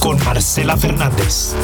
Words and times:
Con 0.00 0.22
Marcela 0.24 0.76
Fernández. 0.76 1.54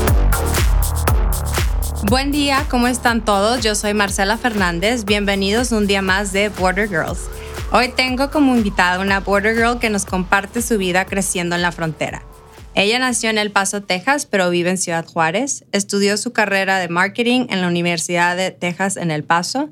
Buen 2.09 2.31
día, 2.31 2.65
¿cómo 2.71 2.87
están 2.87 3.25
todos? 3.25 3.61
Yo 3.63 3.75
soy 3.75 3.95
Marcela 3.95 4.37
Fernández. 4.37 5.05
Bienvenidos 5.05 5.73
un 5.73 5.87
día 5.87 6.01
más 6.01 6.33
de 6.33 6.49
Border 6.49 6.89
Girls. 6.89 7.29
Hoy 7.73 7.89
tengo 7.89 8.31
como 8.31 8.55
invitada 8.55 9.01
una 9.01 9.21
Border 9.21 9.57
Girl 9.57 9.79
que 9.79 9.91
nos 9.91 10.05
comparte 10.05 10.63
su 10.63 10.79
vida 10.79 11.07
creciendo 11.07 11.57
en 11.57 11.63
la 11.63 11.73
frontera. 11.73 12.23
Ella 12.75 13.01
nació 13.01 13.31
en 13.31 13.39
El 13.39 13.51
Paso, 13.51 13.83
Texas, 13.83 14.27
pero 14.27 14.51
vive 14.51 14.71
en 14.71 14.79
Ciudad 14.79 15.05
Juárez. 15.05 15.65
Estudió 15.73 16.17
su 16.17 16.33
carrera 16.33 16.79
de 16.79 16.89
marketing 16.89 17.47
en 17.51 17.61
la 17.61 17.67
Universidad 17.67 18.37
de 18.37 18.53
Texas 18.53 18.97
en 18.97 19.11
El 19.11 19.25
Paso. 19.25 19.71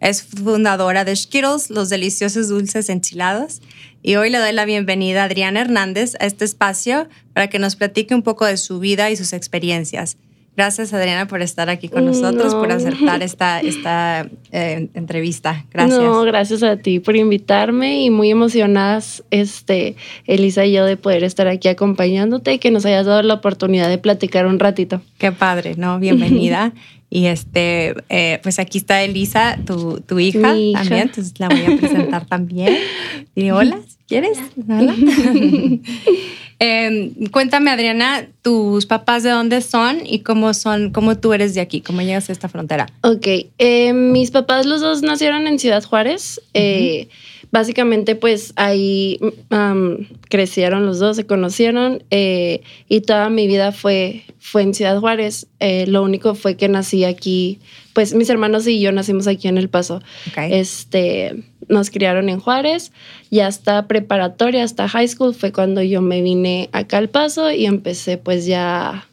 Es 0.00 0.22
fundadora 0.22 1.04
de 1.04 1.14
Skittles, 1.16 1.70
los 1.70 1.88
deliciosos 1.88 2.48
dulces 2.48 2.88
enchilados. 2.88 3.60
Y 4.02 4.14
hoy 4.16 4.30
le 4.30 4.38
doy 4.38 4.52
la 4.52 4.64
bienvenida 4.64 5.22
a 5.22 5.24
Adriana 5.24 5.60
Hernández 5.60 6.14
a 6.20 6.26
este 6.26 6.44
espacio 6.44 7.08
para 7.32 7.48
que 7.48 7.58
nos 7.58 7.74
platique 7.74 8.14
un 8.14 8.22
poco 8.22 8.44
de 8.44 8.56
su 8.56 8.78
vida 8.78 9.10
y 9.10 9.16
sus 9.16 9.32
experiencias. 9.32 10.16
Gracias, 10.56 10.92
Adriana, 10.92 11.28
por 11.28 11.40
estar 11.40 11.70
aquí 11.70 11.88
con 11.88 12.04
nosotros, 12.04 12.52
No. 12.52 12.58
por 12.58 12.72
aceptar 12.72 13.22
esta, 13.22 13.60
esta 13.60 14.28
eh, 14.50 14.88
entrevista. 14.94 15.64
Gracias. 15.72 16.00
No, 16.00 16.22
gracias 16.22 16.64
a 16.64 16.76
ti 16.76 16.98
por 16.98 17.14
invitarme 17.14 18.02
y 18.02 18.10
muy 18.10 18.30
emocionadas, 18.30 19.22
este, 19.30 19.94
Elisa 20.26 20.64
y 20.66 20.72
yo, 20.72 20.84
de 20.84 20.96
poder 20.96 21.22
estar 21.22 21.46
aquí 21.46 21.68
acompañándote 21.68 22.54
y 22.54 22.58
que 22.58 22.72
nos 22.72 22.84
hayas 22.86 23.06
dado 23.06 23.22
la 23.22 23.34
oportunidad 23.34 23.88
de 23.88 23.98
platicar 23.98 24.46
un 24.46 24.58
ratito. 24.58 25.00
Qué 25.18 25.30
padre, 25.30 25.74
¿no? 25.76 26.00
Bienvenida. 26.00 26.72
Y 27.10 27.26
este, 27.26 27.94
eh, 28.08 28.38
pues 28.42 28.58
aquí 28.58 28.78
está 28.78 29.02
Elisa, 29.02 29.58
tu, 29.64 30.00
tu 30.00 30.18
hija, 30.18 30.56
hija. 30.56 30.80
también, 30.80 31.02
entonces 31.02 31.32
la 31.38 31.48
voy 31.48 31.62
a 31.62 31.76
presentar 31.76 32.26
también. 32.28 32.76
Dile 33.34 33.52
hola, 33.52 33.78
si 33.86 33.96
quieres. 34.06 34.38
Hola. 34.68 34.94
Eh, 36.60 37.12
cuéntame, 37.30 37.70
Adriana, 37.70 38.26
tus 38.42 38.86
papás 38.86 39.22
de 39.22 39.30
dónde 39.30 39.60
son 39.60 40.00
y 40.04 40.20
cómo 40.20 40.54
son, 40.54 40.90
cómo 40.90 41.16
tú 41.16 41.32
eres 41.32 41.54
de 41.54 41.60
aquí, 41.60 41.80
cómo 41.80 42.02
llegas 42.02 42.28
a 42.28 42.32
esta 42.32 42.48
frontera. 42.48 42.88
Ok, 43.02 43.26
eh, 43.58 43.92
mis 43.92 44.32
papás 44.32 44.66
los 44.66 44.80
dos 44.80 45.02
nacieron 45.02 45.46
en 45.46 45.58
Ciudad 45.60 45.84
Juárez. 45.84 46.40
Eh, 46.54 47.08
básicamente, 47.50 48.14
pues 48.14 48.52
ahí 48.56 49.18
um, 49.50 50.06
crecieron 50.28 50.86
los 50.86 50.98
dos, 50.98 51.16
se 51.16 51.26
conocieron 51.26 52.02
eh, 52.10 52.62
y 52.88 53.00
toda 53.02 53.30
mi 53.30 53.46
vida 53.46 53.72
fue, 53.72 54.24
fue 54.38 54.62
en 54.62 54.74
Ciudad 54.74 54.98
Juárez. 54.98 55.46
Eh, 55.60 55.86
lo 55.86 56.02
único 56.02 56.34
fue 56.34 56.56
que 56.56 56.68
nací 56.68 57.04
aquí, 57.04 57.60
pues 57.92 58.14
mis 58.14 58.30
hermanos 58.30 58.66
y 58.66 58.80
yo 58.80 58.92
nacimos 58.92 59.26
aquí 59.26 59.48
en 59.48 59.58
El 59.58 59.68
Paso. 59.68 60.02
Este, 60.36 61.44
nos 61.68 61.90
criaron 61.90 62.28
en 62.28 62.40
Juárez 62.40 62.92
y 63.30 63.40
hasta 63.40 63.86
preparatoria, 63.86 64.64
hasta 64.64 64.88
high 64.88 65.08
school 65.08 65.34
fue 65.34 65.52
cuando 65.52 65.82
yo 65.82 66.02
me 66.02 66.22
vine 66.22 66.68
acá 66.72 66.98
al 66.98 67.08
Paso 67.08 67.50
y 67.50 67.66
empecé 67.66 68.18
pues 68.18 68.46
ya 68.46 69.06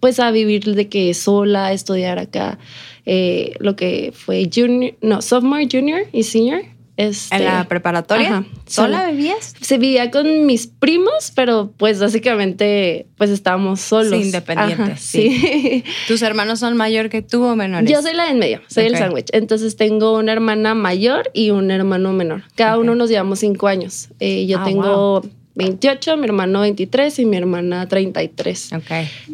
pues 0.00 0.20
a 0.20 0.30
vivir 0.30 0.74
de 0.74 0.88
que 0.88 1.14
sola, 1.14 1.68
a 1.68 1.72
estudiar 1.72 2.18
acá 2.18 2.58
eh, 3.06 3.54
lo 3.58 3.76
que 3.76 4.12
fue 4.14 4.48
junior, 4.54 4.94
no, 5.00 5.22
sophomore, 5.22 5.68
junior 5.70 6.02
y 6.12 6.24
senior. 6.24 6.73
Este, 6.96 7.34
¿En 7.36 7.44
la 7.46 7.64
preparatoria? 7.64 8.28
Ajá, 8.28 8.44
¿Sola 8.66 8.98
sola. 8.98 9.10
vivías? 9.10 9.54
se 9.60 9.78
vivía 9.78 10.12
con 10.12 10.46
mis 10.46 10.68
primos, 10.68 11.32
pero 11.34 11.72
pues 11.76 11.98
básicamente 11.98 13.06
pues 13.16 13.30
estábamos 13.30 13.80
solos. 13.80 14.12
Sí, 14.20 14.26
independientes, 14.26 14.78
Ajá, 14.80 14.96
sí. 14.96 15.30
sí. 15.40 15.84
¿Tus 16.06 16.22
hermanos 16.22 16.60
son 16.60 16.76
mayor 16.76 17.08
que 17.10 17.20
tú 17.22 17.42
o 17.44 17.56
menores? 17.56 17.90
Yo 17.90 18.00
soy 18.00 18.14
la 18.14 18.24
de 18.26 18.30
en 18.30 18.38
medio, 18.38 18.60
soy 18.68 18.84
el 18.84 18.96
sándwich. 18.96 19.28
Entonces 19.32 19.74
tengo 19.76 20.16
una 20.16 20.32
hermana 20.32 20.74
mayor 20.74 21.30
y 21.34 21.50
un 21.50 21.70
hermano 21.72 22.12
menor. 22.12 22.44
Cada 22.54 22.78
uno 22.78 22.94
nos 22.94 23.10
llevamos 23.10 23.40
cinco 23.40 23.66
años. 23.66 24.08
Eh, 24.20 24.46
yo 24.46 24.58
Ah, 24.60 24.64
tengo 24.64 25.22
28, 25.56 26.16
mi 26.16 26.24
hermano 26.26 26.60
23 26.60 27.18
y 27.18 27.24
mi 27.26 27.36
hermana 27.36 27.88
33. 27.88 28.72
Ok. 28.72 28.82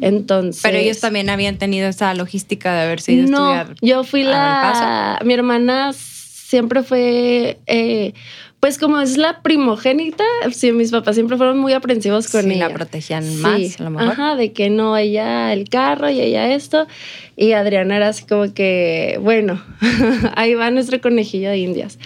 Entonces. 0.01 0.63
Pero 0.63 0.79
ellos 0.79 1.01
también 1.01 1.29
habían 1.31 1.57
tenido 1.59 1.89
esa 1.89 2.15
logística 2.15 2.75
de 2.75 2.83
haberse 2.83 3.13
ido 3.13 3.27
No, 3.31 3.51
a 3.53 3.61
estudiar. 3.63 3.77
yo 3.83 4.05
fui 4.05 4.23
la. 4.23 5.19
Mi 5.25 5.35
hermana 5.35 5.93
siempre 6.51 6.83
fue. 6.83 7.59
eh, 7.67 8.13
pues 8.59 8.77
como 8.77 9.01
es 9.01 9.17
la 9.17 9.41
primogénita, 9.41 10.25
sí, 10.53 10.73
mis 10.73 10.91
papás 10.91 11.15
siempre 11.15 11.39
fueron 11.39 11.59
muy 11.59 11.73
aprensivos 11.73 12.29
con 12.29 12.43
Sí, 12.43 12.51
ella. 12.53 12.69
la 12.69 12.75
protegían 12.75 13.25
Sí, 13.25 13.37
más, 13.37 13.81
a 13.81 13.85
lo 13.85 13.91
mejor. 13.91 14.09
Ajá, 14.13 14.37
de 14.37 14.53
que 14.53 14.69
no, 14.69 14.99
ella 14.99 15.53
el 15.55 15.71
carro 15.71 16.11
y 16.11 16.21
ella 16.21 16.53
esto. 16.55 16.87
Y 17.37 17.53
Adriana 17.53 17.97
era 17.97 18.09
así 18.09 18.25
como 18.27 18.53
que, 18.53 19.19
bueno, 19.23 19.63
ahí 20.37 20.53
va 20.55 20.71
nuestro 20.71 21.01
conejillo 21.01 21.49
de 21.49 21.57
indias. 21.59 21.99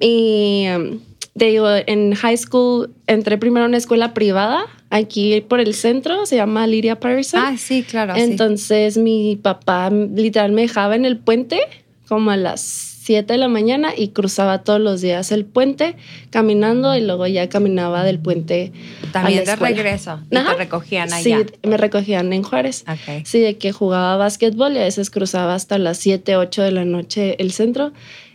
Y 0.00 0.64
um, 0.74 0.98
te 1.38 1.44
digo, 1.44 1.68
en 1.86 2.14
high 2.16 2.36
school 2.38 2.90
entré 3.06 3.38
primero 3.38 3.66
a 3.66 3.68
una 3.68 3.76
escuela 3.76 4.12
privada, 4.12 4.64
aquí 4.90 5.42
por 5.42 5.60
el 5.60 5.74
centro, 5.74 6.26
se 6.26 6.34
llama 6.34 6.66
Lydia 6.66 6.98
Patterson. 6.98 7.40
Ah, 7.40 7.56
sí, 7.56 7.84
claro. 7.88 8.16
sí. 8.16 8.22
Entonces 8.22 8.96
mi 8.98 9.36
papá 9.40 9.90
literal 9.90 10.50
me 10.50 10.62
dejaba 10.62 10.96
en 10.96 11.04
el 11.04 11.18
puente 11.18 11.60
como 12.08 12.32
a 12.32 12.36
las 12.36 12.89
7 13.02 13.32
de 13.32 13.38
la 13.38 13.48
mañana 13.48 13.92
y 13.96 14.08
cruzaba 14.08 14.62
todos 14.62 14.78
los 14.78 15.00
días 15.00 15.32
el 15.32 15.46
puente 15.46 15.96
caminando 16.28 16.94
y 16.94 17.00
luego 17.00 17.26
ya 17.26 17.48
caminaba 17.48 18.04
del 18.04 18.18
puente 18.18 18.72
También 19.10 19.40
a 19.40 19.44
la 19.44 19.56
de 19.56 19.56
regreso. 19.56 20.20
Y 20.30 20.34
te 20.34 20.54
recogían 20.54 21.10
allá. 21.10 21.38
Sí, 21.38 21.46
me 21.66 21.78
recogían 21.78 22.30
en 22.34 22.42
Juárez. 22.42 22.84
Sí, 23.24 23.40
de 23.40 23.56
que 23.56 23.72
jugaba 23.72 24.18
básquetbol 24.18 24.74
y 24.74 24.78
a 24.78 24.82
veces 24.82 25.08
cruzaba 25.08 25.54
hasta 25.54 25.78
las 25.78 25.96
7, 25.96 26.36
8 26.36 26.62
de 26.62 26.72
la 26.72 26.84
noche 26.84 27.36
el 27.38 27.52
centro. 27.52 27.92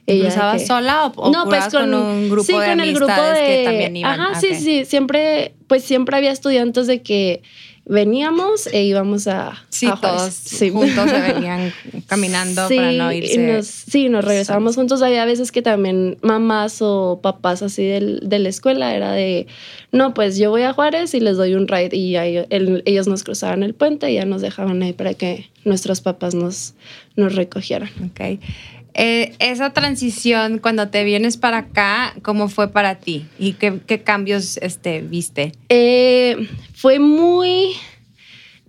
¿Cruzabas 0.07 0.61
que- 0.61 0.67
sola 0.67 1.05
o, 1.05 1.11
o 1.15 1.31
no, 1.31 1.45
pues 1.45 1.65
jugabas 1.65 1.73
con, 1.73 1.93
un 1.93 2.29
grupo 2.29 2.45
sí, 2.45 2.53
de 2.57 2.65
con 2.65 2.79
el 2.79 2.93
grupo 2.95 3.21
de, 3.21 3.39
que 3.45 3.61
también 3.65 3.97
iban? 3.97 4.19
Ajá, 4.19 4.29
Ok. 4.31 4.37
sí, 4.39 4.55
sí, 4.55 4.85
siempre, 4.85 5.53
pues 5.67 5.83
siempre 5.83 6.17
había 6.17 6.31
estudiantes 6.31 6.87
de 6.87 7.03
que 7.03 7.43
veníamos 7.85 8.67
e 8.67 8.83
íbamos 8.83 9.27
a, 9.27 9.63
Sí, 9.69 9.85
a 9.85 9.95
todos 9.95 10.33
Sí. 10.33 10.71
juntos 10.71 11.09
se 11.09 11.21
venían 11.21 11.71
caminando 12.07 12.67
Sí, 12.67 12.77
para 12.77 12.91
no 12.93 13.11
irse. 13.11 13.37
nos- 13.37 13.67
sí, 13.67 14.09
nos 14.09 14.25
regresábamos 14.25 14.75
juntos. 14.75 15.01
Había 15.01 15.23
veces 15.25 15.51
que 15.51 15.61
también 15.61 16.17
mamás 16.21 16.81
o 16.81 17.19
papás 17.21 17.61
así 17.61 17.85
del- 17.85 18.21
de 18.23 18.39
la 18.39 18.49
escuela 18.49 18.95
era 18.95 19.11
de, 19.11 19.47
no, 19.91 20.13
pues 20.13 20.37
yo 20.37 20.49
voy 20.49 20.63
a 20.63 20.73
Juárez 20.73 21.13
y 21.13 21.19
les 21.19 21.37
doy 21.37 21.53
un 21.53 21.67
ride 21.67 21.95
y 21.95 22.15
ahí 22.15 22.45
el- 22.49 22.81
ellos 22.85 23.07
nos 23.07 23.23
cruzaban 23.23 23.61
el 23.63 23.73
puente 23.75 24.09
y 24.11 24.15
ya 24.15 24.25
nos 24.25 24.41
dejaban 24.41 24.81
ahí 24.81 24.93
para 24.93 25.13
que 25.13 25.49
nuestros 25.63 26.01
papás 26.01 26.33
nos, 26.33 26.73
nos 27.15 27.35
recogieran. 27.35 27.89
Ok. 28.05 28.39
Eh, 28.95 29.35
esa 29.39 29.73
transición 29.73 30.59
cuando 30.59 30.87
te 30.89 31.03
vienes 31.03 31.37
para 31.37 31.57
acá, 31.59 32.15
¿cómo 32.21 32.47
fue 32.47 32.69
para 32.71 32.95
ti? 32.95 33.25
¿Y 33.37 33.53
qué, 33.53 33.79
qué 33.85 34.01
cambios 34.01 34.57
este, 34.57 35.01
viste? 35.01 35.51
Eh, 35.69 36.47
fue 36.73 36.99
muy... 36.99 37.73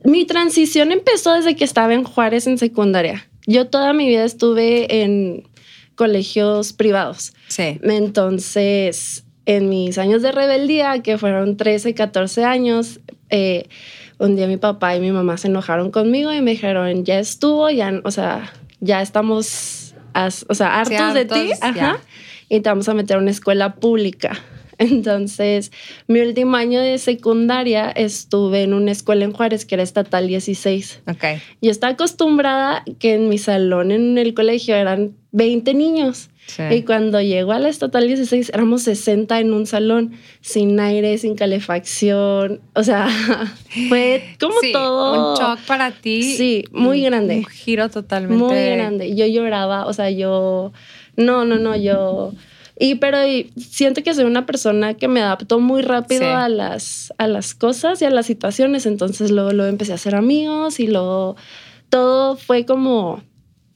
Mi 0.04 0.25
transición 0.25 0.92
empezó 0.92 1.32
desde 1.32 1.56
que 1.56 1.65
estaba 1.65 1.94
en 1.94 2.04
Juárez 2.04 2.47
en 2.47 2.59
secundaria. 2.59 3.26
Yo 3.47 3.69
toda 3.69 3.92
mi 3.92 4.06
vida 4.09 4.25
estuve 4.25 5.03
en 5.03 5.48
colegios 5.94 6.72
privados. 6.72 7.32
Sí. 7.48 7.81
Entonces, 7.82 9.25
en 9.47 9.69
mis 9.69 9.98
años 9.98 10.22
de 10.22 10.32
rebeldía, 10.32 11.03
que 11.03 11.19
fueron 11.19 11.56
13, 11.56 11.94
14 11.94 12.44
años, 12.44 13.01
eh, 13.30 13.68
un 14.18 14.36
día 14.36 14.47
mi 14.47 14.56
papá 14.56 14.97
y 14.97 15.01
mi 15.01 15.10
mamá 15.10 15.36
se 15.39 15.48
enojaron 15.48 15.91
conmigo 15.91 16.33
y 16.33 16.41
me 16.41 16.53
dijeron, 16.53 17.04
ya 17.04 17.18
estuvo, 17.18 17.71
ya, 17.71 18.01
o 18.04 18.10
sea, 18.10 18.53
ya 18.80 19.03
estamos, 19.03 19.85
o 20.48 20.54
sea, 20.54 20.80
hartos, 20.80 20.97
Sí, 20.97 21.15
de 21.15 21.24
ti, 21.24 21.53
ajá, 21.60 21.98
y 22.48 22.60
te 22.60 22.68
vamos 22.68 22.89
a 22.89 22.95
meter 22.95 23.16
a 23.16 23.21
una 23.21 23.30
escuela 23.30 23.74
pública. 23.74 24.39
Entonces, 24.78 25.72
mi 26.07 26.21
último 26.21 26.57
año 26.57 26.80
de 26.80 26.98
secundaria 26.98 27.91
estuve 27.91 28.63
en 28.63 28.74
una 28.74 28.92
escuela 28.92 29.24
en 29.24 29.33
Juárez 29.33 29.65
que 29.65 29.74
era 29.74 29.83
estatal 29.83 30.27
16. 30.27 31.03
Ok. 31.09 31.24
Yo 31.63 31.71
estaba 31.71 31.95
acostumbrada 31.95 32.84
que 32.98 33.15
en 33.15 33.28
mi 33.28 33.39
salón 33.39 33.91
en 33.91 34.18
el 34.18 34.34
colegio 34.34 34.77
eran 34.77 35.16
20 35.33 35.74
niños. 35.74 36.28
Sí. 36.47 36.63
Y 36.71 36.83
cuando 36.83 37.21
llegó 37.21 37.53
a 37.53 37.59
la 37.59 37.69
estatal 37.69 38.07
16 38.07 38.51
éramos 38.54 38.83
60 38.83 39.41
en 39.41 39.53
un 39.53 39.66
salón, 39.66 40.13
sin 40.41 40.78
aire, 40.78 41.19
sin 41.19 41.34
calefacción. 41.34 42.60
O 42.75 42.83
sea, 42.83 43.09
fue 43.89 44.22
como 44.41 44.60
Sí, 44.60 44.72
todo. 44.72 45.33
Un 45.33 45.39
shock 45.39 45.60
para 45.66 45.91
ti. 45.91 46.22
Sí, 46.22 46.65
muy 46.72 47.01
un- 47.01 47.07
grande. 47.07 47.37
Un 47.39 47.45
giro 47.47 47.89
totalmente. 47.91 48.43
Muy 48.45 48.54
grande. 48.77 49.15
Yo 49.15 49.27
lloraba, 49.27 49.87
o 49.87 49.93
sea, 49.93 50.10
yo. 50.10 50.72
No, 51.16 51.45
no, 51.45 51.57
no, 51.57 51.77
yo. 51.77 52.33
Y 52.78 52.97
pero 52.97 53.19
siento 53.57 54.03
que 54.03 54.13
soy 54.15 54.25
una 54.25 54.45
persona 54.45 54.95
que 54.95 55.09
me 55.09 55.22
adaptó 55.22 55.59
muy 55.60 55.81
rápido 55.81 56.27
a, 56.37 56.49
las, 56.51 57.10
a 57.16 57.27
las 57.27 57.54
cosas 57.54 58.03
y 58.03 58.04
a 58.04 58.10
las 58.10 58.27
situaciones. 58.27 58.84
Entonces 58.87 59.31
luego, 59.31 59.53
luego 59.53 59.71
empecé 59.71 59.92
a 59.92 59.95
hacer 59.95 60.15
amigos 60.15 60.78
y 60.78 60.87
luego 60.87 61.37
todo 61.89 62.37
fue 62.37 62.66
como 62.66 63.22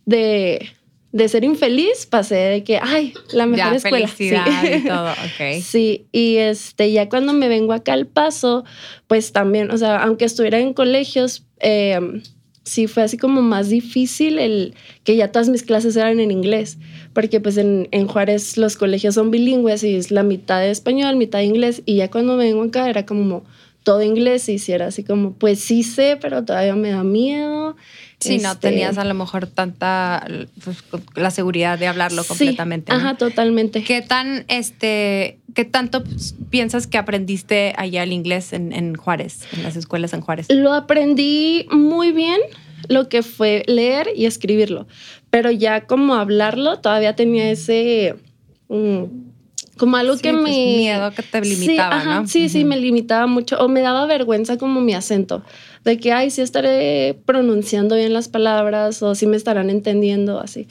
de, 0.05 0.69
de 1.13 1.29
ser 1.29 1.43
infeliz, 1.45 2.07
pasé 2.07 2.37
de 2.37 2.65
que, 2.65 2.79
ay, 2.81 3.15
la 3.33 3.47
mejor 3.47 3.75
escuela. 3.75 4.07
Felicidad 4.07 4.45
sí. 4.63 4.69
y 4.75 4.85
todo, 4.87 5.11
ok. 5.11 5.63
Sí, 5.63 6.07
y 6.13 6.37
este, 6.37 6.93
ya 6.93 7.09
cuando 7.09 7.33
me 7.33 7.49
vengo 7.49 7.73
acá 7.73 7.95
al 7.95 8.07
paso, 8.07 8.65
pues 9.07 9.33
también, 9.33 9.71
o 9.71 9.79
sea, 9.79 10.03
aunque 10.03 10.25
estuviera 10.25 10.61
en 10.61 10.73
colegios, 10.73 11.45
eh, 11.59 11.99
sí 12.63 12.87
fue 12.87 13.03
así 13.03 13.17
como 13.17 13.43
más 13.43 13.69
difícil 13.69 14.39
el 14.39 14.75
que 15.03 15.17
ya 15.17 15.33
todas 15.33 15.49
mis 15.49 15.65
clases 15.65 15.97
eran 15.97 16.21
en 16.21 16.31
inglés, 16.31 16.79
porque 17.13 17.41
pues 17.41 17.57
en, 17.57 17.89
en, 17.91 18.07
Juárez 18.07 18.57
los 18.57 18.77
colegios 18.77 19.15
son 19.15 19.33
bilingües 19.33 19.83
y 19.83 19.97
es 19.97 20.13
la 20.13 20.23
mitad 20.23 20.61
de 20.61 20.71
español, 20.71 21.17
mitad 21.17 21.41
de 21.41 21.47
inglés, 21.47 21.83
y 21.87 21.97
ya 21.97 22.11
cuando 22.11 22.37
me 22.37 22.45
vengo 22.45 22.63
acá 22.63 22.89
era 22.89 23.05
como 23.05 23.43
todo 23.83 24.03
inglés 24.03 24.49
y 24.49 24.59
si 24.59 24.73
era 24.73 24.87
así 24.89 25.05
como, 25.05 25.33
pues 25.33 25.61
sí 25.61 25.83
sé, 25.83 26.19
pero 26.21 26.45
todavía 26.45 26.75
me 26.75 26.91
da 26.91 27.03
miedo. 27.03 27.77
Sí, 28.19 28.39
no 28.39 28.53
este, 28.53 28.69
tenías 28.69 28.99
a 28.99 29.05
lo 29.05 29.15
mejor 29.15 29.47
tanta 29.47 30.27
pues, 30.63 30.85
la 31.15 31.31
seguridad 31.31 31.79
de 31.79 31.87
hablarlo 31.87 32.23
completamente. 32.25 32.93
Sí, 32.93 32.99
Ajá, 32.99 33.17
totalmente. 33.17 33.83
¿Qué 33.83 34.03
tan, 34.03 34.45
este, 34.49 35.39
qué 35.55 35.65
tanto 35.65 36.05
piensas 36.51 36.87
que 36.87 36.99
aprendiste 36.99 37.73
allá 37.79 38.03
el 38.03 38.13
inglés 38.13 38.53
en, 38.53 38.73
en 38.73 38.95
Juárez, 38.95 39.47
en 39.53 39.63
las 39.63 39.77
escuelas 39.77 40.13
en 40.13 40.21
Juárez? 40.21 40.49
Lo 40.51 40.75
aprendí 40.75 41.67
muy 41.71 42.13
bien, 42.13 42.39
lo 42.89 43.09
que 43.09 43.23
fue 43.23 43.63
leer 43.67 44.09
y 44.15 44.27
escribirlo, 44.27 44.87
pero 45.31 45.51
ya 45.51 45.87
como 45.87 46.15
hablarlo 46.15 46.81
todavía 46.81 47.17
tenía 47.17 47.51
ese 47.51 48.17
mm, 48.69 49.30
como 49.81 49.97
algo 49.97 50.19
que 50.19 50.31
pues, 50.31 50.43
me 50.43 50.51
miedo 50.51 51.11
que 51.13 51.23
te 51.23 51.41
limitaba, 51.41 52.03
sí, 52.03 52.07
¿no? 52.07 52.27
Sí, 52.27 52.49
sí, 52.51 52.65
me 52.65 52.77
limitaba 52.77 53.27
mucho 53.27 53.57
o 53.59 53.67
me 53.67 53.81
daba 53.81 54.05
vergüenza 54.05 54.59
como 54.59 54.83
mi 54.83 54.93
acento 54.93 55.43
de 55.87 55.97
que, 55.97 56.13
ay, 56.13 56.31
sí 56.31 56.43
estaré 56.43 57.19
pronunciando 57.25 57.97
bien 57.97 58.13
las 58.13 58.29
palabras 58.29 59.03
o 59.03 59.15
sí 59.15 59.27
me 59.27 59.39
estarán 59.39 59.71
entendiendo, 59.71 60.39
así. 60.39 60.69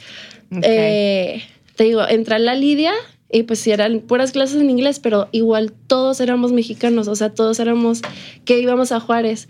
Eh, 0.61 1.41
te 1.75 1.85
digo, 1.85 2.07
entré 2.07 2.35
a 2.35 2.39
la 2.39 2.53
Lidia 2.53 2.93
y 3.31 3.43
pues 3.43 3.57
sí 3.61 3.71
eran 3.71 4.01
puras 4.01 4.31
clases 4.31 4.61
en 4.61 4.69
inglés, 4.69 4.99
pero 4.99 5.27
igual 5.31 5.73
todos 5.87 6.19
éramos 6.19 6.51
mexicanos, 6.51 7.07
o 7.07 7.15
sea, 7.15 7.31
todos 7.33 7.59
éramos 7.59 8.03
que 8.45 8.59
íbamos 8.59 8.91
a 8.91 8.99
Juárez. 8.99 9.49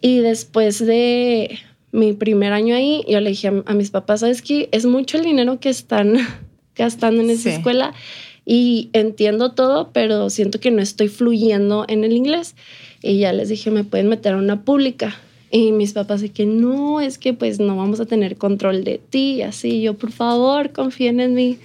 Y 0.00 0.18
después 0.18 0.84
de 0.84 1.60
mi 1.92 2.12
primer 2.12 2.52
año 2.52 2.74
ahí, 2.74 3.04
yo 3.06 3.20
le 3.20 3.30
dije 3.30 3.52
a, 3.64 3.72
mis 3.74 3.92
papás, 3.92 4.18
¿sabes 4.18 4.42
qué? 4.42 4.68
Es 4.72 4.84
mucho 4.84 5.16
el 5.16 5.22
dinero 5.22 5.60
que 5.60 5.68
están 5.68 6.16
gastando 6.74 7.22
en 7.22 7.30
esa 7.30 7.50
escuela 7.50 7.94
y 8.48 8.90
entiendo 8.92 9.50
todo, 9.50 9.90
pero 9.92 10.30
siento 10.30 10.60
que 10.60 10.70
no 10.70 10.80
estoy 10.80 11.08
fluyendo 11.08 11.84
en 11.88 12.04
el 12.04 12.12
inglés. 12.12 12.54
Y 13.02 13.18
ya 13.18 13.32
les 13.32 13.48
dije, 13.48 13.72
me 13.72 13.82
pueden 13.82 14.08
meter 14.08 14.34
a 14.34 14.36
una 14.36 14.62
pública. 14.62 15.16
Y 15.50 15.72
mis 15.72 15.92
papás 15.92 16.20
de 16.20 16.30
que 16.30 16.46
no, 16.46 17.00
es 17.00 17.18
que 17.18 17.34
pues 17.34 17.58
no 17.58 17.76
vamos 17.76 17.98
a 17.98 18.06
tener 18.06 18.36
control 18.36 18.84
de 18.84 18.98
ti. 18.98 19.42
Así, 19.42 19.82
yo, 19.82 19.94
por 19.94 20.12
favor, 20.12 20.70
confíen 20.70 21.18
en 21.18 21.34
mí. 21.34 21.58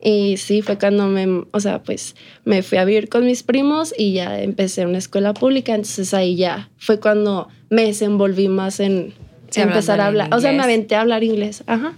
Y 0.00 0.36
sí, 0.36 0.62
fue 0.62 0.78
cuando 0.78 1.08
me, 1.08 1.44
o 1.50 1.60
sea, 1.60 1.82
pues 1.82 2.14
me 2.44 2.62
fui 2.62 2.78
a 2.78 2.84
vivir 2.84 3.08
con 3.08 3.26
mis 3.26 3.42
primos 3.42 3.92
y 3.96 4.12
ya 4.12 4.40
empecé 4.40 4.86
una 4.86 4.98
escuela 4.98 5.34
pública. 5.34 5.74
Entonces 5.74 6.14
ahí 6.14 6.36
ya 6.36 6.70
fue 6.78 7.00
cuando 7.00 7.48
me 7.68 7.82
desenvolví 7.82 8.46
más 8.46 8.78
en 8.78 9.12
empezar 9.56 10.00
a 10.00 10.06
hablar. 10.06 10.32
O 10.32 10.40
sea, 10.40 10.52
me 10.52 10.62
aventé 10.62 10.94
a 10.94 11.00
hablar 11.00 11.24
inglés. 11.24 11.64
Ajá. 11.66 11.94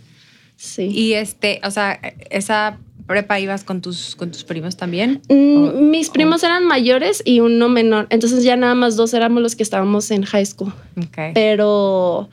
Sí. 0.57 0.85
Y 0.85 1.13
este, 1.15 1.61
o 1.63 1.71
sea, 1.71 2.01
esa 2.31 2.79
prepa 3.07 3.39
ibas 3.39 3.65
con 3.65 3.81
tus, 3.81 4.17
con 4.17 4.31
tus 4.31 4.45
primos 4.45 4.77
también? 4.77 5.21
Mm, 5.29 5.91
mis 5.91 6.11
primos 6.11 6.43
eran 6.43 6.65
mayores 6.65 7.23
y 7.25 7.41
uno 7.41 7.69
menor. 7.69 8.07
Entonces 8.11 8.45
ya 8.45 8.57
nada 8.57 8.75
más 8.75 8.97
dos 8.97 9.15
éramos 9.15 9.43
los 9.43 9.57
que 9.57 9.63
estábamos 9.63 10.11
en 10.11 10.25
high 10.25 10.47
school. 10.47 10.73
Pero 11.35 12.29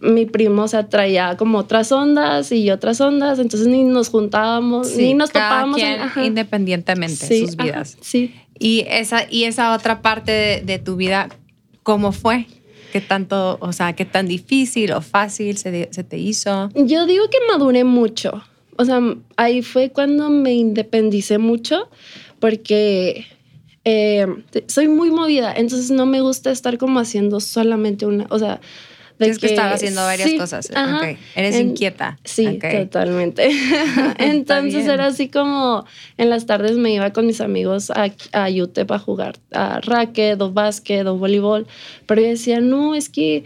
mi 0.00 0.26
primo 0.26 0.62
o 0.62 0.68
sea, 0.68 0.88
traía 0.88 1.36
como 1.36 1.58
otras 1.58 1.90
ondas 1.92 2.52
y 2.52 2.70
otras 2.70 3.00
ondas, 3.00 3.38
entonces 3.38 3.68
ni 3.68 3.82
nos 3.82 4.08
juntábamos, 4.08 4.94
ni 4.96 5.14
nos 5.14 5.30
topábamos. 5.30 5.80
independientemente 6.22 7.26
de 7.26 7.40
sus 7.40 7.56
vidas. 7.56 7.96
sí. 8.00 8.34
Y 8.58 8.86
esa, 8.88 9.30
y 9.30 9.44
esa 9.44 9.74
otra 9.74 10.00
parte 10.00 10.32
de, 10.32 10.62
de, 10.62 10.78
tu 10.78 10.96
vida, 10.96 11.28
¿cómo 11.82 12.12
fue? 12.12 12.46
¿Qué 12.90 13.02
tanto, 13.02 13.58
o 13.60 13.70
sea, 13.74 13.92
qué 13.92 14.06
tan 14.06 14.28
difícil 14.28 14.92
o 14.92 15.02
fácil 15.02 15.58
se, 15.58 15.90
se 15.92 16.04
te 16.04 16.16
hizo? 16.16 16.70
Yo 16.74 17.04
digo 17.04 17.28
que 17.28 17.36
maduré 17.52 17.84
mucho 17.84 18.42
o 18.78 18.84
sea, 18.84 19.00
ahí 19.36 19.62
fue 19.62 19.90
cuando 19.90 20.30
me 20.30 20.54
independicé 20.54 21.38
mucho 21.38 21.88
porque 22.40 23.26
eh, 23.84 24.26
soy 24.66 24.88
muy 24.88 25.10
movida, 25.10 25.52
entonces 25.56 25.90
no 25.90 26.06
me 26.06 26.20
gusta 26.20 26.50
estar 26.50 26.78
como 26.78 27.00
haciendo 27.00 27.40
solamente 27.40 28.06
una, 28.06 28.26
o 28.30 28.38
sea, 28.38 28.60
de 29.18 29.30
que, 29.30 29.38
que 29.38 29.46
estar 29.46 29.72
haciendo 29.72 30.02
varias 30.02 30.32
cosas. 30.34 30.70
Eres 31.34 31.58
inquieta. 31.58 32.18
Sí, 32.24 32.58
totalmente. 32.58 33.48
Entonces 34.18 34.86
era 34.86 35.06
así 35.06 35.28
como 35.28 35.86
en 36.18 36.30
las 36.30 36.46
tardes 36.46 36.76
me 36.76 36.92
iba 36.92 37.12
con 37.12 37.26
mis 37.26 37.40
amigos 37.40 37.90
a, 37.90 38.12
a 38.32 38.48
UTEP 38.50 38.90
a 38.90 38.98
jugar 38.98 39.38
a 39.52 39.80
racket 39.80 40.40
o 40.40 40.52
básquet 40.52 41.06
o 41.06 41.16
voleibol, 41.16 41.66
pero 42.06 42.20
yo 42.20 42.28
decía, 42.28 42.60
no, 42.60 42.94
es 42.94 43.08
que 43.08 43.44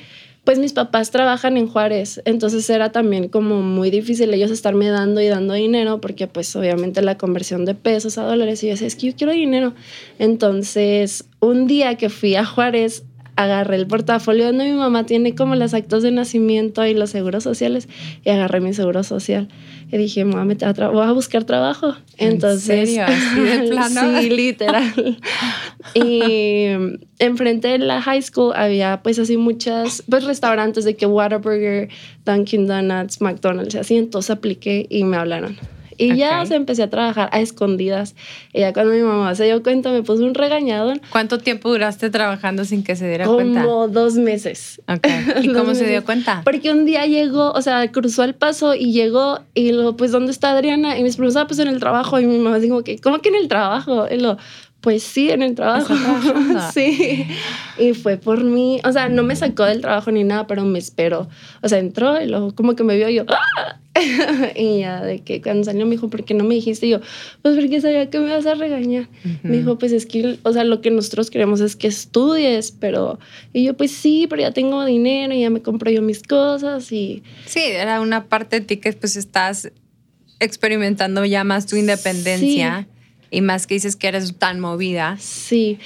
pues 0.50 0.58
mis 0.58 0.72
papás 0.72 1.12
trabajan 1.12 1.56
en 1.56 1.68
Juárez, 1.68 2.20
entonces 2.24 2.68
era 2.70 2.90
también 2.90 3.28
como 3.28 3.62
muy 3.62 3.88
difícil 3.88 4.34
ellos 4.34 4.50
estarme 4.50 4.88
dando 4.88 5.20
y 5.20 5.28
dando 5.28 5.54
dinero 5.54 6.00
porque 6.00 6.26
pues 6.26 6.56
obviamente 6.56 7.02
la 7.02 7.16
conversión 7.16 7.64
de 7.64 7.76
pesos 7.76 8.18
a 8.18 8.24
dólares 8.24 8.60
y 8.64 8.66
yo 8.66 8.72
decía, 8.72 8.88
es 8.88 8.96
que 8.96 9.06
yo 9.06 9.14
quiero 9.14 9.32
dinero. 9.32 9.74
Entonces, 10.18 11.26
un 11.38 11.68
día 11.68 11.94
que 11.94 12.08
fui 12.08 12.34
a 12.34 12.44
Juárez, 12.44 13.04
agarré 13.42 13.76
el 13.76 13.86
portafolio 13.86 14.46
donde 14.46 14.64
mi 14.64 14.76
mamá 14.76 15.06
tiene 15.06 15.34
como 15.34 15.54
los 15.54 15.72
actos 15.74 16.02
de 16.02 16.10
nacimiento 16.10 16.84
y 16.84 16.94
los 16.94 17.10
seguros 17.10 17.42
sociales 17.44 17.88
y 18.24 18.30
agarré 18.30 18.60
mi 18.60 18.72
seguro 18.74 19.02
social. 19.02 19.48
Y 19.90 19.96
dije, 19.96 20.24
mamá, 20.24 20.54
voy 20.92 21.02
a 21.04 21.12
buscar 21.12 21.44
trabajo. 21.44 21.96
Entonces, 22.16 22.96
¿En 22.96 23.06
de 23.64 23.68
plano? 23.70 24.20
sí, 24.20 24.30
literal. 24.30 25.18
y 25.94 26.64
enfrente 27.18 27.68
de 27.68 27.78
la 27.78 28.00
high 28.02 28.22
school 28.22 28.52
había 28.54 29.00
pues 29.02 29.18
así 29.18 29.36
muchas 29.36 30.04
pues 30.08 30.24
restaurantes 30.24 30.84
de 30.84 30.94
que 30.94 31.06
Whataburger, 31.06 31.88
Dunkin' 32.24 32.66
Donuts, 32.66 33.20
McDonald's, 33.20 33.74
así. 33.74 33.96
Entonces 33.96 34.30
apliqué 34.30 34.86
y 34.88 35.04
me 35.04 35.16
hablaron. 35.16 35.56
Y 36.00 36.16
ya 36.16 36.44
se 36.46 36.54
empecé 36.54 36.82
a 36.82 36.90
trabajar 36.90 37.28
a 37.32 37.40
escondidas. 37.40 38.14
Y 38.54 38.60
ya 38.60 38.72
cuando 38.72 38.94
mi 38.94 39.02
mamá 39.02 39.34
se 39.34 39.44
dio 39.44 39.62
cuenta, 39.62 39.92
me 39.92 40.02
puso 40.02 40.24
un 40.24 40.34
regañadón. 40.34 41.02
¿Cuánto 41.10 41.38
tiempo 41.38 41.68
duraste 41.70 42.08
trabajando 42.08 42.64
sin 42.64 42.82
que 42.82 42.96
se 42.96 43.06
diera 43.06 43.26
cuenta? 43.26 43.64
Como 43.64 43.88
dos 43.88 44.14
meses. 44.14 44.80
¿Y 45.42 45.48
cómo 45.52 45.74
se 45.74 45.86
dio 45.86 46.02
cuenta? 46.04 46.40
Porque 46.42 46.70
un 46.70 46.86
día 46.86 47.04
llegó, 47.04 47.52
o 47.52 47.60
sea, 47.60 47.92
cruzó 47.92 48.24
el 48.24 48.34
paso 48.34 48.74
y 48.74 48.92
llegó 48.92 49.40
y 49.54 49.72
luego, 49.72 49.96
pues, 49.96 50.10
¿dónde 50.10 50.32
está 50.32 50.52
Adriana? 50.52 50.98
Y 50.98 51.02
mis 51.02 51.16
preguntó, 51.16 51.40
ah, 51.40 51.46
pues 51.46 51.58
en 51.58 51.68
el 51.68 51.80
trabajo. 51.80 52.18
Y 52.18 52.26
mi 52.26 52.38
mamá 52.38 52.58
dijo, 52.58 52.82
que 52.82 52.98
¿cómo 52.98 53.18
que 53.18 53.28
en 53.28 53.36
el 53.36 53.48
trabajo? 53.48 54.06
Y 54.10 54.16
lo, 54.18 54.38
pues 54.80 55.02
sí, 55.02 55.30
en 55.30 55.42
el 55.42 55.54
trabajo. 55.54 55.94
sí. 56.72 57.26
Y 57.78 57.92
fue 57.92 58.16
por 58.16 58.42
mí. 58.42 58.80
O 58.84 58.92
sea, 58.92 59.08
no 59.08 59.22
me 59.22 59.36
sacó 59.36 59.64
del 59.64 59.82
trabajo 59.82 60.10
ni 60.10 60.24
nada, 60.24 60.46
pero 60.46 60.64
me 60.64 60.78
esperó. 60.78 61.28
O 61.62 61.68
sea, 61.68 61.78
entró 61.78 62.20
y 62.20 62.26
luego 62.26 62.54
como 62.54 62.74
que 62.74 62.84
me 62.84 62.96
vio 62.96 63.08
y 63.08 63.16
yo. 63.16 63.24
¡Ah! 63.28 63.76
y 64.56 64.80
ya 64.80 65.02
de 65.02 65.20
que 65.20 65.40
cuando 65.40 65.64
salió 65.64 65.86
me 65.86 65.92
dijo, 65.92 66.08
¿por 66.08 66.24
qué 66.24 66.34
no 66.34 66.44
me 66.44 66.54
dijiste? 66.54 66.86
Y 66.86 66.90
yo, 66.90 67.00
pues 67.42 67.56
porque 67.56 67.80
sabía 67.80 68.10
que 68.10 68.18
me 68.18 68.30
vas 68.30 68.46
a 68.46 68.54
regañar. 68.54 69.08
Me 69.42 69.58
dijo, 69.58 69.78
pues 69.78 69.92
es 69.92 70.06
que, 70.06 70.38
o 70.42 70.52
sea, 70.52 70.64
lo 70.64 70.80
que 70.80 70.90
nosotros 70.90 71.30
queremos 71.30 71.60
es 71.60 71.76
que 71.76 71.88
estudies, 71.88 72.72
pero. 72.72 73.18
Y 73.52 73.64
yo, 73.64 73.76
pues 73.76 73.92
sí, 73.92 74.26
pero 74.28 74.42
ya 74.42 74.52
tengo 74.52 74.84
dinero 74.84 75.34
y 75.34 75.40
ya 75.40 75.50
me 75.50 75.62
compro 75.62 75.90
yo 75.90 76.02
mis 76.02 76.22
cosas 76.22 76.90
y. 76.92 77.22
Sí, 77.46 77.60
era 77.60 78.00
una 78.00 78.24
parte 78.24 78.60
de 78.60 78.66
ti 78.66 78.76
que 78.78 78.92
pues 78.92 79.16
estás 79.16 79.70
experimentando 80.38 81.24
ya 81.24 81.44
más 81.44 81.66
tu 81.66 81.76
independencia. 81.76 82.86
Sí 82.88 83.00
y 83.30 83.40
más 83.40 83.66
que 83.66 83.74
dices 83.74 83.96
que 83.96 84.08
eres 84.08 84.36
tan 84.36 84.60
movida. 84.60 85.16
Sí, 85.18 85.78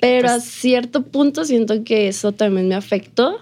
pero 0.00 0.30
a 0.30 0.40
cierto 0.40 1.02
punto 1.02 1.44
siento 1.44 1.84
que 1.84 2.08
eso 2.08 2.32
también 2.32 2.68
me 2.68 2.74
afectó 2.74 3.38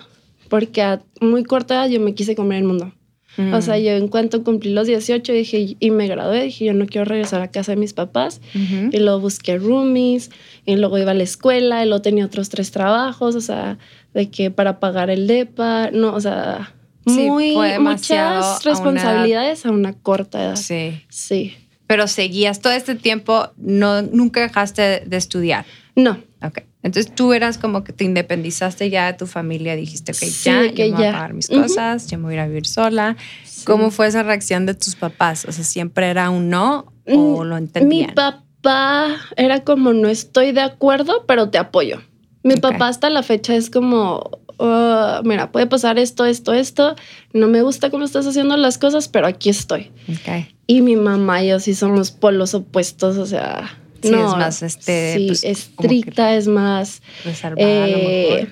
porque 0.49 0.83
a 0.83 1.03
muy 1.21 1.45
corta 1.45 1.75
edad 1.75 1.89
yo 1.89 2.01
me 2.01 2.15
quise 2.15 2.35
comer 2.35 2.59
el 2.59 2.65
mundo. 2.65 2.93
O 3.39 3.63
sea, 3.63 3.77
mm. 3.77 3.81
yo 3.81 3.91
en 3.93 4.09
cuanto 4.09 4.45
cumplí 4.45 4.71
los 4.73 4.87
18 4.87 5.33
dije, 5.33 5.77
y 5.79 5.91
me 5.91 6.07
gradué, 6.09 6.45
dije, 6.45 6.67
yo 6.67 6.75
no 6.75 6.87
quiero 6.87 7.05
regresar 7.05 7.41
a 7.41 7.51
casa 7.51 7.73
de 7.73 7.77
mis 7.77 7.93
papás. 7.93 8.41
Y 8.55 8.99
luego 8.99 9.21
busqué 9.21 9.57
roomies, 9.59 10.31
y 10.67 10.77
luego 10.77 10.99
iba 10.99 11.13
a 11.13 11.15
la 11.15 11.23
escuela, 11.23 11.83
y 11.85 11.89
luego 11.89 12.03
tenía 12.03 12.27
otros 12.27 12.49
tres 12.49 12.71
trabajos, 12.71 13.35
o 13.37 13.41
sea, 13.41 13.79
de 14.15 14.31
que 14.31 14.51
para 14.51 14.81
pagar 14.81 15.11
el 15.11 15.27
DEPA, 15.27 15.91
no, 15.93 16.15
o 16.15 16.21
sea, 16.21 16.75
muy, 17.05 17.57
muchas 17.79 18.65
responsabilidades 18.65 19.65
a 19.65 19.71
una 19.71 19.95
corta 19.95 20.43
edad. 20.43 20.57
Sí. 20.57 21.03
Sí 21.09 21.55
pero 21.87 22.07
seguías 22.07 22.61
todo 22.61 22.73
este 22.73 22.95
tiempo, 22.95 23.49
no, 23.57 24.01
nunca 24.01 24.41
dejaste 24.43 25.03
de 25.05 25.17
estudiar. 25.17 25.67
No, 25.97 26.21
Ok. 26.43 26.61
Entonces 26.83 27.15
tú 27.15 27.33
eras 27.35 27.59
como 27.59 27.85
que 27.85 27.93
te 27.93 28.05
independizaste 28.05 28.89
ya 28.89 29.07
de 29.07 29.13
tu 29.19 29.27
familia, 29.27 29.77
dijiste, 29.77 30.13
ok, 30.13 30.19
Sí, 30.19 30.43
ya, 30.45 30.73
que 30.73 30.89
yo 30.89 30.95
me 30.95 30.97
voy 30.97 31.05
a 31.05 31.07
ya. 31.09 31.13
pagar 31.13 31.35
mis 31.35 31.49
cosas, 31.49 32.07
yo 32.07 32.17
me 32.19 32.25
voy 32.25 32.33
a 32.33 32.37
ir 32.37 32.41
a 32.41 32.47
vivir 32.47 32.67
sola. 32.67 33.17
¿Cómo 33.65 33.91
fue 33.91 34.07
esa 34.07 34.23
reacción 34.23 34.65
de 34.67 34.75
tus 34.75 34.95
papás? 34.97 35.45
O 35.47 35.53
sea, 35.53 35.65
¿siempre 35.65 36.09
era 36.09 36.31
un 36.31 36.49
no 36.49 36.93
o 37.07 37.45
Mm, 37.45 37.49
lo 37.49 37.55
Mi 37.57 37.63
entendían? 37.63 38.15
papá 38.15 39.17
era 39.37 39.63
como, 39.65 39.93
no 39.93 40.09
estoy 40.09 40.53
de 40.53 40.61
acuerdo, 40.63 41.25
pero 41.27 41.51
te 41.51 41.59
apoyo. 41.59 42.01
Mi 42.43 42.57
papá 42.57 42.89
hasta 42.89 43.11
la 43.11 43.23
fecha 43.23 43.55
es 43.55 43.69
como, 43.69 44.31
"Ah, 44.59 45.21
mira, 45.25 45.53
puede 45.53 45.67
pasar 45.67 45.99
esto, 45.99 46.25
esto, 46.25 46.55
esto. 46.55 46.95
No 47.35 47.49
me 47.49 47.61
gusta 47.61 47.91
cómo 47.91 48.05
estás 48.05 48.27
haciendo 48.27 48.57
las 48.57 48.79
cosas, 48.79 49.09
pero 49.09 49.27
aquí 49.27 49.51
estoy. 49.51 49.91
Ok. 50.09 50.47
Y 50.67 50.81
mi 50.81 50.97
mamá 50.97 51.43
y 51.45 51.49
yo 51.49 51.61
sí 51.61 51.75
somos 51.75 52.11
polos 52.11 52.55
opuestos, 52.55 53.19
o 53.19 53.27
sea... 53.27 53.77
Sí, 54.03 54.11
no, 54.11 54.29
es 54.33 54.37
más, 54.37 54.63
este, 54.63 55.15
sí, 55.17 55.27
pues, 55.29 55.45
estricta, 55.45 56.35
es 56.37 56.47
más... 56.49 57.03
Reservada 57.25 57.85
a 57.85 57.87
lo 57.89 57.97
Eh, 57.97 58.29
mejor. 58.41 58.49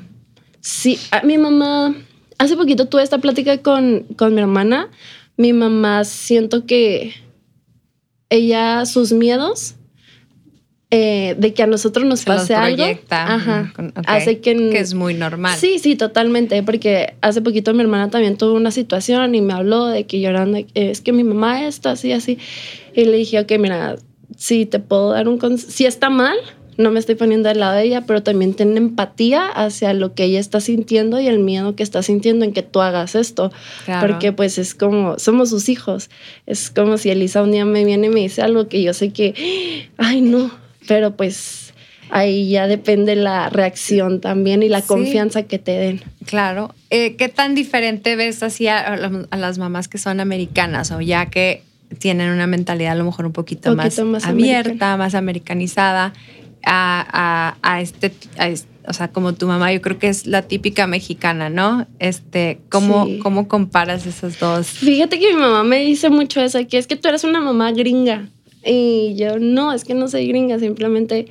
sí, 0.60 0.98
a 1.10 1.22
mi 1.22 1.38
mamá, 1.38 1.94
hace 2.38 2.56
poquito 2.56 2.86
tuve 2.86 3.02
esta 3.02 3.18
plática 3.18 3.58
con, 3.62 4.06
con 4.16 4.34
mi 4.34 4.40
hermana. 4.40 4.88
Mi 5.36 5.52
mamá 5.52 6.04
siento 6.04 6.66
que 6.66 7.12
ella, 8.30 8.84
sus 8.86 9.12
miedos 9.12 9.74
eh, 10.90 11.34
de 11.38 11.52
que 11.52 11.62
a 11.62 11.66
nosotros 11.66 12.06
nos 12.06 12.20
Se 12.20 12.30
los 12.30 12.40
pase 12.40 12.54
algo, 12.54 12.76
proyecta. 12.78 13.34
ajá, 13.34 13.72
hace 14.06 14.40
que, 14.40 14.54
Que 14.70 14.78
es 14.80 14.94
muy 14.94 15.12
normal. 15.14 15.56
Sí, 15.58 15.78
sí, 15.78 15.96
totalmente, 15.96 16.62
porque 16.62 17.14
hace 17.20 17.42
poquito 17.42 17.74
mi 17.74 17.82
hermana 17.82 18.08
también 18.10 18.36
tuvo 18.38 18.54
una 18.54 18.70
situación 18.70 19.34
y 19.34 19.42
me 19.42 19.52
habló 19.52 19.86
de 19.86 20.06
que 20.06 20.18
llorando, 20.20 20.58
es 20.74 21.00
que 21.02 21.12
mi 21.12 21.24
mamá 21.24 21.66
está 21.66 21.90
así, 21.92 22.12
así. 22.12 22.38
Y 22.94 23.04
le 23.04 23.18
dije, 23.18 23.38
ok, 23.38 23.52
mira, 23.58 23.96
si 24.36 24.66
te 24.66 24.78
puedo 24.78 25.10
dar 25.12 25.28
un 25.28 25.38
consejo, 25.38 25.70
si 25.70 25.86
está 25.86 26.10
mal, 26.10 26.36
no 26.76 26.92
me 26.92 27.00
estoy 27.00 27.16
poniendo 27.16 27.48
del 27.48 27.58
lado 27.58 27.74
de 27.76 27.82
ella, 27.84 28.02
pero 28.06 28.22
también 28.22 28.54
ten 28.54 28.76
empatía 28.76 29.46
hacia 29.46 29.92
lo 29.94 30.14
que 30.14 30.24
ella 30.24 30.38
está 30.38 30.60
sintiendo 30.60 31.18
y 31.20 31.26
el 31.26 31.40
miedo 31.40 31.74
que 31.74 31.82
está 31.82 32.02
sintiendo 32.04 32.44
en 32.44 32.52
que 32.52 32.62
tú 32.62 32.80
hagas 32.80 33.16
esto. 33.16 33.50
Claro. 33.84 34.06
Porque 34.06 34.32
pues 34.32 34.58
es 34.58 34.74
como, 34.76 35.18
somos 35.18 35.50
sus 35.50 35.68
hijos. 35.68 36.08
Es 36.46 36.70
como 36.70 36.96
si 36.98 37.10
Elisa 37.10 37.42
un 37.42 37.50
día 37.50 37.64
me 37.64 37.84
viene 37.84 38.06
y 38.06 38.10
me 38.10 38.20
dice 38.20 38.42
algo 38.42 38.68
que 38.68 38.80
yo 38.82 38.94
sé 38.94 39.10
que, 39.12 39.34
ay 39.96 40.20
no, 40.20 40.52
pero 40.86 41.16
pues 41.16 41.74
ahí 42.10 42.48
ya 42.48 42.68
depende 42.68 43.16
la 43.16 43.50
reacción 43.50 44.20
también 44.20 44.62
y 44.62 44.68
la 44.68 44.80
Sí. 44.82 44.86
confianza 44.86 45.42
que 45.42 45.58
te 45.58 45.72
den. 45.72 46.00
Claro. 46.26 46.74
Eh, 46.90 47.16
¿Qué 47.16 47.28
tan 47.28 47.56
diferente 47.56 48.14
ves 48.14 48.42
así 48.44 48.68
a, 48.68 48.78
a 48.78 48.96
la- 48.96 49.26
a 49.30 49.36
las 49.36 49.58
mamás 49.58 49.88
que 49.88 49.98
son 49.98 50.20
americanas 50.20 50.92
o 50.92 51.00
ya 51.00 51.26
que 51.26 51.62
tienen 51.98 52.30
una 52.30 52.46
mentalidad 52.46 52.92
a 52.92 52.96
lo 52.96 53.04
mejor 53.04 53.26
un 53.26 53.32
poquito, 53.32 53.74
Poquito 53.74 54.04
más, 54.04 54.22
más 54.22 54.26
abierta, 54.26 54.68
americana. 54.70 54.96
más 54.96 55.14
americanizada 55.14 56.12
a, 56.64 57.56
a- 57.62 57.74
a 57.74 57.80
este, 57.80 58.12
a 58.38 58.48
o 58.88 58.92
sea, 58.94 59.08
como 59.08 59.34
tu 59.34 59.46
mamá, 59.46 59.70
yo 59.72 59.82
creo 59.82 59.98
que 59.98 60.08
es 60.08 60.26
la 60.26 60.40
típica 60.42 60.86
mexicana, 60.86 61.50
¿no? 61.50 61.86
Este, 61.98 62.60
¿cómo, 62.70 63.04
Sí. 63.04 63.18
¿cómo 63.22 63.46
comparas 63.46 64.06
esas 64.06 64.40
dos? 64.40 64.66
Fíjate 64.66 65.18
que 65.18 65.34
mi 65.34 65.40
mamá 65.40 65.62
me 65.62 65.80
dice 65.84 66.08
mucho 66.08 66.40
eso, 66.40 66.58
que 66.66 66.78
es 66.78 66.86
que 66.86 66.96
tú 66.96 67.08
eres 67.08 67.22
una 67.24 67.40
mamá 67.42 67.70
gringa. 67.72 68.30
Y 68.64 69.14
yo, 69.16 69.38
no, 69.38 69.72
es 69.74 69.84
que 69.84 69.92
no 69.92 70.08
soy 70.08 70.26
gringa, 70.28 70.58
simplemente, 70.58 71.26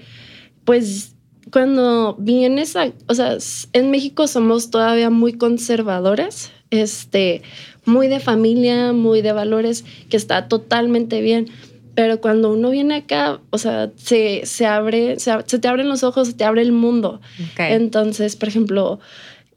pues 0.66 1.16
cuando 1.52 2.16
vienes 2.20 2.76
a, 2.76 2.92
o 3.08 3.14
sea, 3.16 3.38
en 3.74 3.90
México 3.90 4.28
somos 4.28 4.70
todavía 4.70 5.10
muy 5.10 5.34
conservadores, 5.34 6.52
este, 6.72 7.42
muy 7.86 8.08
de 8.08 8.20
familia, 8.20 8.94
muy 8.94 9.22
de 9.22 9.32
valores, 9.32 9.86
que 10.10 10.18
está 10.18 10.48
totalmente 10.48 11.22
bien. 11.22 11.48
Pero 11.96 12.22
cuando 12.22 12.52
uno 12.52 12.70
viene 12.70 12.96
acá, 12.96 13.40
o 13.50 13.58
sea, 13.58 13.90
se, 13.96 14.46
se 14.46 14.66
abre, 14.68 15.20
se, 15.20 15.32
te 15.42 15.68
abren 15.68 15.90
los 15.90 16.04
ojos, 16.04 16.28
se 16.28 16.34
te 16.36 16.44
abre 16.44 16.62
el 16.62 16.72
mundo. 16.72 17.22
Entonces, 17.58 18.36
por 18.36 18.50
ejemplo, 18.50 19.00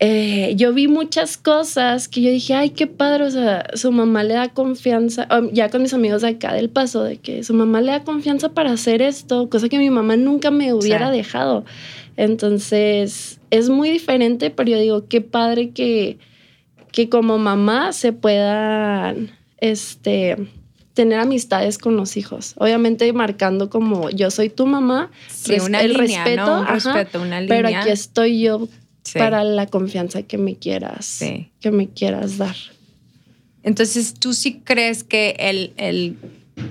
eh, 0.02 0.54
yo 0.56 0.72
vi 0.72 0.88
muchas 0.88 1.36
cosas 1.36 2.08
que 2.08 2.22
yo 2.22 2.30
dije, 2.30 2.54
ay, 2.54 2.70
qué 2.70 2.86
padre, 2.86 3.24
o 3.24 3.30
sea, 3.30 3.66
su 3.74 3.92
mamá 3.92 4.22
le 4.22 4.32
da 4.32 4.48
confianza, 4.48 5.28
um, 5.30 5.50
ya 5.52 5.68
con 5.68 5.82
mis 5.82 5.92
amigos 5.92 6.22
de 6.22 6.28
acá 6.28 6.54
del 6.54 6.70
paso, 6.70 7.04
de 7.04 7.18
que 7.18 7.44
su 7.44 7.52
mamá 7.52 7.82
le 7.82 7.92
da 7.92 8.02
confianza 8.02 8.54
para 8.54 8.72
hacer 8.72 9.02
esto, 9.02 9.50
cosa 9.50 9.68
que 9.68 9.76
mi 9.76 9.90
mamá 9.90 10.16
nunca 10.16 10.50
me 10.50 10.72
hubiera 10.72 11.10
dejado. 11.10 11.66
Entonces, 12.16 13.40
es 13.50 13.68
muy 13.68 13.90
diferente, 13.90 14.48
pero 14.48 14.70
yo 14.70 14.78
digo, 14.78 15.06
qué 15.06 15.20
padre 15.20 15.68
que, 15.72 16.16
que 16.92 17.08
como 17.08 17.38
mamá 17.38 17.92
se 17.92 18.12
puedan, 18.12 19.30
este 19.58 20.36
tener 20.94 21.18
amistades 21.20 21.78
con 21.78 21.96
los 21.96 22.16
hijos. 22.16 22.54
Obviamente 22.56 23.10
marcando 23.12 23.70
como 23.70 24.10
yo 24.10 24.30
soy 24.30 24.50
tu 24.50 24.66
mamá, 24.66 25.10
Sí, 25.28 25.52
res- 25.52 25.62
una 25.64 25.80
el 25.80 25.92
línea, 25.94 26.24
respeto, 26.24 26.46
¿no? 26.46 26.60
Un 26.60 26.66
ajá, 26.66 26.92
respeto, 26.94 27.22
una 27.22 27.40
pero 27.48 27.68
aquí 27.68 27.90
estoy 27.90 28.40
yo 28.42 28.68
Sí. 29.02 29.18
para 29.18 29.44
la 29.44 29.66
confianza 29.66 30.22
que 30.24 30.36
me 30.36 30.56
quieras, 30.56 31.06
Sí. 31.06 31.50
que 31.60 31.70
me 31.70 31.88
quieras 31.88 32.36
dar. 32.38 32.54
Entonces, 33.62 34.14
¿tú 34.14 34.32
sí 34.34 34.60
crees 34.64 35.04
que 35.04 35.36
el, 35.38 35.72
el, 35.76 36.16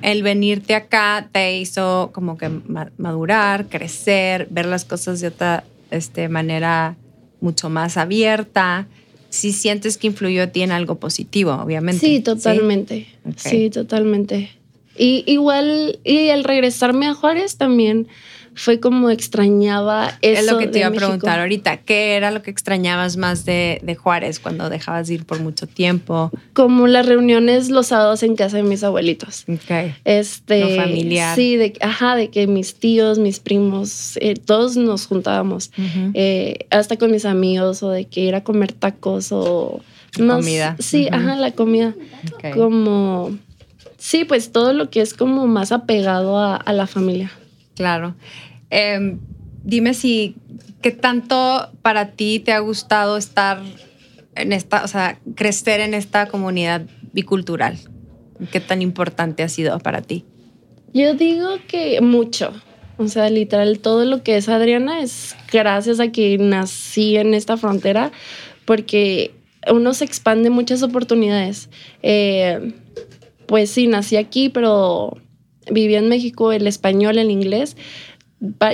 el 0.02 0.24
venirte 0.24 0.76
acá 0.76 1.30
te 1.32 1.58
hizo 1.58 2.12
como 2.14 2.38
que 2.38 2.50
ma- 2.50 2.92
madurar, 2.98 3.68
crecer, 3.68 4.48
ver 4.52 4.66
las 4.66 4.86
cosas 4.86 5.22
de 5.22 5.28
otra 5.28 5.64
este, 5.92 6.30
manera 6.30 6.96
mucho 7.42 7.70
más 7.70 7.98
abierta? 7.98 8.88
Si 9.30 9.54
sientes 9.54 9.98
que 9.98 10.08
influyó 10.08 10.44
a 10.44 10.48
ti 10.48 10.62
en 10.62 10.72
algo 10.72 11.00
positivo, 11.00 11.54
obviamente. 11.54 12.06
Sí, 12.06 12.20
totalmente. 12.20 13.08
Sí, 13.38 13.70
totalmente. 13.70 14.50
Y 14.98 15.24
igual, 15.28 16.00
y 16.04 16.28
el 16.28 16.44
regresarme 16.44 17.08
a 17.08 17.14
Juárez 17.14 17.58
también 17.58 18.08
fue 18.60 18.82
como 18.82 19.10
extrañaba 19.10 20.18
eso. 20.22 20.42
Es 20.42 20.52
lo 20.52 20.58
que 20.58 20.68
te 20.68 20.80
iba 20.80 20.90
a 20.90 20.92
preguntar 20.92 21.40
ahorita. 21.40 21.78
¿Qué 21.78 22.16
era 22.16 22.30
lo 22.30 22.42
que 22.42 22.52
extrañabas 22.52 23.16
más 23.16 23.46
de, 23.46 23.80
de 23.84 23.96
Juárez 23.96 24.42
cuando 24.42 24.70
dejabas 24.70 25.08
de 25.08 25.14
ir 25.14 25.26
por 25.26 25.40
mucho 25.40 25.66
tiempo? 25.66 26.30
Como 26.52 26.86
las 26.88 27.06
reuniones 27.06 27.70
los 27.70 27.88
sábados 27.88 28.22
en 28.22 28.36
casa 28.36 28.58
de 28.58 28.64
mis 28.64 28.84
abuelitos. 28.84 29.46
Ok. 29.48 29.94
Este, 30.04 30.76
Lo 30.76 30.84
familiar. 30.84 31.38
Sí, 31.38 31.56
de, 31.56 31.74
ajá, 31.80 32.18
de 32.18 32.32
que 32.32 32.48
mis 32.48 32.76
tíos, 32.76 33.18
mis 33.18 33.40
primos, 33.40 34.18
eh, 34.18 34.34
todos 34.34 34.76
nos 34.76 35.08
juntábamos. 35.08 35.72
Eh, 36.14 36.66
hasta 36.70 36.98
con 36.98 37.12
mis 37.12 37.24
amigos 37.24 37.82
o 37.82 37.90
de 37.92 38.06
que 38.06 38.20
ir 38.22 38.36
a 38.36 38.44
comer 38.44 38.74
tacos 38.74 39.32
o 39.32 39.82
Comida. 40.18 40.76
Sí, 40.80 41.08
ajá, 41.10 41.36
la 41.36 41.52
comida. 41.52 41.94
Como, 42.54 43.38
sí, 43.98 44.26
pues 44.26 44.52
todo 44.52 44.74
lo 44.74 44.90
que 44.90 45.00
es 45.00 45.14
como 45.14 45.48
más 45.48 45.72
apegado 45.72 46.38
a, 46.38 46.56
a 46.58 46.74
la 46.74 46.88
familia. 46.88 47.32
Claro. 47.76 48.16
Em, 48.70 49.20
dime 49.64 49.94
si, 49.94 50.36
¿qué 50.82 50.92
tanto 50.92 51.70
para 51.82 52.12
ti 52.12 52.40
te 52.40 52.52
ha 52.52 52.60
gustado 52.60 53.18
estar 53.18 53.62
en 54.36 54.54
esta, 54.54 54.84
o 54.84 54.88
sea, 54.88 55.20
crecer 55.36 55.80
en 55.80 55.94
esta 55.94 56.28
comunidad 56.28 56.84
bicultural? 57.14 57.78
¿Qué 58.52 58.60
tan 58.60 58.82
importante 58.82 59.44
ha 59.44 59.50
sido 59.50 59.78
para 59.80 60.02
ti? 60.02 60.26
Yo 60.94 61.14
digo 61.14 61.50
que 61.68 62.02
mucho. 62.02 62.52
O 62.98 63.08
sea, 63.08 63.30
literal, 63.30 63.80
todo 63.80 64.04
lo 64.06 64.24
que 64.24 64.38
es 64.38 64.50
Adriana 64.50 65.02
es 65.02 65.36
gracias 65.52 66.00
a 66.00 66.12
que 66.12 66.38
nací 66.38 67.16
en 67.16 67.34
esta 67.34 67.56
frontera, 67.56 68.12
porque 68.66 69.32
uno 69.72 69.94
se 69.94 70.06
expande 70.06 70.50
muchas 70.50 70.84
oportunidades. 70.84 71.70
Eh, 72.02 72.74
pues 73.46 73.70
sí, 73.70 73.88
nací 73.88 74.18
aquí, 74.18 74.50
pero 74.50 75.18
viví 75.72 75.96
en 75.96 76.10
México 76.10 76.52
el 76.52 76.68
español, 76.68 77.18
el 77.18 77.32
inglés. 77.32 77.78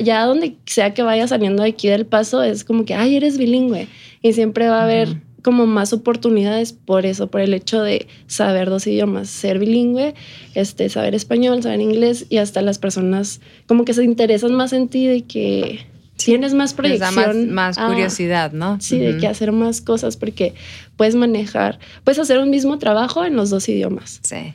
Ya 0.03 0.23
donde 0.25 0.55
sea 0.65 0.93
que 0.93 1.01
vaya 1.01 1.27
saliendo 1.27 1.63
de 1.63 1.69
aquí 1.69 1.87
del 1.87 2.05
paso, 2.05 2.43
es 2.43 2.63
como 2.63 2.85
que, 2.85 2.93
ay, 2.93 3.15
eres 3.15 3.37
bilingüe. 3.37 3.87
Y 4.21 4.33
siempre 4.33 4.67
va 4.67 4.81
a 4.81 4.83
haber 4.83 5.17
como 5.41 5.65
más 5.67 5.93
oportunidades 5.93 6.73
por 6.73 7.05
eso, 7.05 7.27
por 7.27 7.41
el 7.41 7.53
hecho 7.53 7.81
de 7.81 8.07
saber 8.27 8.69
dos 8.69 8.87
idiomas, 8.87 9.29
ser 9.29 9.59
bilingüe, 9.59 10.15
este, 10.55 10.89
saber 10.89 11.13
español, 11.13 11.61
saber 11.61 11.81
inglés 11.81 12.25
y 12.29 12.37
hasta 12.37 12.61
las 12.63 12.79
personas 12.79 13.41
como 13.67 13.85
que 13.85 13.93
se 13.93 14.03
interesan 14.03 14.53
más 14.55 14.73
en 14.73 14.87
ti 14.87 15.05
de 15.05 15.21
que 15.23 15.85
tienes 16.17 16.55
más 16.55 16.71
Les 16.71 16.75
proyección. 16.75 17.15
da 17.15 17.27
más, 17.27 17.35
más 17.35 17.77
a- 17.77 17.87
curiosidad, 17.87 18.53
¿no? 18.53 18.77
Sí, 18.81 18.97
de 18.97 19.17
que 19.17 19.27
hacer 19.27 19.51
más 19.51 19.81
cosas 19.81 20.17
porque 20.17 20.55
puedes 20.97 21.13
manejar, 21.15 21.77
puedes 22.03 22.17
hacer 22.17 22.39
un 22.39 22.49
mismo 22.49 22.79
trabajo 22.79 23.23
en 23.23 23.35
los 23.35 23.51
dos 23.51 23.69
idiomas. 23.69 24.21
Sí. 24.23 24.53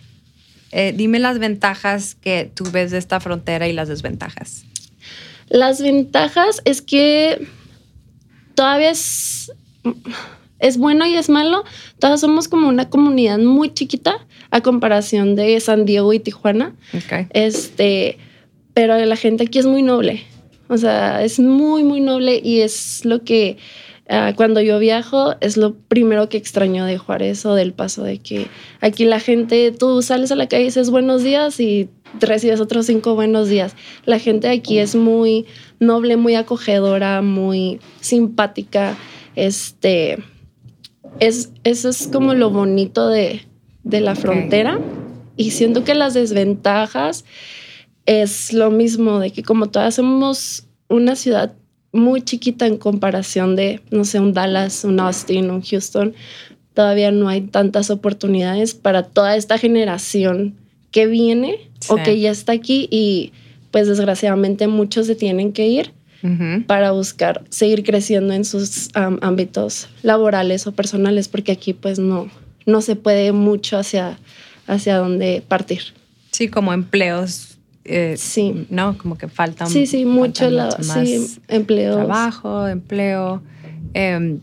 Eh, 0.73 0.93
dime 0.97 1.19
las 1.21 1.39
ventajas 1.39 2.17
que 2.17 2.51
tú 2.53 2.65
ves 2.73 2.91
de 2.91 2.99
esta 2.99 3.21
frontera 3.21 3.69
y 3.69 3.73
las 3.73 3.89
desventajas. 3.89 4.65
Las 5.51 5.83
ventajas 5.83 6.63
es 6.65 6.81
que 6.81 7.47
todavía 8.55 8.91
es, 8.91 9.53
es 10.61 10.79
bueno 10.79 11.07
y 11.07 11.17
es 11.17 11.29
malo. 11.29 11.65
Todas 11.99 12.21
somos 12.21 12.49
como 12.49 12.69
una 12.69 12.89
comunidad 12.89 13.39
muy 13.39 13.75
chiquita 13.75 14.27
a 14.51 14.61
comparación 14.61 15.35
de 15.35 15.59
San 15.61 15.85
Diego 15.85 16.13
y 16.13 16.21
Tijuana. 16.21 16.75
Este, 17.31 18.17
pero 18.75 18.97
la 19.05 19.17
gente 19.17 19.45
aquí 19.45 19.59
es 19.59 19.67
muy 19.67 19.83
noble. 19.83 20.23
O 20.69 20.79
sea, 20.79 21.25
es 21.25 21.41
muy, 21.41 21.83
muy 21.83 22.01
noble 22.01 22.41
y 22.43 22.61
es 22.61 23.05
lo 23.05 23.25
que 23.25 23.59
ah, 24.09 24.35
cuando 24.37 24.61
yo 24.61 24.79
viajo 24.79 25.35
es 25.41 25.57
lo 25.57 25.75
primero 25.75 26.29
que 26.29 26.37
extraño 26.37 26.85
de 26.85 26.97
Juárez 26.97 27.45
o 27.45 27.55
del 27.55 27.73
paso, 27.73 28.05
de 28.05 28.19
que 28.19 28.47
aquí 28.81 29.05
la 29.05 29.19
gente, 29.19 29.73
tú 29.73 30.01
sales 30.01 30.31
a 30.31 30.37
la 30.37 30.47
calle 30.47 30.63
y 30.63 30.67
dices 30.67 30.91
buenos 30.91 31.25
días 31.25 31.59
y 31.59 31.89
recibes 32.19 32.61
otros 32.61 32.87
cinco 32.87 33.15
buenos 33.15 33.49
días. 33.49 33.75
La 34.05 34.19
gente 34.19 34.49
aquí 34.49 34.79
es 34.79 34.95
muy 34.95 35.47
noble, 35.79 36.17
muy 36.17 36.35
acogedora, 36.35 37.23
muy 37.23 37.81
simpática. 38.01 38.97
Este, 39.37 40.19
es, 41.19 41.51
eso 41.65 41.89
es 41.89 42.09
como 42.09 42.35
lo 42.35 42.51
bonito 42.51 43.09
de, 43.09 43.43
de 43.85 44.01
la 44.01 44.15
frontera. 44.15 44.79
Y 45.37 45.53
siento 45.53 45.85
que 45.85 45.95
las 45.95 46.15
desventajas 46.15 47.25
es 48.07 48.53
lo 48.53 48.71
mismo, 48.71 49.21
de 49.21 49.31
que 49.31 49.43
como 49.43 49.71
todas 49.71 49.95
somos 49.95 50.67
una 50.89 51.17
ciudad 51.17 51.55
muy 51.93 52.23
chiquita 52.23 52.67
en 52.67 52.77
comparación 52.77 53.57
de, 53.57 53.81
no 53.91 54.05
sé, 54.05 54.21
un 54.21 54.33
Dallas, 54.33 54.85
un 54.85 55.01
Austin, 55.01 55.51
un 55.51 55.63
Houston, 55.63 56.15
todavía 56.75 57.11
no 57.11 57.29
hay 57.29 57.43
tantas 57.43 57.91
oportunidades 57.91 58.75
para 58.75 59.03
toda 59.03 59.37
esta 59.37 59.59
generación 59.59 60.55
que 60.91 61.07
viene 61.07 61.71
o 61.89 61.97
que 61.97 62.19
ya 62.21 62.31
está 62.31 62.53
aquí 62.53 62.89
y 62.91 63.33
pues 63.71 63.87
desgraciadamente 63.87 64.67
muchos 64.67 65.07
se 65.07 65.15
tienen 65.15 65.53
que 65.53 65.69
ir 65.69 65.93
para 66.67 66.91
buscar 66.91 67.45
seguir 67.49 67.83
creciendo 67.83 68.35
en 68.35 68.45
sus 68.45 68.91
ámbitos 68.95 69.89
laborales 70.03 70.67
o 70.67 70.73
personales 70.73 71.29
porque 71.29 71.53
aquí 71.53 71.73
pues 71.73 71.99
no, 71.99 72.29
no 72.67 72.83
se 72.83 72.95
puede 72.95 73.33
mucho 73.33 73.79
hacia, 73.79 74.19
hacia 74.67 74.99
dónde 74.99 75.43
partir. 75.47 75.81
Sí, 76.31 76.49
como 76.49 76.73
empleos. 76.75 77.57
Eh, 77.85 78.17
sí. 78.19 78.67
¿No? 78.69 78.99
Como 78.99 79.17
que 79.17 79.29
faltan. 79.29 79.71
Sí, 79.71 79.87
sí, 79.87 80.05
mucho, 80.05 80.51
la, 80.51 80.71
sí, 80.83 81.27
empleos. 81.49 81.97
Trabajo, 81.97 82.69
empleo. 82.69 83.43
Eh, 83.95 84.39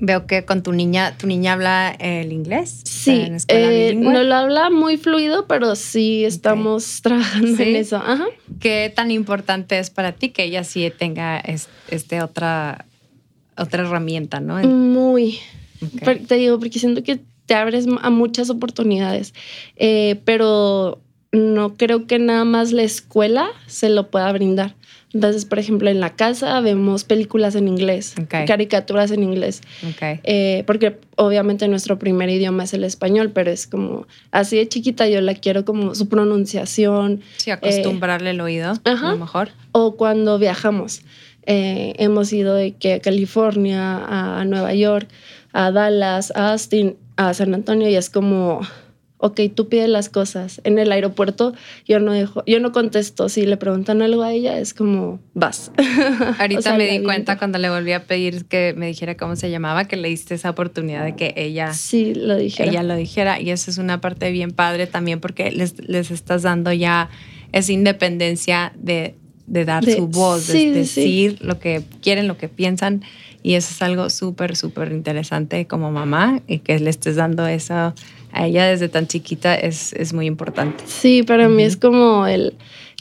Veo 0.00 0.26
que 0.26 0.44
con 0.44 0.62
tu 0.62 0.72
niña, 0.72 1.16
tu 1.18 1.26
niña 1.26 1.54
habla 1.54 1.90
el 1.90 2.32
inglés. 2.32 2.82
Sí, 2.84 3.32
eh, 3.48 3.94
no 3.96 4.22
lo 4.22 4.34
habla 4.34 4.70
muy 4.70 4.96
fluido, 4.96 5.46
pero 5.46 5.74
sí 5.74 6.24
estamos 6.24 7.02
trabajando 7.02 7.60
en 7.62 7.76
eso. 7.76 7.96
Ajá. 7.96 8.26
¿Qué 8.60 8.92
tan 8.94 9.10
importante 9.10 9.78
es 9.78 9.90
para 9.90 10.12
ti 10.12 10.28
que 10.28 10.44
ella 10.44 10.62
sí 10.62 10.92
tenga 10.96 11.42
este 11.88 12.22
otra, 12.22 12.84
otra 13.56 13.82
herramienta, 13.82 14.38
no? 14.38 14.58
Muy. 14.68 15.40
Te 16.28 16.34
digo, 16.36 16.58
porque 16.58 16.78
siento 16.78 17.02
que 17.02 17.20
te 17.46 17.54
abres 17.54 17.86
a 18.00 18.10
muchas 18.10 18.50
oportunidades, 18.50 19.34
eh, 19.76 20.20
pero 20.24 21.00
no 21.32 21.76
creo 21.76 22.06
que 22.06 22.18
nada 22.18 22.44
más 22.44 22.72
la 22.72 22.82
escuela 22.82 23.48
se 23.66 23.88
lo 23.88 24.10
pueda 24.10 24.30
brindar. 24.32 24.74
Entonces, 25.14 25.46
por 25.46 25.58
ejemplo, 25.58 25.88
en 25.88 26.00
la 26.00 26.10
casa 26.10 26.60
vemos 26.60 27.04
películas 27.04 27.54
en 27.54 27.66
inglés, 27.66 28.14
caricaturas 28.28 29.10
en 29.10 29.22
inglés. 29.22 29.62
Eh, 30.00 30.64
porque 30.66 30.98
obviamente 31.16 31.66
nuestro 31.68 31.98
primer 31.98 32.28
idioma 32.28 32.64
es 32.64 32.74
el 32.74 32.84
español, 32.84 33.30
pero 33.32 33.50
es 33.50 33.66
como 33.66 34.06
así 34.32 34.58
de 34.58 34.68
chiquita 34.68 35.08
yo 35.08 35.20
la 35.22 35.34
quiero 35.34 35.64
como 35.64 35.94
su 35.94 36.08
pronunciación. 36.08 37.22
Sí, 37.38 37.50
acostumbrarle 37.50 38.30
el 38.30 38.40
oído, 38.40 38.74
a 38.84 38.94
lo 38.94 39.16
mejor. 39.16 39.50
O 39.72 39.96
cuando 39.96 40.38
viajamos. 40.38 41.02
Eh, 41.50 41.94
hemos 41.96 42.30
ido 42.34 42.54
de 42.54 42.72
que 42.72 42.94
a 42.94 43.00
California, 43.00 44.04
a 44.40 44.44
Nueva 44.44 44.74
York, 44.74 45.08
a 45.54 45.70
Dallas, 45.70 46.30
a 46.36 46.52
Austin, 46.52 46.98
a 47.16 47.32
San 47.32 47.54
Antonio 47.54 47.88
y 47.88 47.94
es 47.94 48.10
como 48.10 48.60
ok, 49.18 49.40
tú 49.54 49.68
pides 49.68 49.88
las 49.88 50.08
cosas. 50.08 50.60
En 50.64 50.78
el 50.78 50.90
aeropuerto 50.92 51.52
yo 51.84 51.98
no 52.00 52.12
dejo, 52.12 52.42
yo 52.46 52.60
no 52.60 52.72
contesto. 52.72 53.28
Si 53.28 53.44
le 53.46 53.56
preguntan 53.56 54.00
algo 54.00 54.22
a 54.22 54.32
ella, 54.32 54.58
es 54.58 54.74
como, 54.74 55.20
vas. 55.34 55.72
Ahorita 56.38 56.76
me 56.76 56.88
di 56.88 57.02
cuenta 57.02 57.36
cuando 57.36 57.58
le 57.58 57.68
volví 57.68 57.92
a 57.92 58.04
pedir 58.04 58.46
que 58.46 58.74
me 58.76 58.86
dijera 58.86 59.16
cómo 59.16 59.36
se 59.36 59.50
llamaba, 59.50 59.86
que 59.86 59.96
le 59.96 60.08
diste 60.08 60.34
esa 60.34 60.50
oportunidad 60.50 61.04
de 61.04 61.16
que 61.16 61.34
ella, 61.36 61.74
sí, 61.74 62.14
lo 62.14 62.36
dijera. 62.36 62.70
Ella 62.70 62.82
lo 62.82 62.96
dijera. 62.96 63.40
Y 63.40 63.50
eso 63.50 63.70
es 63.70 63.78
una 63.78 64.00
parte 64.00 64.30
bien 64.30 64.52
padre 64.52 64.86
también 64.86 65.20
porque 65.20 65.50
les, 65.50 65.78
les 65.86 66.10
estás 66.10 66.42
dando 66.42 66.72
ya 66.72 67.10
esa 67.52 67.72
independencia 67.72 68.72
de, 68.76 69.16
de 69.46 69.64
dar 69.64 69.84
su 69.84 70.06
voz, 70.06 70.46
de 70.46 70.70
decir 70.72 71.38
lo 71.40 71.58
que 71.58 71.82
quieren, 72.02 72.28
lo 72.28 72.36
que 72.36 72.48
piensan. 72.48 73.02
Y 73.42 73.54
eso 73.54 73.72
es 73.72 73.82
algo 73.82 74.10
súper, 74.10 74.56
súper 74.56 74.92
interesante 74.92 75.66
como 75.66 75.90
mamá 75.90 76.42
y 76.46 76.58
que 76.58 76.78
le 76.78 76.90
estés 76.90 77.16
dando 77.16 77.46
eso 77.46 77.94
a 78.32 78.46
ella 78.46 78.66
desde 78.66 78.88
tan 78.88 79.06
chiquita 79.06 79.54
es, 79.54 79.92
es 79.92 80.12
muy 80.12 80.26
importante. 80.26 80.84
Sí, 80.86 81.22
para 81.22 81.48
mí 81.48 81.62
es 81.62 81.76
como 81.76 82.26
el, 82.26 82.54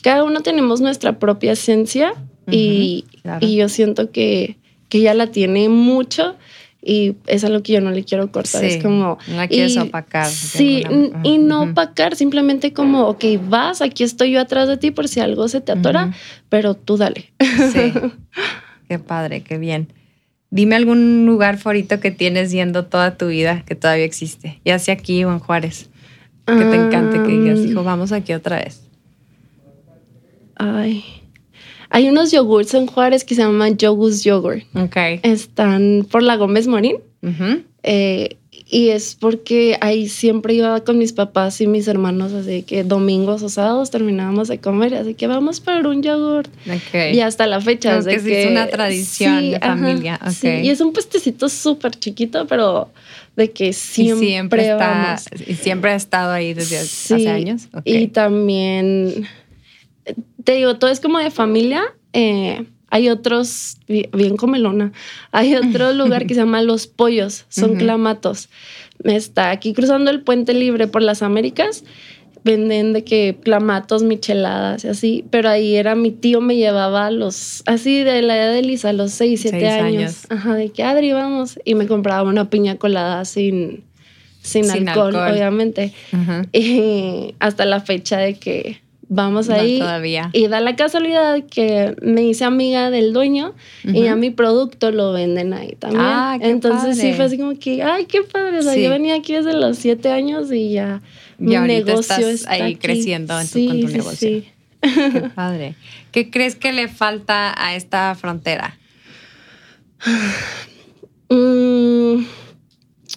cada 0.04 0.24
uno 0.24 0.42
tenemos 0.42 0.82
nuestra 0.82 1.20
propia 1.20 1.54
esencia 1.54 2.14
y, 2.50 3.06
y, 3.42 3.56
yo 3.58 3.68
siento 3.68 4.12
que, 4.12 4.58
que 4.90 5.00
ella 5.00 5.14
la 5.14 5.28
tiene 5.28 5.70
mucho 5.70 6.36
y 6.82 7.16
es 7.26 7.44
algo 7.44 7.62
que 7.62 7.74
yo 7.74 7.82
no 7.82 7.92
le 7.92 8.04
quiero 8.06 8.32
cortar. 8.32 8.64
es 8.64 8.82
como. 8.82 9.18
No 9.28 9.36
la 9.36 9.48
quieres 9.48 9.76
opacar. 9.76 10.28
Sí, 10.28 10.84
y 11.24 11.38
no 11.38 11.64
opacar, 11.64 12.16
simplemente 12.16 12.72
como, 12.72 13.08
ok, 13.08 13.26
vas, 13.50 13.82
aquí 13.82 14.04
estoy 14.04 14.32
yo 14.32 14.40
atrás 14.40 14.70
de 14.70 14.78
ti 14.78 14.92
por 14.92 15.10
si 15.10 15.20
algo 15.20 15.50
se 15.50 15.60
te 15.60 15.74
atora, 15.74 16.14
pero 16.48 16.76
tú 16.76 16.96
dale. 16.96 17.34
Sí. 17.74 17.94
Qué 18.88 19.00
padre, 19.00 19.42
qué 19.42 19.58
bien. 19.58 19.90
Dime 20.50 20.76
algún 20.76 21.26
lugar 21.26 21.58
favorito 21.58 22.00
que 22.00 22.12
tienes 22.12 22.52
yendo 22.52 22.86
toda 22.86 23.18
tu 23.18 23.28
vida 23.28 23.64
que 23.66 23.76
todavía 23.76 24.06
existe, 24.06 24.62
ya 24.64 24.80
sea 24.80 24.94
aquí 24.94 25.24
o 25.24 25.32
en 25.32 25.40
Juárez, 25.40 25.90
que 26.46 26.54
te 26.56 26.76
encante, 26.76 27.22
que 27.22 27.38
digas, 27.38 27.60
hijo, 27.60 27.84
vamos 27.84 28.12
aquí 28.14 28.34
otra 28.34 28.58
vez. 28.58 28.82
Ay. 30.56 31.04
Hay 31.90 32.10
unos 32.10 32.32
yogurts 32.32 32.74
en 32.74 32.88
Juárez 32.88 33.24
que 33.24 33.36
se 33.36 33.42
llaman 33.42 33.78
Yogus 33.78 34.24
Yogurt. 34.24 34.64
Ok. 34.76 34.96
Están 35.24 36.06
por 36.10 36.24
la 36.24 36.36
Gómez 36.36 36.68
Morín. 36.68 36.98
eh, 37.84 38.38
y 38.70 38.90
es 38.90 39.16
porque 39.16 39.78
ahí 39.80 40.10
siempre 40.10 40.54
iba 40.54 40.84
con 40.84 40.98
mis 40.98 41.14
papás 41.14 41.62
y 41.62 41.68
mis 41.68 41.88
hermanos, 41.88 42.34
así 42.34 42.64
que 42.64 42.84
domingos 42.84 43.42
o 43.42 43.50
sábados 43.50 43.92
terminábamos 43.92 44.50
de 44.50 44.60
comer, 44.60 44.94
así 44.96 45.14
que 45.14 45.28
vamos 45.28 45.62
para 45.62 45.88
un 45.88 46.04
yogurt. 46.04 46.52
Y 46.94 47.22
hasta 47.22 47.48
la 47.48 47.62
fecha. 47.62 47.98
es 47.98 48.06
que, 48.06 48.44
es 48.44 48.52
una 48.52 48.68
tradición 48.68 49.52
de 49.52 49.60
familia. 49.60 50.20
Sí, 50.32 50.50
y 50.64 50.70
es 50.70 50.82
un 50.82 50.92
puestecito 50.92 51.48
súper 51.48 51.92
chiquito, 51.92 52.46
pero 52.48 52.92
de 53.38 53.52
que 53.52 53.72
siempre, 53.72 54.28
siempre 54.28 54.74
vamos. 54.74 55.26
Y 55.48 55.54
siempre 55.56 55.92
ha 55.92 55.96
estado 55.96 56.34
ahí 56.34 56.54
desde 56.54 56.80
hace 56.80 57.30
años. 57.30 57.70
Y 57.86 58.08
también, 58.08 59.28
te 60.44 60.54
digo, 60.54 60.78
todo 60.78 60.90
es 60.90 61.00
como 61.00 61.20
de 61.20 61.32
familia. 61.32 61.84
Eh, 62.12 62.66
hay 62.90 63.10
otros, 63.10 63.78
bien 63.88 64.38
comelona, 64.38 64.92
hay 65.32 65.56
otro 65.56 65.94
lugar 65.94 66.26
que 66.26 66.34
se 66.34 66.42
llama 66.42 66.62
Los 66.62 66.88
Pollos, 66.88 67.46
son 67.50 67.76
clamatos. 67.76 68.50
Está 69.04 69.52
aquí 69.52 69.74
cruzando 69.74 70.10
el 70.10 70.22
puente 70.22 70.54
libre 70.54 70.88
por 70.88 71.02
las 71.02 71.22
Américas, 71.22 71.84
venden 72.44 72.94
de 72.94 73.04
que 73.04 73.38
clamatos, 73.44 74.04
micheladas 74.04 74.86
y 74.86 74.88
así, 74.88 75.26
pero 75.30 75.50
ahí 75.50 75.76
era 75.76 75.96
mi 75.96 76.12
tío 76.12 76.40
me 76.40 76.56
llevaba 76.56 77.08
a 77.08 77.12
los, 77.12 77.62
así 77.66 78.04
de 78.04 78.22
la 78.22 78.38
edad 78.38 78.54
de 78.54 78.62
Lisa, 78.62 78.90
a 78.90 78.94
los 78.94 79.12
6, 79.12 79.42
7 79.42 79.68
años. 79.68 80.26
Ajá, 80.30 80.56
de 80.56 80.70
que 80.70 80.84
Adri, 80.84 81.12
vamos. 81.12 81.60
Y 81.66 81.76
me 81.76 81.88
compraba 81.88 82.28
una 82.28 82.50
piña 82.50 82.78
colada 82.78 83.26
sin, 83.26 83.84
sin, 84.42 84.70
alcohol, 84.70 85.16
obviamente. 85.16 85.94
Y 86.54 87.36
hasta 87.40 87.66
la 87.66 87.82
fecha 87.82 88.18
de 88.18 88.36
que 88.36 88.80
Vamos 89.10 89.50
ahí. 89.50 89.80
Todavía. 89.80 90.30
Y 90.34 90.48
da 90.48 90.60
la 90.60 90.76
casualidad 90.76 91.44
que 91.50 91.96
me 92.02 92.24
hice 92.24 92.44
amiga 92.44 92.90
del 92.90 93.14
dueño 93.14 93.54
y 93.84 94.08
a 94.08 94.16
mi 94.16 94.32
producto 94.32 94.92
lo 94.92 95.14
venden 95.14 95.54
ahí 95.54 95.76
también. 95.80 96.04
Ah, 96.04 96.38
Entonces 96.42 96.98
sí 96.98 97.14
fue 97.14 97.26
así 97.26 97.38
como 97.38 97.58
que, 97.58 97.84
ay, 97.84 98.06
qué 98.06 98.22
padre. 98.24 98.60
O 98.60 98.62
sea, 98.62 98.76
yo 98.76 98.90
venía 98.90 99.16
aquí 99.16 99.34
desde 99.34 99.54
los 99.54 99.78
siete 99.78 100.12
años 100.12 100.52
y 100.52 100.72
ya 100.72 101.02
mi 101.38 101.56
negocio 101.56 102.28
está 102.28 102.52
ahí 102.52 102.76
creciendo 102.76 103.40
en 103.40 103.48
tu, 103.48 103.66
con 103.66 103.82
tu 103.82 103.88
negocio. 103.88 104.30
Sí. 104.30 104.48
Qué 104.82 105.30
padre. 105.34 105.76
¿Qué 106.12 106.30
crees 106.30 106.56
que 106.56 106.74
le 106.74 106.88
falta 106.88 107.54
a 107.58 107.76
esta 107.76 108.14
frontera? 108.16 108.78
Mm, 111.30 112.24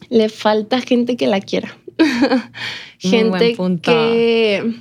le 0.09 0.29
falta 0.29 0.81
gente 0.81 1.17
que 1.17 1.29
la 1.29 1.41
quiera. 1.41 1.79
gente 2.99 3.57
que 3.81 4.75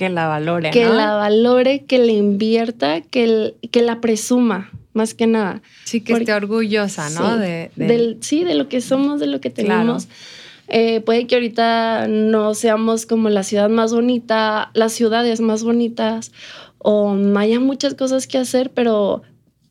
que 0.00 0.08
la 0.08 0.28
valore. 0.28 0.70
Que 0.70 0.86
la 0.86 1.12
valore, 1.12 1.84
que 1.84 1.98
le 1.98 2.14
invierta, 2.14 3.02
que, 3.02 3.52
que 3.70 3.82
la 3.82 4.00
presuma, 4.00 4.70
más 4.94 5.12
que 5.12 5.26
nada. 5.26 5.60
Sí, 5.84 6.00
que 6.00 6.14
esté 6.14 6.32
orgullosa, 6.32 7.10
¿no? 7.10 7.34
Sí 7.34 7.40
de, 7.42 7.70
Del, 7.76 8.16
sí, 8.22 8.42
de 8.42 8.54
lo 8.54 8.66
que 8.70 8.80
somos, 8.80 9.20
de 9.20 9.26
lo 9.26 9.42
que 9.42 9.50
tenemos. 9.50 10.08
Eh, 10.68 11.02
puede 11.02 11.26
que 11.26 11.34
ahorita 11.34 12.06
no 12.08 12.54
seamos 12.54 13.04
como 13.04 13.28
la 13.28 13.42
ciudad 13.42 13.68
más 13.68 13.92
bonita, 13.92 14.70
las 14.72 14.92
ciudades 14.92 15.42
más 15.42 15.64
bonitas, 15.64 16.32
o 16.78 17.12
no 17.12 17.38
haya 17.38 17.60
muchas 17.60 17.92
cosas 17.92 18.26
que 18.26 18.38
hacer, 18.38 18.70
pero, 18.70 19.20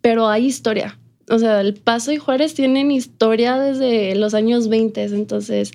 pero 0.02 0.28
hay 0.28 0.46
historia. 0.46 1.00
O 1.28 1.40
sea, 1.40 1.60
El 1.62 1.74
Paso 1.74 2.12
y 2.12 2.18
Juárez 2.18 2.54
tienen 2.54 2.92
historia 2.92 3.58
desde 3.58 4.14
los 4.14 4.36
años 4.36 4.68
20, 4.68 5.06
entonces 5.06 5.72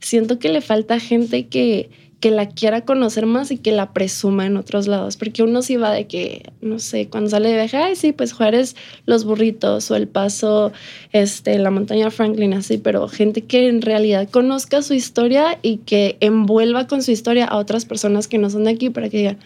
siento 0.00 0.40
que 0.40 0.48
le 0.48 0.60
falta 0.60 0.98
gente 0.98 1.46
que, 1.46 2.01
que 2.22 2.30
la 2.30 2.46
quiera 2.48 2.82
conocer 2.82 3.26
más 3.26 3.50
y 3.50 3.58
que 3.58 3.72
la 3.72 3.92
presuma 3.92 4.46
en 4.46 4.56
otros 4.56 4.86
lados, 4.86 5.16
porque 5.16 5.42
uno 5.42 5.60
sí 5.60 5.76
va 5.76 5.90
de 5.90 6.06
que, 6.06 6.52
no 6.60 6.78
sé, 6.78 7.08
cuando 7.08 7.28
sale 7.28 7.48
de 7.48 7.56
viaje, 7.56 7.76
ay, 7.76 7.96
sí, 7.96 8.12
pues 8.12 8.32
Juárez, 8.32 8.76
los 9.06 9.24
burritos 9.24 9.90
o 9.90 9.96
el 9.96 10.06
paso, 10.06 10.70
este, 11.12 11.58
la 11.58 11.72
montaña 11.72 12.12
Franklin, 12.12 12.54
así, 12.54 12.78
pero 12.78 13.08
gente 13.08 13.42
que 13.42 13.66
en 13.68 13.82
realidad 13.82 14.30
conozca 14.30 14.82
su 14.82 14.94
historia 14.94 15.58
y 15.62 15.78
que 15.78 16.16
envuelva 16.20 16.86
con 16.86 17.02
su 17.02 17.10
historia 17.10 17.44
a 17.44 17.56
otras 17.56 17.86
personas 17.86 18.28
que 18.28 18.38
no 18.38 18.50
son 18.50 18.62
de 18.64 18.70
aquí 18.70 18.88
para 18.88 19.08
que 19.08 19.18
digan, 19.18 19.38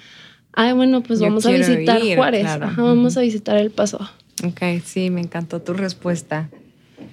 ay, 0.52 0.74
bueno, 0.74 1.02
pues 1.02 1.18
Yo 1.20 1.28
vamos 1.28 1.46
a 1.46 1.52
visitar 1.52 2.04
ir, 2.04 2.18
Juárez. 2.18 2.42
claro. 2.42 2.66
Ajá, 2.66 2.82
vamos 2.82 3.16
a 3.16 3.22
visitar 3.22 3.56
El 3.56 3.70
Paso. 3.70 4.06
Ok, 4.44 4.60
sí, 4.84 5.08
me 5.08 5.22
encantó 5.22 5.62
tu 5.62 5.72
respuesta. 5.72 6.50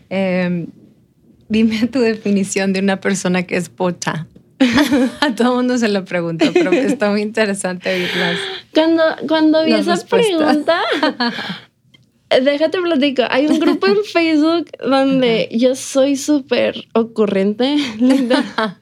Eh, 0.10 0.66
dime 1.48 1.88
tu 1.88 2.02
definición 2.02 2.74
de 2.74 2.82
una 2.82 3.00
persona 3.00 3.44
que 3.44 3.56
es 3.56 3.70
pocha. 3.70 4.28
A 5.22 5.36
todo 5.36 5.56
mundo 5.56 5.78
se 5.78 5.90
lo 5.90 6.06
pregunto, 6.06 6.46
pero 6.54 6.72
está 6.72 7.10
muy 7.10 7.22
interesante 7.22 7.94
oírlas. 7.94 8.38
Cuando, 8.74 9.04
cuando 9.28 9.64
vi 9.66 9.74
esa 9.74 9.98
pregunta, 10.06 10.82
déjate 12.42 12.82
platico. 12.82 13.24
Hay 13.30 13.48
un 13.48 13.60
grupo 13.60 13.88
en 13.88 14.04
Facebook 14.04 14.70
donde 14.86 15.50
yo 15.52 15.76
soy 15.76 16.16
súper 16.16 16.76
ocurrente. 16.94 17.76
linda. 18.00 18.80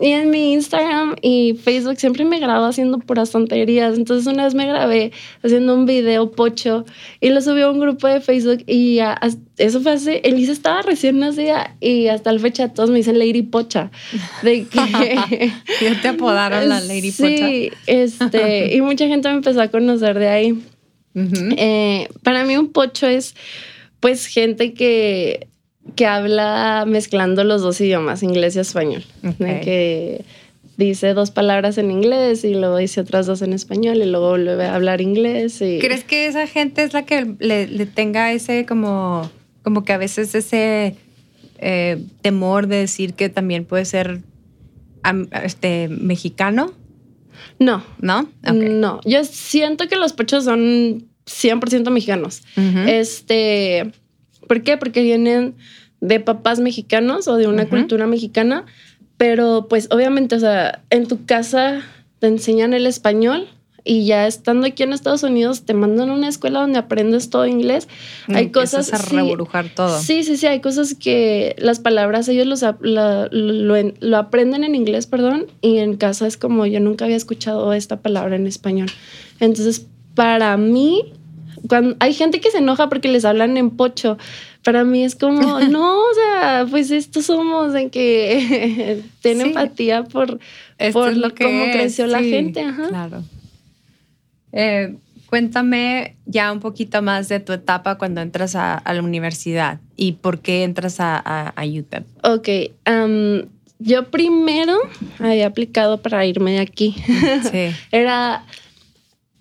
Y 0.00 0.08
en 0.08 0.30
mi 0.30 0.52
Instagram 0.52 1.16
y 1.22 1.54
Facebook 1.54 1.98
siempre 1.98 2.24
me 2.24 2.38
grabo 2.38 2.66
haciendo 2.66 2.98
puras 2.98 3.30
tonterías. 3.30 3.96
Entonces 3.96 4.26
una 4.32 4.44
vez 4.44 4.54
me 4.54 4.66
grabé 4.66 5.12
haciendo 5.42 5.74
un 5.74 5.86
video 5.86 6.30
pocho 6.30 6.84
y 7.20 7.30
lo 7.30 7.40
subí 7.40 7.62
a 7.62 7.70
un 7.70 7.80
grupo 7.80 8.06
de 8.06 8.20
Facebook 8.20 8.64
y 8.66 8.98
eso 9.56 9.80
fue 9.80 9.92
hace, 9.92 10.20
Elisa 10.24 10.52
estaba 10.52 10.82
recién 10.82 11.18
nacida 11.18 11.76
y 11.80 12.08
hasta 12.08 12.32
la 12.32 12.38
fecha 12.38 12.68
todos 12.68 12.90
me 12.90 12.98
dicen 12.98 13.18
Lady 13.18 13.42
Pocha. 13.42 13.90
De 14.42 14.64
que... 14.64 15.50
Ya 15.80 16.00
te 16.00 16.08
apodaron 16.08 16.68
la 16.68 16.80
Lady 16.80 17.12
Pocha. 17.12 17.48
Sí, 17.48 17.70
este, 17.86 18.74
y 18.74 18.80
mucha 18.80 19.06
gente 19.06 19.28
me 19.28 19.36
empezó 19.36 19.60
a 19.60 19.68
conocer 19.68 20.18
de 20.18 20.28
ahí. 20.28 20.62
Eh, 21.14 22.08
para 22.22 22.44
mí 22.44 22.58
un 22.58 22.72
pocho 22.72 23.06
es 23.06 23.34
pues 24.00 24.26
gente 24.26 24.74
que, 24.74 25.48
que 25.94 26.06
habla 26.06 26.84
mezclando 26.86 27.44
los 27.44 27.62
dos 27.62 27.80
idiomas, 27.80 28.22
inglés 28.22 28.56
y 28.56 28.60
español. 28.60 29.04
Que 29.38 30.24
dice 30.76 31.14
dos 31.14 31.30
palabras 31.30 31.78
en 31.78 31.90
inglés 31.90 32.44
y 32.44 32.54
luego 32.54 32.76
dice 32.76 33.00
otras 33.00 33.26
dos 33.26 33.40
en 33.42 33.52
español 33.52 33.96
y 33.96 34.04
luego 34.04 34.30
vuelve 34.30 34.64
a 34.64 34.74
hablar 34.74 35.00
inglés. 35.00 35.60
Y... 35.62 35.78
¿Crees 35.78 36.04
que 36.04 36.26
esa 36.26 36.46
gente 36.46 36.82
es 36.82 36.92
la 36.92 37.04
que 37.04 37.34
le, 37.38 37.66
le 37.66 37.86
tenga 37.86 38.32
ese 38.32 38.66
como, 38.66 39.30
como 39.62 39.84
que 39.84 39.92
a 39.92 39.98
veces 39.98 40.34
ese 40.34 40.96
eh, 41.58 42.02
temor 42.20 42.66
de 42.66 42.76
decir 42.76 43.14
que 43.14 43.28
también 43.28 43.64
puede 43.64 43.84
ser 43.84 44.20
este, 45.42 45.88
mexicano? 45.88 46.72
No, 47.58 47.82
¿No? 48.00 48.28
No. 48.42 49.00
Yo 49.04 49.24
siento 49.24 49.88
que 49.88 49.96
los 49.96 50.12
pochos 50.12 50.44
son 50.44 51.06
100% 51.26 51.90
mexicanos. 51.90 52.42
Este, 52.86 53.92
¿por 54.46 54.62
qué? 54.62 54.76
Porque 54.76 55.02
vienen 55.02 55.54
de 56.00 56.20
papás 56.20 56.60
mexicanos 56.60 57.26
o 57.28 57.36
de 57.36 57.46
una 57.46 57.62
Ujú. 57.62 57.70
cultura 57.70 58.06
mexicana, 58.06 58.64
pero 59.16 59.66
pues 59.68 59.88
obviamente, 59.90 60.36
o 60.36 60.40
sea, 60.40 60.82
en 60.90 61.06
tu 61.06 61.24
casa 61.24 61.82
te 62.18 62.26
enseñan 62.26 62.74
el 62.74 62.86
español 62.86 63.48
y 63.88 64.04
ya 64.04 64.26
estando 64.26 64.66
aquí 64.66 64.82
en 64.82 64.92
Estados 64.92 65.22
Unidos 65.22 65.62
te 65.62 65.72
mandan 65.72 66.10
a 66.10 66.14
una 66.14 66.28
escuela 66.28 66.60
donde 66.60 66.78
aprendes 66.78 67.30
todo 67.30 67.46
inglés. 67.46 67.86
Hay 68.28 68.46
Empiezas 68.46 68.88
cosas 68.88 69.00
a 69.00 69.06
sí, 69.06 69.16
rebrujar 69.16 69.68
todo. 69.68 70.00
Sí, 70.00 70.24
sí, 70.24 70.36
sí, 70.36 70.46
hay 70.46 70.60
cosas 70.60 70.94
que 70.96 71.54
las 71.58 71.78
palabras 71.78 72.28
ellos 72.28 72.46
los, 72.46 72.62
la- 72.80 73.28
lo, 73.30 73.74
lo 74.00 74.16
aprenden 74.16 74.64
en 74.64 74.74
inglés, 74.74 75.06
perdón, 75.06 75.46
y 75.62 75.78
en 75.78 75.96
casa 75.96 76.26
es 76.26 76.36
como 76.36 76.66
yo 76.66 76.80
nunca 76.80 77.04
había 77.04 77.16
escuchado 77.16 77.72
esta 77.72 78.00
palabra 78.00 78.34
en 78.36 78.46
español. 78.48 78.88
Entonces, 79.38 79.86
para 80.16 80.56
mí, 80.56 81.12
cuando 81.68 81.96
hay 82.00 82.12
gente 82.14 82.40
que 82.40 82.50
se 82.50 82.58
enoja 82.58 82.88
porque 82.88 83.08
les 83.08 83.24
hablan 83.24 83.56
en 83.56 83.70
pocho, 83.70 84.18
para 84.64 84.84
mí 84.84 85.04
es 85.04 85.14
como, 85.14 85.60
no, 85.70 85.98
o 85.98 86.14
sea, 86.14 86.66
pues 86.70 86.90
estos 86.90 87.26
somos 87.26 87.72
de 87.72 87.88
que 87.90 89.02
tienen 89.22 89.42
Sí. 89.42 89.48
empatía 89.50 90.04
por, 90.04 90.38
Esto 90.78 90.98
por 91.00 91.10
es 91.10 91.16
lo 91.18 91.34
que 91.34 91.44
cómo 91.44 91.64
es, 91.64 91.76
creció 91.76 92.06
la 92.06 92.22
gente. 92.22 92.62
Ajá. 92.62 92.88
Claro. 92.88 93.22
Eh, 94.52 94.96
cuéntame 95.26 96.16
ya 96.24 96.52
un 96.52 96.60
poquito 96.60 97.02
más 97.02 97.28
de 97.28 97.40
tu 97.40 97.52
etapa 97.52 97.98
cuando 97.98 98.20
entras 98.20 98.54
a, 98.54 98.74
a 98.74 98.94
la 98.94 99.02
universidad 99.02 99.80
y 99.96 100.12
por 100.12 100.40
qué 100.40 100.62
entras 100.64 101.00
a, 101.00 101.16
a, 101.16 101.48
a 101.48 101.64
UTEP. 101.66 102.04
Ok, 102.22 102.48
yo 103.78 104.10
primero 104.10 104.78
había 105.18 105.46
aplicado 105.48 106.00
para 106.00 106.24
irme 106.24 106.52
de 106.52 106.60
aquí. 106.60 106.94
Sí. 107.50 107.70
Era, 107.92 108.44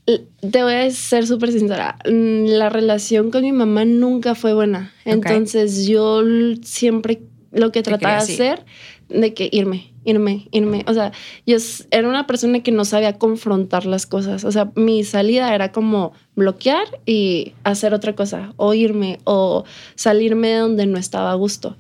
te 0.06 0.64
voy 0.64 0.74
a 0.74 0.92
ser 0.92 1.26
súper 1.26 1.52
sincera, 1.52 1.98
mm, 2.06 2.46
la 2.46 2.70
relación 2.70 3.32
con 3.32 3.42
mi 3.42 3.52
mamá 3.52 3.86
nunca 3.86 4.36
fue 4.36 4.54
buena. 4.54 4.94
Entonces 5.04 5.88
yo 5.88 6.22
siempre 6.62 7.22
lo 7.52 7.72
que 7.72 7.82
trataba 7.82 8.16
de 8.16 8.34
hacer, 8.34 8.66
de 9.10 9.34
que 9.34 9.50
irme, 9.52 9.94
irme, 10.04 10.48
irme. 10.52 10.84
O 10.88 10.94
sea, 10.94 11.12
yo 11.46 11.58
era 11.90 12.08
una 12.08 12.28
persona 12.28 12.62
que 12.62 12.72
no 12.72 12.86
sabía 12.86 13.18
confrontar 13.18 13.86
las 13.86 14.06
cosas. 14.06 14.44
O 14.44 14.52
sea, 14.52 14.72
mi 14.76 15.04
salida 15.04 15.54
era 15.56 15.72
como 15.72 16.14
bloquear 16.36 16.86
y 17.06 17.54
hacer 17.64 17.94
otra 17.94 18.14
cosa, 18.14 18.54
o 18.58 18.74
irme, 18.74 19.20
o 19.24 19.64
salirme 19.96 20.50
de 20.50 20.58
donde 20.58 20.86
no 20.86 20.98
estaba 20.98 21.32
a 21.32 21.36
gusto. 21.36 21.78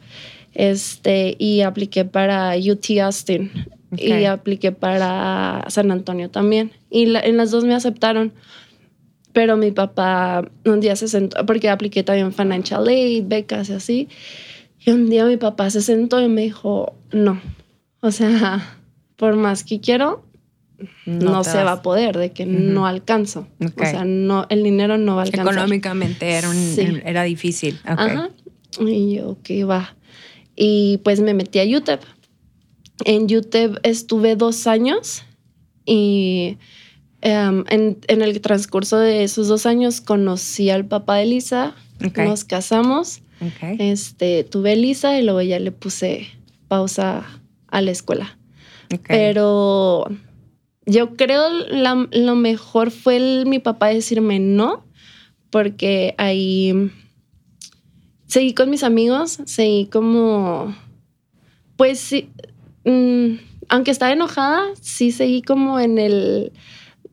Este, 0.54 1.36
y 1.38 1.62
apliqué 1.62 2.06
para 2.06 2.56
UT 2.56 2.86
Austin 3.02 3.52
Y 3.98 4.26
apliqué 4.26 4.72
para 4.72 5.66
San 5.70 5.92
Antonio 5.92 6.30
también. 6.30 6.72
Y 6.90 7.06
la- 7.08 7.20
en 7.22 7.38
las 7.38 7.52
dos 7.52 7.64
me 7.66 7.74
aceptaron. 7.76 8.34
Pero 9.34 9.58
mi 9.58 9.72
papá 9.72 10.50
un 10.66 10.80
día 10.80 10.96
se 10.96 11.08
sentó, 11.10 11.46
porque 11.46 11.70
apliqué 11.70 12.04
también 12.04 12.32
financial 12.32 12.88
aid, 12.88 13.24
becas 13.28 13.70
y 13.70 13.74
así. 13.74 14.10
Y 14.86 14.92
un 14.92 15.10
día 15.10 15.26
mi 15.26 15.36
papá 15.38 15.70
se 15.70 15.82
sentó 15.82 16.22
y 16.22 16.30
me 16.30 16.42
dijo, 16.44 16.96
no. 17.12 17.42
O 18.00 18.12
sea, 18.12 18.78
por 19.18 19.36
más 19.36 19.64
que 19.66 19.82
quiero, 19.82 20.24
no, 21.06 21.44
se 21.44 21.58
vas. 21.58 21.66
va 21.66 21.72
a 21.74 21.82
poder, 21.82 22.18
de 22.18 22.32
que 22.32 22.46
no 22.46 22.86
alcanzo. 22.88 23.48
Ok. 23.66 23.82
O 23.82 23.86
sea, 23.86 24.06
no, 24.06 24.46
el 24.50 24.64
dinero 24.64 24.98
no 24.98 25.16
va 25.16 25.24
a 25.24 25.26
alcanzar. 25.26 25.54
Económicamente 25.54 26.30
era, 26.32 26.50
un, 26.50 26.56
Sí. 26.56 27.00
era 27.04 27.24
difícil. 27.24 27.76
Ok. 27.84 28.00
Ajá. 28.00 28.30
Y 28.80 29.16
yo, 29.16 29.30
ok, 29.32 29.50
va. 29.70 29.96
Y 30.56 30.98
pues 31.04 31.20
me 31.20 31.34
metí 31.34 31.60
a 31.60 31.78
UTEP. 31.78 32.02
En 33.04 33.24
UTEP 33.24 33.78
estuve 33.84 34.36
dos 34.36 34.68
años 34.68 35.24
y 35.86 36.58
em, 37.22 37.66
en, 37.70 37.98
en 38.08 38.22
el 38.22 38.40
transcurso 38.42 38.98
de 38.98 39.24
esos 39.24 39.48
dos 39.48 39.66
años 39.66 40.00
conocí 40.02 40.70
al 40.70 40.86
papá 40.86 41.18
de 41.18 41.26
Lisa, 41.26 41.76
nos 42.26 42.44
casamos, 42.46 43.22
este, 43.80 44.44
tuve 44.46 44.72
a 44.72 44.76
Lisa 44.76 45.20
y 45.20 45.24
luego 45.24 45.42
ya 45.42 45.60
le 45.60 45.72
puse 45.72 46.28
pausa 46.68 47.26
a 47.68 47.82
la 47.82 47.92
escuela. 47.92 48.38
Pero 49.08 50.06
yo 50.86 51.16
creo 51.16 51.50
la- 51.50 52.08
lo 52.12 52.36
mejor 52.36 52.92
fue 52.92 53.18
el- 53.18 53.46
mi 53.46 53.60
papá 53.60 53.88
decirme 53.90 54.40
no, 54.40 54.86
porque 55.50 56.16
ahí 56.18 56.92
seguí 58.28 58.54
con 58.54 58.70
mis 58.70 58.84
amigos, 58.84 59.40
seguí 59.46 59.88
como, 59.88 60.76
pues 61.78 62.00
sí, 62.00 62.30
mm, 62.86 63.36
aunque 63.70 63.92
estaba 63.92 64.12
enojada, 64.14 64.64
sí 64.82 65.12
seguí 65.12 65.42
como 65.42 65.80
en 65.80 65.98
el, 65.98 66.52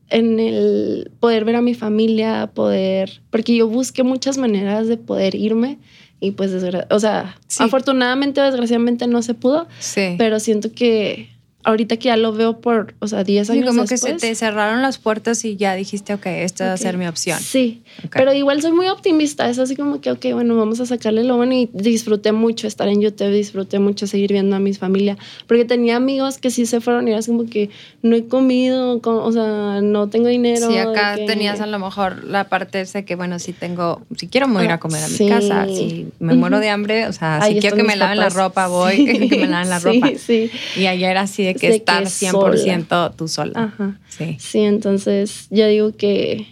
en 0.09 0.39
el 0.39 1.11
poder 1.19 1.45
ver 1.45 1.55
a 1.57 1.61
mi 1.61 1.73
familia, 1.73 2.51
poder, 2.53 3.21
porque 3.31 3.55
yo 3.55 3.67
busqué 3.67 4.03
muchas 4.03 4.37
maneras 4.37 4.87
de 4.87 4.97
poder 4.97 5.35
irme 5.35 5.79
y 6.19 6.31
pues, 6.31 6.51
o 6.89 6.99
sea, 6.99 7.35
Sí. 7.47 7.63
afortunadamente 7.63 8.39
o 8.39 8.43
desgraciadamente 8.45 9.07
no 9.07 9.21
se 9.21 9.33
pudo, 9.33 9.67
sí. 9.79 10.15
pero 10.17 10.39
siento 10.39 10.71
que 10.71 11.29
ahorita 11.63 11.97
que 11.97 12.05
ya 12.09 12.17
lo 12.17 12.33
veo 12.33 12.59
por, 12.59 12.93
o 12.99 13.07
sea, 13.07 13.23
10 13.23 13.47
Sí, 13.47 13.53
años 13.53 13.65
como 13.67 13.83
que 13.83 13.97
se 13.97 14.07
después, 14.07 14.21
te 14.21 14.35
cerraron 14.35 14.81
las 14.81 14.97
puertas 14.97 15.43
y 15.45 15.55
ya 15.55 15.75
dijiste, 15.75 16.13
ok, 16.13 16.25
esta 16.27 16.67
va 16.67 16.73
a 16.73 16.77
ser 16.77 16.97
mi 16.97 17.07
opción. 17.07 17.39
Sí, 17.39 17.81
Ok. 18.05 18.11
pero 18.17 18.33
igual 18.33 18.61
soy 18.61 18.71
muy 18.71 18.87
optimista. 18.89 19.49
Es 19.49 19.59
así 19.59 19.75
como 19.75 20.01
que, 20.01 20.11
ok, 20.11 20.25
bueno, 20.33 20.55
vamos 20.55 20.79
a 20.79 20.85
sacarle 20.85 21.23
lo 21.23 21.37
bueno 21.37 21.53
y 21.53 21.69
disfruté 21.73 22.31
mucho 22.31 22.67
estar 22.67 22.87
en 22.87 23.01
YouTube, 23.01 23.31
disfruté 23.31 23.79
mucho 23.79 24.07
seguir 24.07 24.31
viendo 24.33 24.55
a 24.55 24.59
mi 24.59 24.73
familia, 24.73 25.17
porque 25.47 25.65
tenía 25.65 25.95
amigos 25.95 26.37
que 26.37 26.49
sí 26.49 26.65
se 26.65 26.81
fueron 26.81 27.07
y 27.07 27.11
era 27.11 27.19
así 27.19 27.31
como 27.31 27.45
que 27.49 27.69
no 28.01 28.15
he 28.15 28.25
comido, 28.27 29.01
co- 29.01 29.23
o 29.23 29.31
sea, 29.31 29.79
no 29.81 30.09
tengo 30.09 30.27
dinero. 30.27 30.67
Sí, 30.69 30.77
acá 30.77 31.15
que- 31.15 31.25
tenías 31.25 31.61
a 31.61 31.65
lo 31.65 31.79
mejor 31.79 32.23
la 32.25 32.49
parte 32.49 32.81
esa 32.81 33.03
que, 33.03 33.15
bueno, 33.15 33.39
si 33.39 33.53
tengo, 33.53 34.01
si 34.17 34.27
quiero 34.27 34.47
me 34.47 34.55
voy 34.55 34.63
a 34.63 34.65
ir 34.65 34.71
a 34.71 34.79
comer 34.79 35.03
a 35.03 35.07
mi 35.07 35.15
Sí. 35.17 35.27
casa, 35.27 35.65
si 35.67 36.07
me 36.19 36.33
muero 36.33 36.59
de 36.59 36.69
hambre, 36.69 37.07
o 37.07 37.13
sea, 37.13 37.41
Ahí 37.41 37.53
si 37.55 37.59
quiero 37.59 37.75
que 37.77 37.83
me 37.83 37.95
laven 37.95 38.17
la 38.17 38.25
papás. 38.25 38.35
ropa, 38.35 38.67
voy, 38.67 38.95
Sí, 38.97 39.05
que 39.29 39.37
me 39.37 39.47
laven 39.47 39.69
la 39.69 39.79
sí, 39.79 39.85
ropa. 39.85 40.11
Sí, 40.17 40.51
Y 40.75 40.85
allá 40.87 41.09
era 41.11 41.21
así 41.21 41.43
de 41.43 41.52
que 41.53 41.67
De 41.67 41.73
que 41.73 41.77
estar 41.77 42.03
100% 42.03 43.15
tú 43.15 43.27
sola. 43.27 43.53
Ajá. 43.55 43.99
Sí. 44.09 44.37
Sí, 44.39 44.59
entonces 44.59 45.47
yo 45.49 45.67
digo 45.67 45.91
que, 45.95 46.47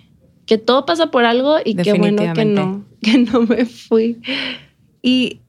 que 0.46 0.58
todo 0.58 0.86
pasa 0.86 1.12
por 1.12 1.26
algo 1.26 1.58
y 1.64 1.76
qué 1.76 1.94
bueno 1.94 2.34
que 2.34 2.46
no, 2.46 2.86
que 3.02 3.18
no 3.18 3.42
me 3.42 3.66
fui. 3.66 4.22
¿Y 5.02 5.40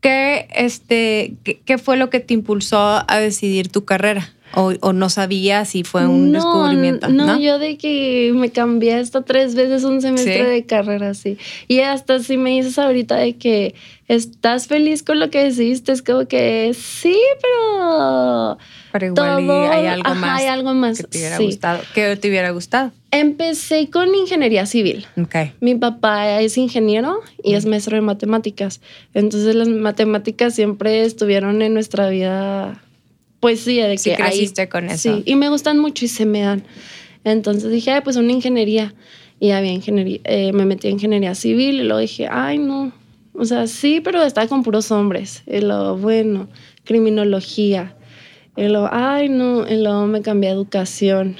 qué, 0.00 0.48
este, 0.54 1.36
qué, 1.44 1.60
qué 1.64 1.78
fue 1.78 1.96
lo 1.96 2.10
que 2.10 2.20
te 2.20 2.34
impulsó 2.34 3.04
a 3.06 3.18
decidir 3.18 3.68
tu 3.68 3.84
carrera? 3.84 4.34
¿O, 4.54 4.72
o 4.80 4.92
no 4.92 5.10
sabías 5.10 5.68
si 5.68 5.84
fue 5.84 6.06
un 6.06 6.32
no, 6.32 6.38
descubrimiento? 6.38 7.08
No, 7.08 7.26
No, 7.26 7.38
yo 7.40 7.58
de 7.58 7.76
que 7.76 8.32
me 8.34 8.50
cambié 8.50 8.94
hasta 8.94 9.22
tres 9.22 9.54
veces 9.54 9.84
un 9.84 10.00
semestre 10.00 10.38
Sí. 10.44 10.50
de 10.50 10.64
carrera, 10.66 11.12
sí. 11.14 11.36
Y 11.68 11.80
hasta 11.80 12.18
si 12.20 12.36
me 12.38 12.50
dices 12.50 12.78
ahorita 12.78 13.16
de 13.16 13.36
que 13.36 13.74
estás 14.08 14.66
feliz 14.66 15.02
con 15.02 15.20
lo 15.20 15.28
que 15.30 15.44
decidiste, 15.44 15.92
es 15.92 16.00
como 16.02 16.26
que 16.26 16.72
sí, 16.74 17.16
pero 17.42 18.58
Pero 18.92 19.06
igual 19.08 19.46
todo- 19.46 19.70
hay 19.70 19.86
algo 19.86 20.06
ajá, 20.08 20.14
más 20.14 20.40
hay 20.40 20.46
algo 20.46 20.74
más, 20.74 20.96
que 20.98 21.04
te 21.04 21.18
hubiera 21.18 21.36
sí. 21.36 21.44
gustado. 21.44 21.80
Que 21.94 22.16
te 22.16 22.28
hubiera 22.28 22.50
gustado. 22.50 22.92
empecé 23.10 23.88
con 23.90 24.14
ingeniería 24.14 24.66
civil. 24.66 25.06
Ok. 25.20 25.34
Mi 25.60 25.74
papá 25.74 26.40
es 26.40 26.58
ingeniero 26.58 27.20
y 27.42 27.54
es 27.54 27.64
maestro 27.66 27.96
de 27.96 28.02
matemáticas. 28.02 28.80
Entonces 29.14 29.54
las 29.54 29.68
matemáticas 29.68 30.54
siempre 30.54 31.02
estuvieron 31.04 31.62
en 31.62 31.72
nuestra 31.74 32.08
vida, 32.10 32.82
pues 33.40 33.60
sí, 33.60 33.76
de 33.76 33.90
que 33.92 33.98
Sí 33.98 34.10
ahí- 34.10 34.16
creciste 34.16 34.68
con 34.68 34.86
eso. 34.86 35.16
Sí, 35.16 35.22
y 35.26 35.34
me 35.36 35.48
gustan 35.48 35.78
mucho 35.78 36.04
y 36.04 36.08
se 36.08 36.26
me 36.26 36.40
dan. 36.42 36.64
Entonces 37.24 37.70
dije, 37.70 37.90
ay, 37.92 38.00
pues 38.02 38.16
una 38.16 38.32
ingeniería. 38.32 38.94
Y 39.40 39.50
había 39.50 39.70
ingeniería, 39.72 40.20
eh, 40.24 40.52
me 40.52 40.64
metí 40.64 40.88
en 40.88 40.94
ingeniería 40.94 41.34
civil 41.34 41.76
y 41.80 41.84
luego 41.84 42.00
dije, 42.00 42.26
ay, 42.30 42.58
no. 42.58 42.92
O 43.34 43.44
sea, 43.44 43.68
sí, 43.68 44.00
pero 44.02 44.22
estaba 44.24 44.48
con 44.48 44.62
puros 44.64 44.90
hombres. 44.90 45.42
Y 45.46 45.60
luego, 45.60 45.96
bueno, 45.96 46.48
criminología. 46.84 47.94
Y 48.56 48.64
luego, 48.66 48.88
ay, 48.90 49.28
no. 49.28 49.68
Y 49.68 49.76
luego 49.80 50.06
me 50.08 50.22
cambié 50.22 50.50
a 50.50 50.54
educación. 50.54 51.36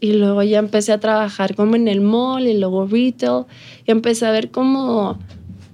Y 0.00 0.12
luego 0.12 0.42
ya 0.42 0.58
empecé 0.60 0.92
a 0.92 1.00
trabajar 1.00 1.54
como 1.54 1.76
en 1.76 1.88
el 1.88 2.00
mall 2.00 2.46
y 2.46 2.56
luego 2.58 2.86
retail. 2.86 3.44
Y 3.86 3.90
empecé 3.90 4.24
a 4.24 4.30
ver 4.30 4.50
cómo, 4.50 5.18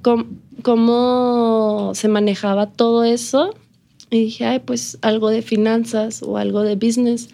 cómo, 0.03 0.25
cómo 0.63 1.93
se 1.95 2.09
manejaba 2.09 2.71
todo 2.73 3.05
eso. 3.05 3.55
Y 4.15 4.25
dije, 4.25 4.45
ay, 4.47 4.59
pues 4.61 4.99
algo 5.03 5.31
de 5.31 5.43
finanzas 5.43 6.23
o 6.23 6.37
algo 6.39 6.63
de 6.63 6.77
business. 6.77 7.29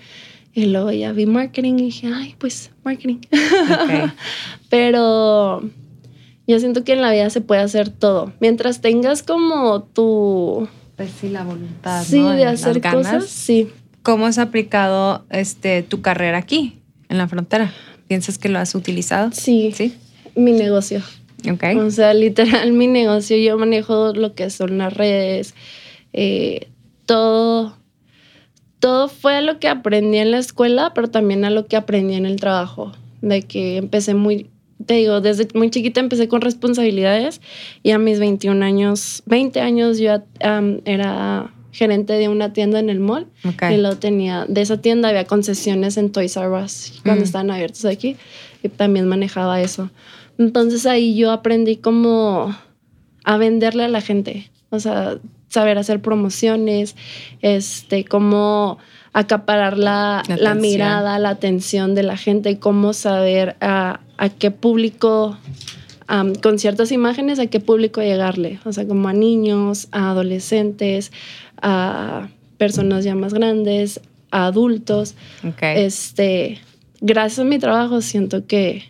Y 0.52 0.66
luego 0.66 0.90
ya 0.90 1.12
vi 1.12 1.26
marketing 1.26 1.74
y 1.74 1.82
dije, 1.84 2.08
ay, 2.12 2.34
pues 2.38 2.70
marketing. 2.84 3.18
Pero 4.68 5.62
yo 6.46 6.58
siento 6.58 6.84
que 6.84 6.92
en 6.92 7.02
la 7.02 7.12
vida 7.12 7.30
se 7.30 7.40
puede 7.40 7.60
hacer 7.60 7.90
todo. 7.90 8.32
Mientras 8.40 8.80
tengas 8.80 9.22
como 9.22 9.82
tu... 9.82 10.68
Pues 10.96 11.10
sí, 11.20 11.28
la 11.30 11.44
voluntad. 11.44 12.04
Sí, 12.04 12.20
¿no? 12.20 12.30
de 12.32 12.44
hacer 12.44 12.80
ganas. 12.80 13.06
cosas, 13.12 13.30
sí. 13.30 13.68
¿Cómo 14.02 14.26
has 14.26 14.38
aplicado 14.38 15.24
este, 15.30 15.82
tu 15.82 16.02
carrera 16.02 16.38
aquí, 16.38 16.78
en 17.08 17.18
la 17.18 17.28
frontera? 17.28 17.72
¿Piensas 18.08 18.38
que 18.38 18.48
lo 18.48 18.58
has 18.58 18.74
utilizado? 18.74 19.30
Sí, 19.32 19.72
Sí. 19.72 19.94
mi 20.34 20.52
negocio. 20.52 21.02
Ok. 21.50 21.64
O 21.78 21.90
sea, 21.90 22.12
literal, 22.14 22.72
mi 22.72 22.86
negocio, 22.86 23.36
yo 23.36 23.56
manejo 23.56 24.12
lo 24.14 24.34
que 24.34 24.50
son 24.50 24.78
las 24.78 24.92
redes, 24.92 25.54
eh, 26.12 26.68
todo, 27.10 27.76
todo 28.78 29.08
fue 29.08 29.34
a 29.34 29.40
lo 29.40 29.58
que 29.58 29.66
aprendí 29.66 30.18
en 30.18 30.30
la 30.30 30.38
escuela, 30.38 30.92
pero 30.94 31.08
también 31.10 31.44
a 31.44 31.50
lo 31.50 31.66
que 31.66 31.76
aprendí 31.76 32.14
en 32.14 32.24
el 32.24 32.38
trabajo. 32.38 32.92
De 33.20 33.42
que 33.42 33.78
empecé 33.78 34.14
muy, 34.14 34.48
te 34.86 34.94
digo, 34.94 35.20
desde 35.20 35.48
muy 35.54 35.70
chiquita 35.70 35.98
empecé 35.98 36.28
con 36.28 36.40
responsabilidades 36.40 37.40
y 37.82 37.90
a 37.90 37.98
mis 37.98 38.20
21 38.20 38.64
años, 38.64 39.24
20 39.26 39.60
años 39.60 39.98
yo 39.98 40.22
era 40.84 41.52
gerente 41.72 42.12
de 42.12 42.28
una 42.28 42.52
tienda 42.52 42.78
en 42.78 42.90
el 42.90 43.00
mall 43.00 43.26
y 43.44 43.76
luego 43.76 43.96
tenía, 43.96 44.46
de 44.48 44.60
esa 44.60 44.80
tienda 44.80 45.08
había 45.08 45.24
concesiones 45.24 45.96
en 45.96 46.12
Toys 46.12 46.36
R 46.36 46.48
Us 46.62 47.00
cuando 47.02 47.22
Mm. 47.22 47.24
estaban 47.24 47.50
abiertos 47.50 47.84
aquí 47.86 48.16
y 48.62 48.68
también 48.68 49.08
manejaba 49.08 49.60
eso. 49.60 49.90
Entonces 50.38 50.86
ahí 50.86 51.16
yo 51.16 51.32
aprendí 51.32 51.76
como 51.76 52.56
a 53.24 53.36
venderle 53.36 53.82
a 53.84 53.88
la 53.88 54.00
gente, 54.00 54.48
o 54.70 54.78
sea, 54.78 55.18
saber 55.50 55.76
hacer 55.76 56.00
promociones, 56.00 56.96
este, 57.42 58.04
cómo 58.04 58.78
acaparar 59.12 59.76
la, 59.76 60.22
La 60.38 60.54
mirada, 60.54 61.18
la 61.18 61.30
atención 61.30 61.94
de 61.94 62.04
la 62.04 62.16
gente, 62.16 62.58
cómo 62.58 62.92
saber 62.92 63.56
a, 63.60 64.00
a 64.16 64.28
qué 64.28 64.52
público, 64.52 65.36
am, 66.06 66.34
con 66.36 66.58
ciertas 66.58 66.92
imágenes, 66.92 67.40
a 67.40 67.48
qué 67.48 67.58
público 67.60 68.00
llegarle, 68.00 68.60
o 68.64 68.72
sea, 68.72 68.86
como 68.86 69.08
a 69.08 69.12
niños, 69.12 69.88
a 69.90 70.10
adolescentes, 70.10 71.10
a 71.60 72.28
personas 72.56 73.04
ya 73.04 73.16
más 73.16 73.34
grandes, 73.34 74.00
a 74.30 74.46
adultos. 74.46 75.16
Este, 75.60 76.60
gracias 77.00 77.40
a 77.40 77.44
mi 77.44 77.58
trabajo 77.58 78.02
siento 78.02 78.46
que, 78.46 78.84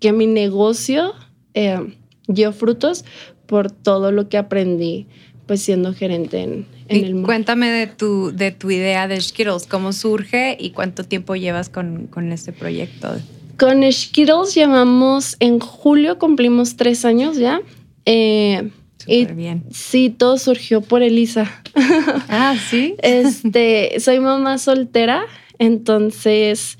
que 0.00 0.12
mi 0.12 0.26
negocio 0.26 1.12
eh, 1.52 1.94
dio 2.26 2.52
frutos 2.52 3.04
por 3.46 3.70
todo 3.70 4.10
lo 4.12 4.30
que 4.30 4.38
aprendí 4.38 5.06
pues 5.46 5.62
siendo 5.62 5.94
gerente 5.94 6.40
en, 6.42 6.66
en 6.88 6.96
Y 6.96 7.04
el 7.04 7.14
mall. 7.14 7.24
cuéntame 7.24 7.70
de 7.70 7.86
tu, 7.86 8.32
de 8.34 8.50
tu 8.52 8.70
idea 8.70 9.06
de 9.08 9.20
Skittles, 9.20 9.66
cómo 9.66 9.92
surge 9.92 10.56
y 10.58 10.70
cuánto 10.70 11.04
tiempo 11.04 11.36
llevas 11.36 11.68
con, 11.68 12.06
con 12.08 12.32
este 12.32 12.52
proyecto. 12.52 13.14
Con 13.58 13.90
Skittles 13.90 14.54
llevamos, 14.54 15.36
en 15.40 15.60
julio 15.60 16.18
cumplimos 16.18 16.76
tres 16.76 17.04
años 17.04 17.36
ya. 17.38 17.60
Eh, 18.04 18.70
y 19.06 19.20
Súper 19.20 19.34
bien. 19.36 19.64
sí, 19.70 20.10
todo 20.10 20.36
surgió 20.38 20.80
por 20.80 21.02
Elisa. 21.02 21.62
Ah, 22.28 22.56
sí. 22.70 22.94
Este, 23.02 24.00
soy 24.00 24.18
mamá 24.20 24.58
soltera, 24.58 25.24
entonces 25.58 26.76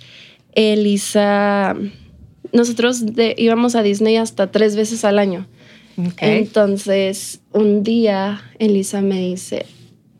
Elisa, 0.55 1.76
nosotros 2.52 3.14
de- 3.14 3.35
íbamos 3.38 3.74
a 3.76 3.83
Disney 3.83 4.16
hasta 4.16 4.50
tres 4.50 4.74
veces 4.76 5.05
al 5.05 5.18
año. 5.18 5.46
Entonces, 6.18 7.40
un 7.52 7.82
día 7.82 8.42
Elisa 8.59 9.00
me 9.00 9.20
dice, 9.20 9.66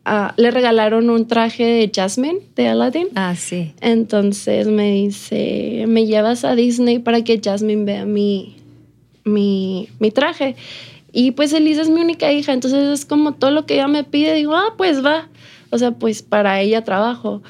ah, 0.05 0.33
le 0.37 0.51
regalaron 0.51 1.09
un 1.09 1.27
traje 1.27 1.63
de 1.63 1.91
Jasmine 1.93 2.39
de 2.55 2.67
Aladdin. 2.67 3.07
Ah, 3.15 3.35
sí. 3.35 3.73
Entonces 3.81 4.67
me 4.67 4.91
dice, 4.91 5.85
me 5.87 6.05
llevas 6.05 6.43
a 6.45 6.55
Disney 6.55 6.99
para 6.99 7.23
que 7.23 7.39
Jasmine 7.43 7.85
vea 7.85 8.05
mi, 8.05 8.55
mi, 9.23 9.89
mi 9.99 10.11
traje. 10.11 10.55
Y 11.11 11.31
pues 11.31 11.53
Elisa 11.53 11.81
es 11.81 11.89
mi 11.89 12.01
única 12.01 12.31
hija, 12.31 12.53
entonces 12.53 12.99
es 12.99 13.05
como 13.05 13.33
todo 13.33 13.51
lo 13.51 13.65
que 13.65 13.75
ella 13.75 13.87
me 13.87 14.03
pide, 14.03 14.33
digo, 14.33 14.55
ah, 14.55 14.73
pues 14.77 15.03
va. 15.03 15.29
O 15.69 15.77
sea, 15.77 15.91
pues 15.91 16.21
para 16.21 16.61
ella 16.61 16.83
trabajo. 16.83 17.41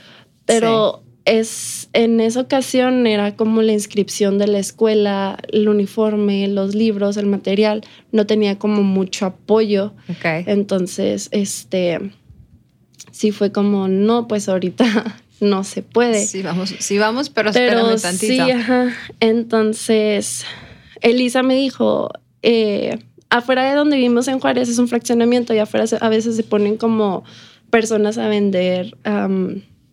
Pero 0.46 1.04
es 1.28 1.90
en 1.92 2.22
esa 2.22 2.40
ocasión 2.40 3.06
era 3.06 3.36
como 3.36 3.62
la 3.62 3.74
inscripción 3.74 4.38
de 4.38 4.48
la 4.48 4.60
escuela, 4.60 5.38
el 5.52 5.68
uniforme, 5.68 6.48
los 6.48 6.74
libros, 6.74 7.18
el 7.18 7.26
material. 7.26 7.84
No 8.12 8.26
tenía 8.26 8.58
como 8.58 8.82
mucho 8.82 9.26
apoyo. 9.26 9.94
Entonces, 10.24 11.28
este, 11.32 12.12
sí 13.12 13.32
fue 13.32 13.52
como, 13.52 13.90
no, 13.90 14.28
pues 14.28 14.48
ahorita 14.48 15.20
no 15.42 15.66
se 15.66 15.84
puede. 15.84 16.26
Sí, 16.26 16.42
vamos, 16.42 16.74
sí, 16.80 16.98
vamos, 16.98 17.30
pero, 17.30 17.52
Pero 17.52 17.90
espérame 17.90 18.02
tantito. 18.02 18.46
sí, 18.46 18.52
ajá. 18.52 18.94
Entonces, 19.20 20.46
Elisa 21.02 21.44
me 21.44 21.56
dijo, 21.56 22.10
eh, 22.42 23.00
afuera 23.30 23.70
de 23.70 23.76
donde 23.76 23.98
vivimos 23.98 24.30
en 24.30 24.40
Juárez 24.40 24.70
es 24.70 24.80
un 24.80 24.88
fraccionamiento 24.88 25.54
y 25.54 25.60
afuera 25.60 25.86
a 26.00 26.10
veces 26.10 26.38
se 26.38 26.44
ponen 26.44 26.78
como 26.78 27.26
personas 27.70 28.18
a 28.18 28.30
vender 28.30 28.96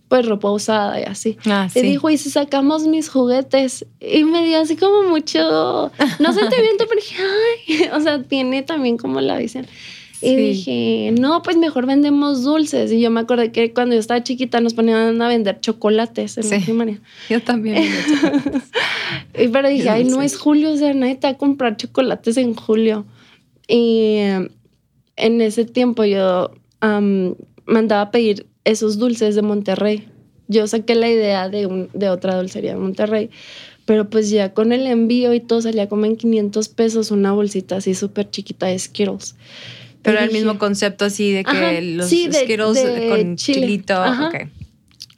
pues 0.08 0.26
ropa 0.26 0.50
usada 0.50 1.00
y 1.00 1.04
así. 1.04 1.36
Ah, 1.46 1.68
sí. 1.72 1.80
Y 1.80 1.82
dijo, 1.82 2.10
¿y 2.10 2.18
si 2.18 2.30
sacamos 2.30 2.86
mis 2.86 3.08
juguetes? 3.08 3.86
Y 4.00 4.24
me 4.24 4.44
dio 4.46 4.58
así 4.60 4.76
como 4.76 5.02
mucho, 5.08 5.40
no 6.20 6.32
sentimiento, 6.32 6.84
pero 6.88 7.00
dije, 7.00 7.16
ay, 7.22 7.88
o 7.92 8.00
sea, 8.00 8.22
tiene 8.22 8.62
también 8.62 8.96
como 8.96 9.20
la 9.20 9.38
visión. 9.38 9.66
Y 10.22 10.26
Sí. 10.28 10.36
dije, 10.36 11.14
no, 11.20 11.42
pues 11.42 11.56
mejor 11.58 11.84
vendemos 11.86 12.44
dulces. 12.44 12.90
Y 12.92 13.00
yo 13.00 13.10
me 13.10 13.20
acordé 13.20 13.52
que 13.52 13.74
cuando 13.74 13.94
yo 13.94 14.00
estaba 14.00 14.22
chiquita 14.22 14.58
nos 14.60 14.72
ponían 14.72 15.20
a 15.20 15.28
vender 15.28 15.60
chocolates 15.60 16.38
en 16.38 16.48
la 16.48 16.58
Sí. 16.58 16.64
primaria. 16.64 17.00
Yo 17.28 17.42
también. 17.42 17.82
Y 19.38 19.48
pero 19.48 19.68
dije, 19.68 19.90
ay, 19.90 20.04
no 20.04 20.22
es 20.22 20.36
julio, 20.38 20.72
o 20.72 20.76
sea, 20.76 20.94
nadie 20.94 21.16
te 21.16 21.26
va 21.26 21.32
a 21.32 21.36
comprar 21.36 21.76
chocolates 21.76 22.36
en 22.36 22.54
julio. 22.54 23.04
Y 23.66 24.16
eh, 24.18 24.48
en 25.16 25.40
ese 25.40 25.64
tiempo 25.64 26.04
yo 26.04 26.50
am, 26.80 27.34
mandaba 27.66 28.02
a 28.02 28.10
pedir 28.10 28.46
esos 28.64 28.98
dulces 28.98 29.34
de 29.34 29.42
Monterrey. 29.42 30.08
Yo 30.48 30.66
saqué 30.66 30.94
la 30.94 31.08
idea 31.08 31.48
de, 31.48 31.66
un- 31.66 31.88
de 31.94 32.08
otra 32.10 32.36
dulcería 32.36 32.72
de 32.74 32.78
Monterrey, 32.78 33.30
pero 33.86 34.08
pues 34.10 34.30
ya 34.30 34.52
con 34.54 34.72
el 34.72 34.86
envío 34.86 35.32
y 35.34 35.40
todo 35.40 35.62
salía 35.62 35.88
como 35.88 36.04
en 36.06 36.16
500 36.16 36.68
pesos 36.68 37.10
una 37.10 37.32
bolsita 37.32 37.76
así 37.76 37.94
súper 37.94 38.30
chiquita 38.30 38.66
de 38.66 38.78
Skittles. 38.78 39.36
Pero 40.02 40.20
Y 40.20 40.24
el 40.24 40.32
mismo 40.32 40.58
concepto 40.58 41.04
así 41.06 41.32
de 41.32 41.44
que 41.44 41.50
Ajá, 41.50 41.80
los 41.80 42.08
sí, 42.08 42.28
de- 42.28 42.34
Skittles 42.44 42.74
de 42.74 43.08
con 43.08 43.36
chile. 43.36 43.60
chilito. 43.60 43.94
Ajá. 43.94 44.30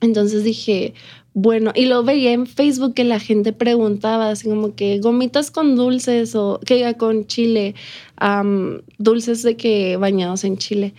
Entonces 0.01 0.45
dije, 0.45 0.95
bueno, 1.35 1.73
y 1.75 1.87
lo 1.87 2.03
veía 2.05 2.33
en 2.33 2.47
Facebook 2.47 2.95
que 2.95 3.03
la 3.05 3.19
gente 3.19 3.53
preguntaba, 3.53 4.31
así 4.31 4.49
como 4.49 4.75
que 4.75 4.99
gomitas 5.01 5.51
con 5.51 5.75
dulces 5.75 6.35
o 6.35 6.61
que 6.65 6.95
con 6.95 7.27
chile, 7.27 7.75
am, 8.17 8.83
dulces 8.99 9.43
de 9.43 9.57
que 9.57 9.97
bañados 9.97 10.45
en 10.45 10.57
chile. 10.57 10.95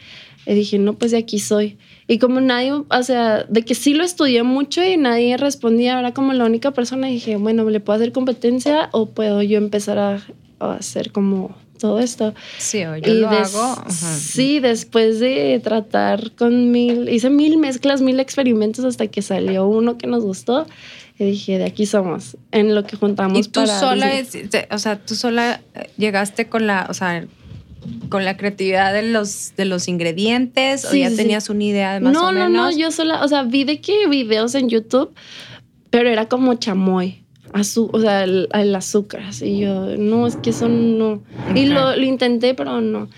Y 0.45 0.53
dije, 0.53 0.79
no, 0.79 0.97
pues 0.97 1.11
de 1.11 1.17
aquí 1.17 1.39
soy. 1.39 1.77
Y 2.07 2.19
como 2.19 2.39
nadie, 2.39 2.71
o 2.71 3.03
sea, 3.03 3.43
de 3.43 3.63
que 3.63 3.75
sí 3.75 3.93
lo 3.93 4.03
estudié 4.03 4.43
mucho 4.43 4.83
y 4.83 4.95
nadie 4.95 5.35
respondía, 5.35 5.99
era 5.99 6.13
como 6.13 6.33
la 6.33 6.45
única 6.45 6.71
persona, 6.71 7.07
dije, 7.07 7.35
bueno, 7.35 7.69
¿le 7.69 7.79
puedo 7.79 7.97
hacer 7.97 8.13
competencia 8.13 8.89
o 8.93 9.07
puedo 9.07 9.41
yo 9.41 9.57
empezar 9.57 9.99
a, 9.99 10.21
a 10.59 10.73
hacer 10.73 11.11
como 11.11 11.55
todo 11.77 11.99
esto. 11.99 12.33
Sí, 12.57 12.79
yo 12.79 13.13
lo 13.13 13.29
hago. 13.29 13.83
Sí, 13.89 14.59
después 14.59 15.19
de 15.19 15.59
tratar 15.63 16.31
con 16.31 16.71
mil, 16.71 17.07
hice 17.09 17.29
mil 17.29 17.57
mezclas, 17.57 18.01
mil 18.01 18.19
experimentos 18.19 18.83
hasta 18.83 19.07
que 19.07 19.21
salió 19.21 19.67
uno 19.67 19.97
que 19.97 20.07
nos 20.07 20.23
gustó. 20.23 20.65
Y 21.19 21.25
dije, 21.25 21.57
de 21.57 21.65
aquí 21.65 21.87
somos, 21.87 22.37
en 22.51 22.75
lo 22.75 22.83
que 22.83 22.95
juntamos. 22.95 23.39
¿Y 23.39 23.49
tú 23.49 23.65
sola, 23.65 24.11
o 24.69 24.77
sea, 24.77 24.99
tú 24.99 25.15
sola 25.15 25.61
llegaste 25.97 26.47
con 26.47 26.67
la, 26.67 26.85
o 26.89 26.93
sea, 26.93 27.25
con 28.09 28.25
la 28.25 28.37
creatividad 28.37 28.93
de 28.93 29.03
los, 29.03 29.53
de 29.55 29.65
los 29.65 29.87
ingredientes 29.87 30.85
o 30.85 30.95
ya 30.95 31.09
tenías 31.15 31.49
una 31.49 31.63
idea 31.63 31.93
de 31.93 31.99
más 31.99 32.13
no, 32.13 32.29
o 32.29 32.31
menos? 32.31 32.51
No, 32.51 32.71
no, 32.71 32.77
yo 32.77 32.91
sola, 32.91 33.23
o 33.23 33.27
sea, 33.27 33.43
vi 33.43 33.63
de 33.63 33.81
qué 33.81 34.07
videos 34.07 34.55
en 34.55 34.69
YouTube, 34.69 35.13
pero 35.89 36.09
era 36.09 36.27
como 36.27 36.55
chamoy 36.55 37.23
o 37.53 37.99
sea, 37.99 38.23
el, 38.23 38.75
azúcar. 38.75 39.23
Y 39.41 39.59
yo, 39.59 39.97
no, 39.97 40.27
es 40.27 40.35
que 40.37 40.51
eso 40.51 40.67
no. 40.67 41.23
Y 41.55 41.65
lo, 41.65 41.95
lo, 41.95 42.03
intenté, 42.03 42.53
pero 42.53 42.81
no. 42.81 43.09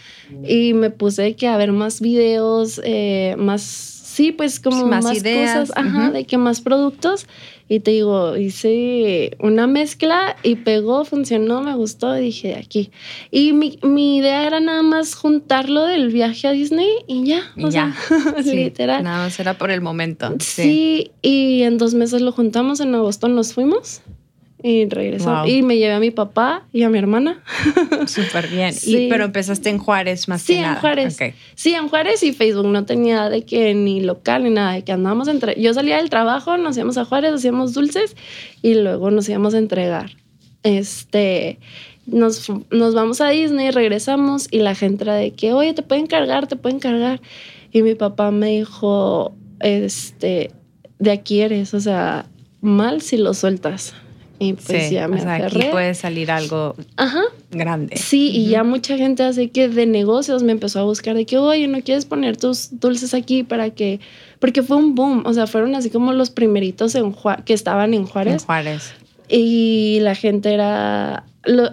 Y 0.48 0.74
me 0.74 0.89
puse 0.89 1.36
que 1.36 1.48
a 1.48 1.58
ver 1.58 1.72
más 1.72 2.02
videos, 2.02 2.80
eh, 2.84 3.36
más, 3.38 3.98
sí, 4.19 4.34
pues 4.34 4.60
como 4.60 4.86
más, 4.86 5.05
cosas, 5.05 5.71
ajá, 5.77 6.12
de 6.12 6.25
que 6.25 6.38
más 6.38 6.60
productos. 6.60 7.25
Y 7.69 7.79
te 7.79 7.91
digo, 7.91 8.36
hice 8.36 9.38
una 9.39 9.65
mezcla 9.65 10.36
y 10.43 10.55
pegó, 10.55 11.05
funcionó, 11.05 11.62
me 11.62 11.73
gustó 11.73 12.17
y 12.17 12.21
dije, 12.21 12.49
de 12.49 12.55
aquí. 12.55 12.91
Y 13.32 13.53
mi, 13.53 13.79
mi 13.82 14.17
idea 14.17 14.45
era 14.45 14.60
nada 14.60 14.82
más 14.82 15.15
juntarlo 15.15 15.86
del 15.86 16.10
viaje 16.10 16.49
a 16.49 16.51
Disney 16.51 16.89
y 17.08 17.25
ya. 17.25 17.43
o 17.63 17.69
ya. 17.69 17.95
literal. 18.43 19.03
Nada 19.03 19.19
más 19.19 19.39
era 19.39 19.58
por 19.58 19.71
el 19.71 19.79
momento. 19.79 20.36
Sí. 20.39 21.12
y 21.21 21.62
en 21.62 21.77
dos 21.77 21.93
meses 21.93 22.21
lo 22.21 22.34
juntamos, 22.34 22.82
en 22.82 22.93
agosto 22.95 23.29
nos 23.29 23.53
fuimos. 23.53 24.01
Y 24.62 24.89
regresó. 24.89 25.45
Y 25.45 25.62
me 25.62 25.78
llevé 25.78 25.93
a 25.93 26.00
mi 26.00 26.12
papá 26.12 26.65
y 26.74 26.84
a 26.84 26.89
mi 26.89 26.98
hermana. 26.98 27.41
Súper 28.08 28.50
bien. 28.50 28.74
Sí. 28.74 29.08
pero 29.10 29.26
empezaste 29.26 29.69
en 29.69 29.78
Juárez 29.78 30.28
más 30.28 30.41
sí, 30.41 30.56
que 30.56 30.62
nada. 30.62 30.74
en 30.74 30.80
Juárez. 30.82 31.17
Sí, 31.56 31.74
en 31.74 31.88
Juárez 31.88 32.24
y 32.24 32.34
Facebook. 32.34 32.67
No 32.67 32.84
tenía 32.86 33.30
de 33.30 33.43
que 33.43 33.74
ni 33.74 34.02
local 34.02 34.43
ni 34.43 34.50
nada. 34.50 34.74
De 34.74 34.84
que 34.84 34.91
andábamos 34.91 35.30
entre. 35.30 35.60
Yo 35.62 35.74
salía 35.74 35.98
del 35.98 36.10
trabajo, 36.10 36.58
nos 36.58 36.76
íbamos 36.76 36.98
a 36.98 37.06
Juárez, 37.06 37.34
hacíamos 37.34 37.74
dulces 37.74 38.17
y 38.62 38.74
luego 38.74 39.12
nos 39.12 39.30
íbamos 39.30 39.54
a 39.54 39.60
entregar. 39.60 40.12
Este. 40.63 41.60
Nos, 42.06 42.50
nos 42.72 42.95
vamos 42.95 43.22
a 43.22 43.30
Disney, 43.30 43.69
regresamos 43.69 44.48
y 44.50 44.60
la 44.60 44.74
gente 44.74 45.04
era 45.04 45.13
de 45.13 45.32
que, 45.32 45.54
oye, 45.54 45.74
te 45.74 45.84
pueden 45.84 46.08
cargar, 46.08 46.48
te 46.48 46.56
pueden 46.56 46.80
cargar. 46.80 47.22
Y 47.72 47.84
mi 47.84 47.93
papá 47.93 48.32
me 48.32 48.48
dijo, 48.48 49.36
este, 49.60 50.52
de 50.98 51.12
aquí 51.12 51.41
eres, 51.41 51.74
o 51.76 51.80
sea, 51.80 52.26
mal 52.62 53.02
si 53.02 53.17
lo 53.17 53.34
sueltas. 53.34 53.93
Y 54.41 54.54
pues 54.54 54.89
ya 54.89 55.08
me 55.10 55.17
o 55.17 55.21
sea, 55.21 55.36
aquí 55.36 55.63
puede 55.69 55.93
salir 55.93 56.32
algo 56.32 56.75
grande. 57.52 57.97
Sí, 57.97 58.32
y 58.34 58.47
ya 58.47 58.63
mucha 58.63 58.97
gente 58.97 59.23
hace 59.23 59.49
que 59.49 59.67
de 59.67 59.86
negocios 59.86 60.43
me 60.43 60.54
empezó 60.54 60.80
a 60.80 60.84
buscar 60.84 61.15
de 61.15 61.25
que, 61.25 61.38
oye, 61.38 61.67
¿no 61.67 61.82
quieres 61.82 62.06
poner 62.06 62.38
tus 62.38 62.80
dulces 62.80 63.13
aquí 63.13 63.43
para 63.43 63.69
que...? 63.71 63.99
Porque 64.39 64.63
fue 64.63 64.78
un 64.78 64.95
boom, 64.95 65.23
o 65.25 65.34
sea, 65.34 65.45
fueron 65.45 65.75
así 65.75 65.89
como 65.89 66.13
los 66.13 66.30
primeritos 66.30 66.95
en 66.95 67.13
que 67.43 67.54
estaban 67.54 67.93
en 67.93 68.06
Juárez. 68.06 68.34
En 68.36 68.39
Juárez. 68.39 68.93
Y 69.28 69.99
la 70.02 70.15
gente 70.15 70.54
era, 70.54 71.25
lo, 71.49 71.71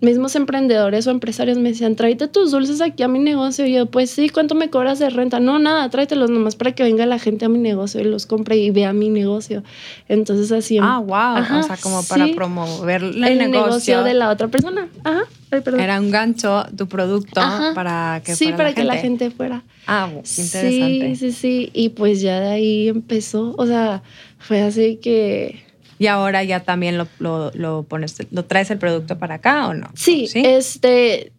mismos 0.00 0.36
emprendedores 0.36 1.06
o 1.06 1.10
empresarios 1.10 1.58
me 1.58 1.70
decían, 1.70 1.96
tráete 1.96 2.28
tus 2.28 2.50
dulces 2.50 2.80
aquí 2.80 3.02
a 3.02 3.08
mi 3.08 3.18
negocio. 3.18 3.66
Y 3.66 3.72
yo, 3.72 3.86
pues 3.86 4.10
sí, 4.10 4.28
¿cuánto 4.28 4.54
me 4.54 4.68
cobras 4.68 4.98
de 4.98 5.08
renta? 5.08 5.40
No, 5.40 5.58
nada, 5.58 5.88
tráetelos 5.88 6.30
nomás 6.30 6.56
para 6.56 6.72
que 6.72 6.82
venga 6.82 7.06
la 7.06 7.18
gente 7.18 7.46
a 7.46 7.48
mi 7.48 7.58
negocio 7.58 8.00
y 8.00 8.04
los 8.04 8.26
compre 8.26 8.56
y 8.56 8.70
vea 8.70 8.92
mi 8.92 9.08
negocio. 9.08 9.62
Entonces 10.08 10.52
así. 10.52 10.78
Ah, 10.80 10.98
wow. 10.98 11.58
o 11.60 11.62
sea, 11.62 11.76
como 11.78 12.02
para 12.04 12.26
promover 12.34 13.02
el, 13.02 13.50
negocio. 13.50 14.02
de 14.02 14.14
la 14.14 14.30
otra 14.30 14.48
persona. 14.48 14.88
Ajá. 15.04 15.22
Era 15.50 16.00
un 16.00 16.10
gancho 16.10 16.64
tu 16.76 16.86
producto 16.86 17.40
para 17.74 18.22
que 18.24 18.34
sí, 18.34 18.52
para 18.52 18.74
que 18.74 18.84
la 18.84 18.96
gente 18.96 19.30
fuera. 19.30 19.62
Ah, 19.86 20.08
interesante. 20.10 21.16
Sí, 21.16 21.16
sí, 21.16 21.32
sí. 21.32 21.70
Y 21.74 21.90
pues 21.90 22.20
ya 22.20 22.40
de 22.40 22.48
ahí 22.48 22.88
empezó. 22.88 23.54
O 23.58 23.66
sea, 23.66 24.02
fue 24.38 24.62
así 24.62 24.96
que 24.96 25.62
y 26.02 26.08
ahora 26.08 26.42
ya 26.42 26.58
también 26.58 26.98
lo, 26.98 27.06
lo, 27.20 27.52
lo, 27.54 27.84
pones, 27.84 28.16
lo 28.32 28.44
traes 28.44 28.72
el 28.72 28.78
producto 28.78 29.18
para 29.20 29.36
acá 29.36 29.68
o 29.68 29.74
no? 29.74 29.88
Sí, 29.94 30.28
este, 30.34 31.30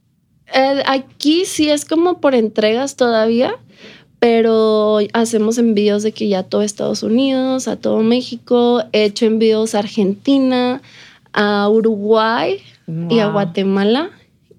eh, 0.53 0.83
aquí 0.85 1.43
sí 1.43 1.69
es 1.69 1.83
como 1.83 2.21
por 2.21 2.33
entregas 2.33 2.95
todavía, 2.95 3.57
pero 4.19 4.99
hacemos 5.11 5.57
envíos 5.57 6.01
de 6.01 6.13
que 6.13 6.29
ya 6.29 6.43
todo 6.43 6.61
Estados 6.61 7.03
Unidos, 7.03 7.67
a 7.67 7.75
todo 7.75 8.03
México, 8.03 8.85
he 8.93 9.03
hecho 9.03 9.25
envíos 9.25 9.75
a 9.75 9.79
Argentina, 9.79 10.81
a 11.33 11.67
Uruguay 11.67 12.61
y 13.09 13.19
a 13.19 13.27
Guatemala 13.27 14.11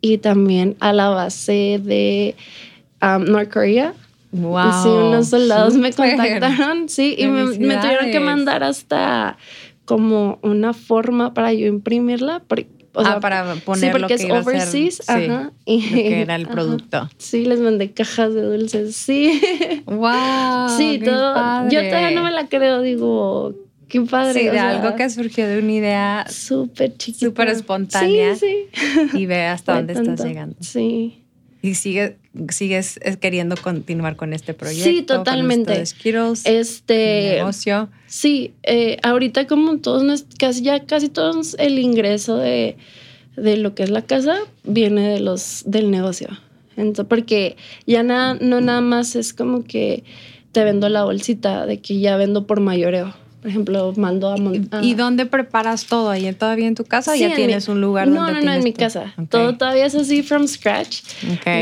y 0.02 0.18
también 0.18 0.76
a 0.80 0.92
la 0.92 1.08
base 1.08 1.80
de 1.82 2.36
um, 3.00 3.24
North 3.24 3.50
Korea. 3.50 3.94
Wow. 4.32 4.82
Sí, 4.82 4.88
unos 4.90 5.28
soldados 5.28 5.74
me 5.76 5.94
contactaron, 5.94 6.90
sí, 6.90 7.14
y 7.16 7.26
me, 7.26 7.44
me, 7.44 7.78
tuvieron 7.78 8.10
que 8.10 8.20
mandar 8.20 8.64
hasta 8.64 9.38
como 9.84 10.38
una 10.42 10.72
forma 10.72 11.34
para 11.34 11.52
yo 11.52 11.66
imprimirla. 11.66 12.42
o 12.94 13.00
ah, 13.00 13.20
para 13.20 13.54
poner 13.56 13.92
sí, 13.92 13.98
porque 13.98 14.14
es 14.14 14.24
overseas. 14.30 15.08
ajá. 15.08 15.52
Y, 15.64 15.80
que 15.80 16.22
era 16.22 16.36
el 16.36 16.46
producto. 16.46 17.08
Sí, 17.18 17.44
les 17.44 17.60
mandé 17.60 17.92
cajas 17.92 18.34
de 18.34 18.42
dulces. 18.42 18.96
Sí. 18.96 19.40
Wow. 19.86 20.68
Sí, 20.76 21.00
todo. 21.04 21.68
Yo 21.68 21.82
todavía 21.82 22.10
no 22.12 22.22
me 22.22 22.30
la 22.30 22.48
creo, 22.48 22.82
digo, 22.82 23.54
qué 23.88 24.00
padre. 24.02 24.40
Sí, 24.40 24.46
de 24.46 24.58
algo 24.58 24.94
que 24.96 25.10
surgió 25.10 25.46
de 25.46 25.58
una 25.58 25.72
idea 25.72 26.26
súper 26.28 26.96
chiquita. 26.96 27.26
Súper 27.26 27.48
espontánea. 27.48 28.36
Sí, 28.36 28.66
sí. 28.72 29.18
Y 29.18 29.26
ve 29.26 29.46
hasta 29.46 29.74
dónde 29.76 29.94
estás 29.94 30.24
llegando. 30.24 30.56
Sí. 30.60 31.23
Y 31.64 31.76
sigue, 31.76 32.18
sigues 32.50 33.00
queriendo 33.22 33.56
continuar 33.56 34.16
con 34.16 34.34
este 34.34 34.52
proyecto. 34.52 34.84
Sí, 34.84 35.00
totalmente. 35.00 35.72
Con 36.02 36.34
este 36.44 37.36
negocio. 37.38 37.88
Sí, 38.06 38.52
eh, 38.64 38.98
ahorita 39.02 39.46
como 39.46 39.78
todos, 39.78 40.26
casi 40.38 40.60
ya 40.60 40.84
casi 40.84 41.08
todos 41.08 41.56
el 41.58 41.78
ingreso 41.78 42.36
de, 42.36 42.76
de, 43.36 43.56
lo 43.56 43.74
que 43.74 43.84
es 43.84 43.88
la 43.88 44.02
casa 44.02 44.40
viene 44.64 45.08
de 45.08 45.20
los 45.20 45.62
del 45.64 45.90
negocio. 45.90 46.28
Entonces, 46.76 47.06
porque 47.08 47.56
ya 47.86 48.02
nada, 48.02 48.36
no 48.42 48.60
nada 48.60 48.82
más 48.82 49.16
es 49.16 49.32
como 49.32 49.64
que 49.64 50.04
te 50.52 50.64
vendo 50.64 50.90
la 50.90 51.04
bolsita 51.04 51.64
de 51.64 51.80
que 51.80 51.98
ya 51.98 52.18
vendo 52.18 52.46
por 52.46 52.60
mayoreo 52.60 53.14
por 53.44 53.50
ejemplo, 53.50 53.92
mando 53.98 54.32
a, 54.32 54.80
¿Y 54.80 54.94
dónde 54.94 55.26
preparas 55.26 55.84
todo? 55.84 56.08
¿Ahí 56.08 56.32
todavía 56.32 56.66
en 56.66 56.74
tu 56.74 56.84
casa 56.84 57.12
o 57.12 57.14
ya 57.14 57.34
tienes 57.34 57.68
un 57.68 57.82
lugar 57.82 58.08
no, 58.08 58.24
donde 58.24 58.32
No, 58.32 58.40
no, 58.40 58.46
no, 58.46 58.52
en 58.54 58.64
mi 58.64 58.72
casa. 58.72 59.12
Todo 59.28 59.58
todavía 59.58 59.84
es 59.84 59.94
así 59.94 60.22
from 60.22 60.48
scratch. 60.48 61.02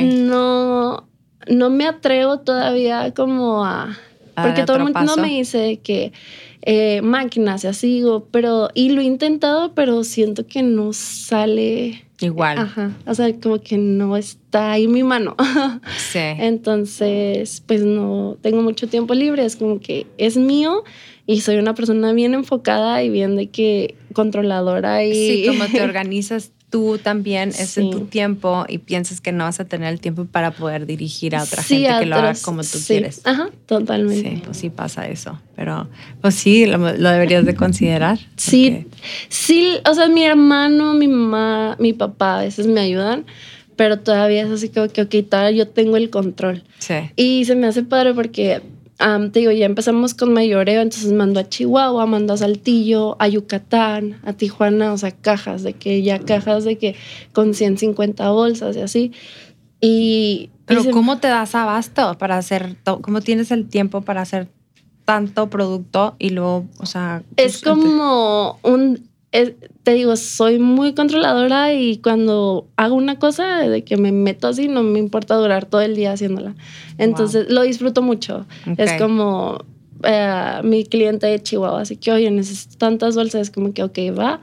No, 0.04 1.08
no 1.48 1.70
me 1.70 1.86
atrevo 1.88 2.38
todavía 2.38 3.12
como 3.14 3.64
a... 3.64 3.98
porque 4.36 4.62
todo 4.62 4.76
el 4.76 4.94
mundo 4.94 5.16
me 5.16 5.30
dice 5.30 5.80
que 5.82 6.12
eh, 6.60 7.02
máquinas 7.02 7.64
y 7.64 7.66
así, 7.66 8.04
pero... 8.30 8.68
Y 8.74 8.90
lo 8.90 9.00
he 9.00 9.04
intentado, 9.04 9.74
pero 9.74 10.04
siento 10.04 10.46
que 10.46 10.62
no 10.62 10.92
sale... 10.92 12.04
Igual. 12.20 12.58
Ajá. 12.58 12.92
O 13.06 13.14
sea, 13.16 13.34
como 13.40 13.60
que 13.60 13.76
no 13.76 14.16
está 14.16 14.70
ahí 14.70 14.86
mi 14.86 15.02
mano. 15.02 15.34
Sí. 15.98 16.20
Entonces, 16.38 17.60
pues 17.66 17.82
no 17.82 18.36
tengo 18.40 18.62
mucho 18.62 18.86
tiempo 18.86 19.14
libre. 19.14 19.44
Es 19.44 19.56
como 19.56 19.80
que 19.80 20.06
es 20.16 20.36
mío 20.36 20.84
y 21.26 21.40
soy 21.40 21.56
una 21.56 21.74
persona 21.74 22.12
bien 22.12 22.35
enfocada 22.35 23.02
y 23.02 23.11
bien 23.11 23.37
de 23.37 23.48
que 23.48 23.94
controladora 24.12 25.04
y... 25.04 25.14
Sí, 25.14 25.44
como 25.46 25.66
te 25.66 25.82
organizas 25.82 26.52
tú 26.72 26.98
también 26.98 27.50
es 27.50 27.76
en 27.76 27.90
tu 27.90 28.06
tiempo 28.06 28.64
y 28.66 28.78
piensas 28.78 29.20
que 29.20 29.30
no 29.30 29.44
vas 29.44 29.61
a 29.61 29.66
tener 29.66 29.92
el 29.92 30.00
tiempo 30.00 30.24
para 30.24 30.52
poder 30.52 30.87
dirigir 30.87 31.37
a 31.37 31.42
otra 31.42 31.62
gente 31.62 31.90
que 32.00 32.06
lo 32.06 32.16
haga 32.16 32.32
como 32.42 32.62
tú 32.62 32.78
quieres. 32.87 33.20
Ajá, 33.24 33.50
totalmente. 33.66 34.30
Sí, 34.30 34.42
pues 34.42 34.56
sí 34.56 34.70
pasa 34.70 35.06
eso, 35.06 35.38
pero 35.54 35.87
pues 36.22 36.35
sí, 36.35 36.64
lo, 36.64 36.78
deberías 36.78 37.44
de 37.44 37.54
considerar. 37.54 38.18
Sí, 38.37 38.87
sí, 39.28 39.80
o 39.88 39.92
sea, 39.92 40.08
mi 40.08 40.24
hermano, 40.24 40.94
mi 40.94 41.08
mamá, 41.08 41.76
mi 41.78 41.92
papá 41.92 42.38
a 42.38 42.42
veces 42.44 42.66
me 42.66 42.80
ayudan, 42.80 43.26
pero 43.76 43.98
todavía 43.98 44.42
es 44.42 44.50
así 44.50 44.70
como 44.70 44.88
que, 44.88 45.02
ok, 45.02 45.28
todavía 45.28 45.64
yo 45.64 45.68
tengo 45.68 45.98
el 45.98 46.08
control. 46.08 46.62
Sí. 46.78 46.94
Y 47.16 47.44
se 47.44 47.54
me 47.54 47.66
hace 47.66 47.82
padre 47.82 48.14
porque 48.14 48.62
te 49.32 49.40
digo, 49.40 49.52
ya 49.52 49.66
empezamos 49.66 50.14
con 50.14 50.32
mayoreo, 50.32 50.80
entonces 50.80 51.12
mando 51.12 51.40
a 51.40 51.48
Chihuahua, 51.48 52.06
mando 52.06 52.34
a 52.34 52.36
Saltillo, 52.36 53.16
a 53.18 53.28
Yucatán, 53.28 54.20
a 54.24 54.32
Tijuana, 54.32 54.92
o 54.92 54.98
sea, 54.98 55.10
cajas, 55.10 55.62
de 55.62 55.72
que 55.72 56.02
ya 56.02 56.20
cajas 56.20 56.64
de 56.64 56.78
que 56.78 56.94
con 57.32 57.54
150 57.54 58.30
bolsas 58.30 58.76
y 58.76 58.80
así. 58.80 59.12
Y... 59.80 60.50
Pero 60.64 60.84
¿cómo 60.92 61.18
te 61.18 61.28
das 61.28 61.54
abasto 61.54 62.16
para 62.16 62.38
hacer, 62.38 62.76
cómo 63.02 63.20
tienes 63.20 63.50
el 63.50 63.68
tiempo 63.68 64.02
para 64.02 64.22
hacer 64.22 64.48
tanto 65.04 65.50
producto 65.50 66.14
y 66.18 66.30
luego, 66.30 66.66
o 66.78 66.86
sea... 66.86 67.24
Es 67.36 67.60
como 67.60 68.58
un 68.62 69.12
te 69.82 69.94
digo, 69.94 70.14
soy 70.16 70.58
muy 70.58 70.92
controladora 70.94 71.72
y 71.72 71.98
cuando 71.98 72.68
hago 72.76 72.94
una 72.94 73.18
cosa 73.18 73.60
de 73.60 73.82
que 73.82 73.96
me 73.96 74.12
meto 74.12 74.48
así, 74.48 74.68
no 74.68 74.82
me 74.82 74.98
importa 74.98 75.36
durar 75.36 75.64
todo 75.64 75.80
el 75.80 75.96
día 75.96 76.12
haciéndola. 76.12 76.54
Entonces 76.98 77.50
lo 77.50 77.62
disfruto 77.62 78.02
mucho. 78.02 78.46
Es 78.76 78.92
como 78.94 79.64
eh, 80.04 80.60
mi 80.62 80.84
cliente 80.84 81.26
de 81.26 81.42
Chihuahua, 81.42 81.80
así 81.80 81.96
que, 81.96 82.12
oye, 82.12 82.30
necesito 82.30 82.76
tantas 82.76 83.14
bolsas, 83.14 83.40
es 83.42 83.50
como 83.50 83.72
que, 83.72 83.83
ok, 83.83 83.98
va, 84.18 84.40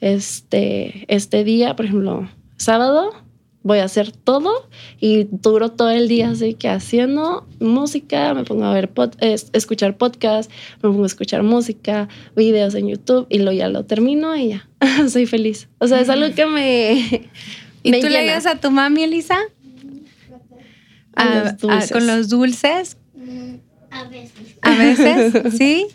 este, 0.00 1.04
este 1.08 1.44
día, 1.44 1.76
por 1.76 1.84
ejemplo, 1.84 2.28
sábado, 2.56 3.12
voy 3.62 3.78
a 3.78 3.84
hacer 3.84 4.12
todo 4.12 4.68
y 4.98 5.28
duro 5.30 5.70
todo 5.70 5.90
el 5.90 6.08
día 6.08 6.30
así 6.30 6.54
que 6.54 6.68
haciendo 6.68 7.46
música, 7.58 8.32
me 8.34 8.44
pongo 8.44 8.64
a 8.64 8.72
ver, 8.72 8.90
pod, 8.90 9.14
escuchar 9.20 9.96
podcast, 9.96 10.50
me 10.82 10.88
pongo 10.90 11.04
a 11.04 11.06
escuchar 11.06 11.42
música, 11.42 12.08
videos 12.36 12.74
en 12.74 12.88
YouTube 12.88 13.26
y 13.28 13.38
lo 13.38 13.52
ya 13.52 13.68
lo 13.68 13.84
termino 13.84 14.36
y 14.36 14.48
ya, 14.48 14.68
soy 15.08 15.26
feliz. 15.26 15.68
O 15.78 15.86
sea, 15.86 16.00
es 16.00 16.08
algo 16.08 16.34
que 16.34 16.46
me... 16.46 17.28
¿Y 17.82 17.98
tú 18.00 18.08
le 18.08 18.18
ayudas 18.18 18.46
a 18.46 18.56
tu 18.56 18.70
mami, 18.70 19.04
Elisa? 19.04 19.38
A, 21.16 21.56
con 21.90 22.06
los 22.06 22.28
dulces. 22.28 22.96
Mm, 23.14 23.54
a 23.90 24.04
veces. 24.04 24.58
A 24.62 24.74
veces, 24.76 25.54
¿sí? 25.58 25.86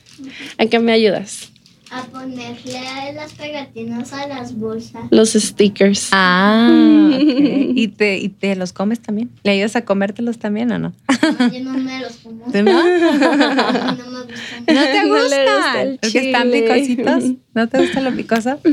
¿A 0.58 0.66
qué 0.66 0.80
me 0.80 0.92
ayudas? 0.92 1.52
A 1.96 2.04
ponerle 2.04 3.14
las 3.14 3.34
pegatinas 3.34 4.12
a 4.14 4.28
las 4.28 4.56
bolsas. 4.56 5.04
Los 5.12 5.34
stickers. 5.34 6.10
Ah, 6.12 6.70
okay. 7.14 7.72
¿Y, 7.76 7.88
te, 7.90 8.18
¿Y 8.18 8.30
te 8.30 8.56
los 8.56 8.74
comes 8.74 9.00
también? 9.00 9.32
¿Le 9.44 9.52
ayudas 9.52 9.76
a 9.76 9.86
comértelos 9.86 10.38
también 10.38 10.72
o 10.72 10.80
no? 10.80 10.94
no 11.40 11.52
yo 11.52 11.64
no 11.64 11.74
me 11.78 12.00
los 12.02 12.14
como. 12.18 12.46
¿No? 12.48 12.54
no 12.54 14.12
me 14.12 14.22
gustan. 14.24 14.66
¿No 14.68 14.84
te 14.84 15.08
gustan? 15.08 15.92
gusta 15.92 16.00
Porque 16.02 16.20
están 16.20 16.52
picositos. 16.52 17.24
¿No 17.54 17.68
te 17.68 17.80
gusta 17.80 18.02
lo 18.02 18.16
picoso? 18.16 18.60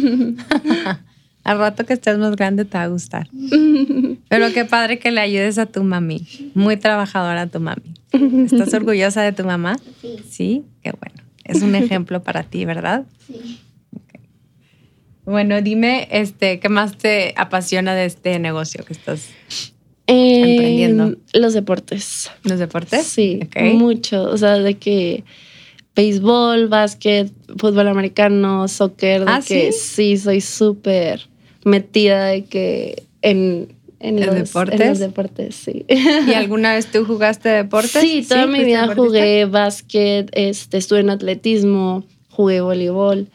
Al 1.45 1.59
rato 1.59 1.85
que 1.85 1.95
estés 1.95 2.19
más 2.19 2.37
grande 2.37 2.65
te 2.65 2.79
va 2.79 2.85
a 2.85 2.89
gustar. 2.89 3.29
Pero 4.29 4.53
qué 4.53 4.65
padre 4.65 5.01
que 5.01 5.11
le 5.11 5.21
ayudes 5.21 5.59
a 5.59 5.67
tu 5.67 5.83
mami. 5.83 6.25
Muy 6.55 6.77
trabajadora 6.77 7.49
tu 7.49 7.59
mami. 7.59 7.95
¿Estás 8.13 8.73
orgullosa 8.75 9.23
de 9.23 9.33
tu 9.33 9.45
mamá? 9.45 9.77
Sí. 10.01 10.17
Sí, 10.29 10.65
qué 10.83 10.93
bueno. 10.93 11.22
Es 11.45 11.63
un 11.63 11.75
ejemplo 11.75 12.23
para 12.23 12.43
ti, 12.43 12.65
¿verdad? 12.65 13.05
Sí. 13.27 13.61
Okay. 14.05 14.21
Bueno, 15.25 15.61
dime, 15.63 16.09
este, 16.11 16.61
¿qué 16.61 16.69
más 16.69 16.97
te 16.97 17.35
apasiona 17.37 17.95
de 17.95 18.07
este 18.07 18.39
negocio 18.39 18.85
que 18.85 18.93
estás 18.93 19.29
eh, 20.07 20.53
emprendiendo? 20.53 21.17
Los 21.33 21.55
deportes. 21.55 22.31
¿Los 22.45 22.59
deportes? 22.59 23.07
Sí, 23.07 23.41
okay. 23.45 23.75
mucho. 23.75 24.25
O 24.25 24.37
sea, 24.37 24.59
de 24.59 24.75
que 24.75 25.25
béisbol, 25.95 26.69
básquet, 26.69 27.31
fútbol 27.59 27.89
americano, 27.89 28.67
soccer, 28.69 29.25
de 29.25 29.31
¿Ah, 29.31 29.41
que 29.47 29.73
sí? 29.73 30.17
sí, 30.17 30.17
soy 30.17 30.41
súper 30.41 31.29
metida 31.65 32.27
de 32.27 32.45
que 32.45 33.05
en, 33.21 33.75
en, 34.03 34.19
¿En 34.19 34.27
los, 34.27 34.35
deportes? 34.35 34.81
en 34.81 34.89
los 34.89 34.99
deportes, 34.99 35.55
sí. 35.55 35.87
¿Y 35.89 36.35
alguna 36.35 36.75
vez 36.75 36.87
tú 36.91 37.05
jugaste 37.05 37.49
deportes? 37.49 37.93
Sí, 37.93 38.27
toda 38.29 38.47
mi 38.47 38.57
¿Fuiste 38.57 38.67
vida 38.67 38.81
deportista? 38.83 39.07
jugué 39.07 39.45
básquet, 39.47 40.31
este, 40.33 40.77
estuve 40.77 41.01
en 41.01 41.11
atletismo, 41.11 42.05
jugué 42.29 42.61
voleibol, 42.61 43.29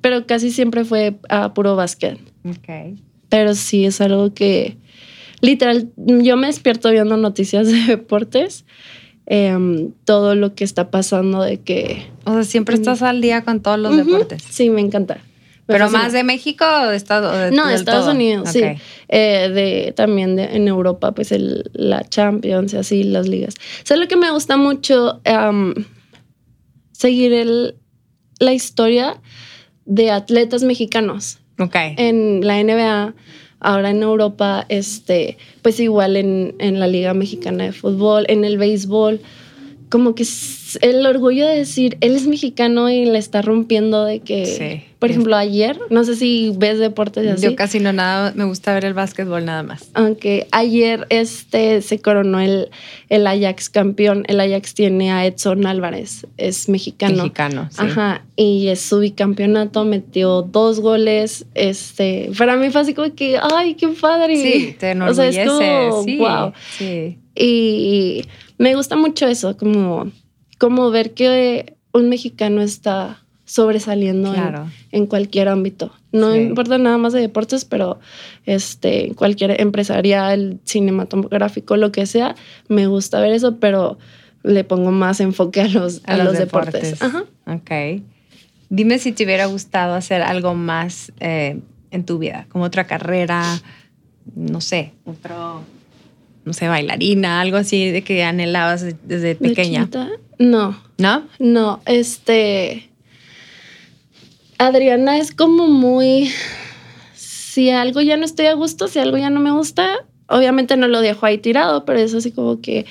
pero 0.00 0.26
casi 0.26 0.50
siempre 0.50 0.84
fue 0.84 1.14
a 1.28 1.54
puro 1.54 1.76
básquet. 1.76 2.18
Ok. 2.44 2.98
Pero 3.28 3.54
sí 3.54 3.84
es 3.84 4.00
algo 4.00 4.34
que, 4.34 4.76
literal, 5.40 5.90
yo 5.96 6.36
me 6.36 6.48
despierto 6.48 6.90
viendo 6.90 7.16
noticias 7.16 7.68
de 7.70 7.78
deportes, 7.86 8.64
em, 9.26 9.92
todo 10.04 10.34
lo 10.34 10.56
que 10.56 10.64
está 10.64 10.90
pasando 10.90 11.42
de 11.42 11.60
que... 11.60 12.02
O 12.24 12.32
sea, 12.32 12.44
siempre 12.44 12.74
estás 12.74 13.02
al 13.02 13.20
día 13.20 13.42
con 13.42 13.62
todos 13.62 13.78
los 13.78 13.96
deportes. 13.96 14.42
Sí, 14.42 14.70
me 14.70 14.80
encanta. 14.80 15.18
¿Pero 15.70 15.90
más 15.90 16.12
de 16.12 16.24
México 16.24 16.64
o 16.64 16.86
de 16.88 16.96
Estados 16.96 17.34
Unidos? 17.34 17.52
No, 17.52 17.66
de 17.68 17.74
Estados 17.74 18.12
Unidos, 18.12 18.50
sí. 18.50 18.62
Eh, 19.08 19.50
de, 19.52 19.92
también 19.96 20.36
de, 20.36 20.44
en 20.44 20.68
Europa, 20.68 21.12
pues 21.12 21.32
el, 21.32 21.70
la 21.72 22.04
Champions 22.08 22.72
y 22.74 22.76
así, 22.76 23.02
las 23.02 23.28
ligas. 23.28 23.54
O 23.54 23.86
sea, 23.86 23.96
lo 23.96 24.06
que 24.08 24.16
me 24.16 24.30
gusta 24.30 24.56
mucho, 24.56 25.20
am, 25.24 25.74
seguir 26.92 27.32
el, 27.32 27.76
la 28.38 28.52
historia 28.52 29.20
de 29.84 30.10
atletas 30.10 30.62
mexicanos 30.62 31.38
Ok. 31.58 31.74
en 31.74 32.46
la 32.46 32.62
NBA, 32.62 33.14
ahora 33.60 33.90
en 33.90 34.02
Europa, 34.02 34.66
este, 34.68 35.38
pues 35.62 35.80
igual 35.80 36.16
en, 36.16 36.54
en 36.58 36.78
la 36.80 36.86
Liga 36.86 37.14
Mexicana 37.14 37.64
de 37.64 37.72
Fútbol, 37.72 38.24
en 38.28 38.44
el 38.44 38.58
béisbol, 38.58 39.20
como 39.88 40.14
que 40.14 40.24
el 40.82 41.04
orgullo 41.06 41.46
de 41.46 41.56
decir, 41.56 41.96
él 42.00 42.14
es 42.16 42.26
mexicano 42.26 42.90
y 42.90 43.04
le 43.04 43.18
está 43.18 43.42
rompiendo 43.42 44.04
de 44.04 44.20
que, 44.20 44.46
Sí. 44.46 44.82
por 44.98 45.10
ejemplo, 45.10 45.36
ayer, 45.36 45.78
no 45.90 46.04
sé 46.04 46.16
si 46.16 46.52
ves 46.56 46.78
deportes 46.78 47.26
así. 47.26 47.42
Yo 47.44 47.56
casi 47.56 47.80
no 47.80 47.92
nada, 47.92 48.32
me 48.36 48.44
gusta 48.44 48.72
ver 48.74 48.84
el 48.84 48.94
básquetbol 48.94 49.44
nada 49.44 49.62
más. 49.62 49.88
Aunque 49.94 50.46
ayer 50.52 51.06
este 51.10 51.80
se 51.82 52.00
coronó 52.00 52.40
el, 52.40 52.68
el 53.08 53.26
Ajax 53.26 53.68
campeón. 53.70 54.24
El 54.28 54.40
Ajax 54.40 54.74
tiene 54.74 55.10
a 55.12 55.24
Edson 55.26 55.66
Álvarez, 55.66 56.26
es 56.36 56.68
mexicano. 56.68 57.16
Mexicano, 57.16 57.68
sí. 57.70 57.78
Ajá, 57.80 58.24
y 58.36 58.68
es 58.68 58.80
su 58.80 58.98
bicampeonato, 59.00 59.84
metió 59.84 60.42
dos 60.42 60.80
goles. 60.80 61.46
Este, 61.54 62.30
para 62.38 62.56
mí 62.56 62.70
fue 62.70 62.80
así 62.82 62.94
como 62.94 63.14
que, 63.14 63.38
ay, 63.54 63.74
qué 63.74 63.88
padre. 63.88 64.36
Sí, 64.36 64.76
te 64.78 64.92
O 65.00 65.14
sea, 65.14 65.28
enorgullece. 65.28 65.42
es 65.42 65.48
como, 65.48 66.02
sí, 66.04 66.16
wow. 66.18 66.52
sí. 66.78 67.18
Y 67.34 68.24
me 68.58 68.74
gusta 68.74 68.96
mucho 68.96 69.26
eso, 69.26 69.56
como, 69.56 70.10
como 70.60 70.90
ver 70.92 71.14
que 71.14 71.74
un 71.92 72.08
mexicano 72.08 72.60
está 72.62 73.22
sobresaliendo 73.46 74.28
en- 74.28 74.34
Claro. 74.34 74.70
en, 74.92 75.06
cualquier 75.06 75.48
ámbito. 75.48 75.90
No 76.12 76.34
Sí. 76.34 76.40
importa 76.42 76.78
nada 76.78 76.98
más 76.98 77.12
de 77.12 77.20
deportes, 77.20 77.64
pero 77.64 77.98
este, 78.46 79.12
cualquier 79.16 79.60
empresarial, 79.60 80.60
cinematográfico, 80.64 81.76
lo 81.76 81.90
que 81.90 82.06
sea, 82.06 82.36
me 82.68 82.86
gusta 82.86 83.18
ver 83.20 83.32
eso, 83.32 83.56
pero 83.56 83.98
le 84.44 84.62
pongo 84.62 84.92
más 84.92 85.18
enfoque 85.20 85.62
a 85.62 85.68
los, 85.68 86.02
a 86.06 86.16
los 86.16 86.38
deportes. 86.38 87.02
Ajá. 87.02 87.24
Ok. 87.46 88.02
Dime 88.68 88.98
si 89.00 89.10
te 89.10 89.24
hubiera 89.24 89.46
gustado 89.46 89.94
hacer 89.94 90.22
algo 90.22 90.54
más 90.54 91.12
eh, 91.18 91.58
en 91.90 92.04
tu 92.04 92.18
vida, 92.18 92.46
como 92.50 92.64
otra 92.64 92.86
carrera, 92.86 93.60
no 94.36 94.60
sé, 94.60 94.92
otro, 95.04 95.62
no 96.44 96.52
sé, 96.52 96.68
bailarina, 96.68 97.40
algo 97.40 97.56
así 97.56 97.90
de 97.90 98.02
que 98.02 98.22
anhelabas 98.22 98.82
desde 99.08 99.28
¿De 99.28 99.34
pequeña. 99.34 99.80
chiquita? 99.80 100.08
No, 100.40 100.74
¿No? 100.96 101.24
no, 101.38 101.82
este... 101.84 102.88
Adriana 104.56 105.18
es 105.18 105.32
como 105.32 105.66
muy... 105.66 106.30
Si 107.14 107.68
algo 107.68 108.00
ya 108.00 108.16
no 108.16 108.24
estoy 108.24 108.46
a 108.46 108.54
gusto, 108.54 108.88
si 108.88 109.00
algo 109.00 109.18
ya 109.18 109.28
no 109.28 109.38
me 109.38 109.50
gusta, 109.50 110.06
obviamente 110.28 110.78
no 110.78 110.88
lo 110.88 111.02
dejo 111.02 111.26
ahí 111.26 111.36
tirado, 111.36 111.84
pero 111.84 111.98
es 111.98 112.14
así 112.14 112.32
como 112.32 112.62
que, 112.62 112.86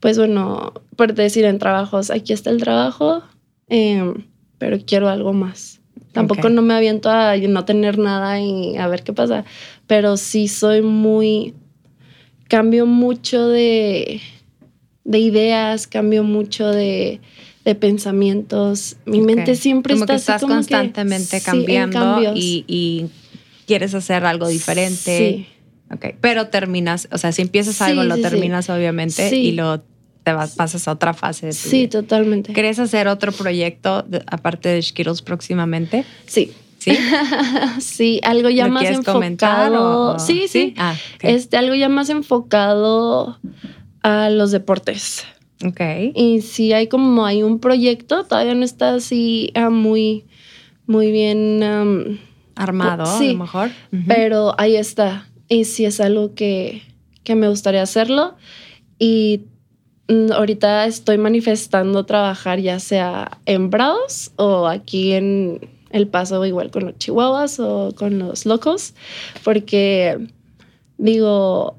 pues 0.00 0.16
bueno, 0.16 0.72
por 0.96 1.12
decir 1.12 1.44
en 1.44 1.58
trabajos, 1.58 2.10
aquí 2.10 2.32
está 2.32 2.48
el 2.48 2.58
trabajo, 2.58 3.22
em, 3.68 4.24
pero 4.56 4.78
quiero 4.86 5.10
algo 5.10 5.34
más. 5.34 5.82
Tampoco 6.12 6.48
no 6.48 6.62
me 6.62 6.72
aviento 6.72 7.10
a 7.10 7.36
no 7.36 7.66
tener 7.66 7.98
nada 7.98 8.40
y 8.40 8.78
a 8.78 8.88
ver 8.88 9.02
qué 9.02 9.12
pasa, 9.12 9.44
pero 9.86 10.16
sí 10.16 10.48
soy 10.48 10.80
muy, 10.80 11.54
cambio 12.48 12.86
mucho 12.86 13.48
de, 13.48 14.22
de 15.04 15.18
ideas, 15.18 15.86
cambio 15.86 16.24
mucho 16.24 16.68
de, 16.68 17.20
de 17.64 17.74
pensamientos. 17.74 18.96
Mi 19.06 19.20
mente 19.20 19.54
siempre 19.54 19.94
como 19.94 20.04
está 20.04 20.12
que 20.14 20.16
así 20.16 20.22
estás 20.22 20.40
como 20.40 20.54
constantemente 20.54 21.40
cambiando 21.40 22.32
y, 22.34 22.64
y 22.66 23.06
quieres 23.66 23.94
hacer 23.94 24.24
algo 24.24 24.48
diferente. 24.48 25.18
Sí. 25.18 25.46
Ok, 25.94 26.06
pero 26.20 26.48
terminas, 26.48 27.08
o 27.12 27.18
sea, 27.18 27.30
si 27.32 27.42
empiezas 27.42 27.80
algo, 27.82 28.02
lo 28.04 28.16
sí, 28.16 28.22
terminas 28.22 28.70
obviamente 28.70 29.36
y 29.36 29.52
lo 29.52 29.82
te 30.22 30.32
vas, 30.32 30.54
pasas 30.54 30.88
a 30.88 30.92
otra 30.92 31.12
fase 31.12 31.46
de 31.46 31.52
tu 31.52 31.58
Sí, 31.58 31.80
vida. 31.80 31.90
totalmente. 32.00 32.54
¿Quieres 32.54 32.78
hacer 32.78 33.06
otro 33.08 33.30
proyecto 33.32 34.00
de- 34.02 34.22
aparte 34.26 34.70
de 34.70 34.80
Skittles 34.80 35.20
próximamente? 35.20 36.06
Sí. 36.26 36.52
¿Sí? 36.78 36.92
sí, 37.80 38.20
algo 38.24 38.48
ya 38.48 38.66
¿Lo 38.66 38.72
más 38.72 38.80
quieres 38.82 39.00
comentar 39.04 39.66
enfocado. 39.66 40.14
o- 40.14 40.18
Sí, 40.18 40.46
sí. 40.48 40.74
Ah. 40.78 40.94
Este, 41.20 41.58
algo 41.58 41.74
ya 41.74 41.90
más 41.90 42.08
enfocado 42.08 43.38
a 44.04 44.28
los 44.28 44.52
deportes. 44.52 45.24
ok. 45.64 45.80
Y 46.14 46.42
sí 46.42 46.72
hay 46.72 46.86
como 46.88 47.24
hay 47.24 47.42
un 47.42 47.58
proyecto, 47.58 48.24
todavía 48.24 48.54
no 48.54 48.64
está 48.64 48.94
así 48.94 49.50
ah, 49.54 49.70
muy, 49.70 50.26
muy 50.86 51.10
bien, 51.10 52.20
Armado, 52.54 53.04
a 53.04 53.18
sí, 53.18 53.32
lo 53.32 53.38
mejor. 53.38 53.70
Pero 54.06 54.54
ahí 54.58 54.76
está. 54.76 55.26
Y 55.48 55.64
sí 55.64 55.86
es 55.86 56.00
algo 56.00 56.34
que, 56.34 56.82
que 57.24 57.34
me 57.34 57.48
gustaría 57.48 57.82
hacerlo. 57.82 58.34
Y 58.98 59.46
mm, 60.08 60.32
ahorita 60.32 60.84
estoy 60.84 61.16
manifestando 61.16 62.04
trabajar 62.04 62.60
ya 62.60 62.78
sea 62.80 63.38
en 63.46 63.70
Bravos 63.70 64.32
o 64.36 64.68
aquí 64.68 65.12
en 65.12 65.66
El 65.90 66.08
Paso, 66.08 66.44
igual 66.44 66.70
con 66.70 66.84
los 66.84 66.98
Chihuahuas 66.98 67.58
o 67.58 67.94
con 67.96 68.18
los 68.18 68.44
Locos, 68.44 68.94
porque 69.42 70.28
digo, 70.98 71.78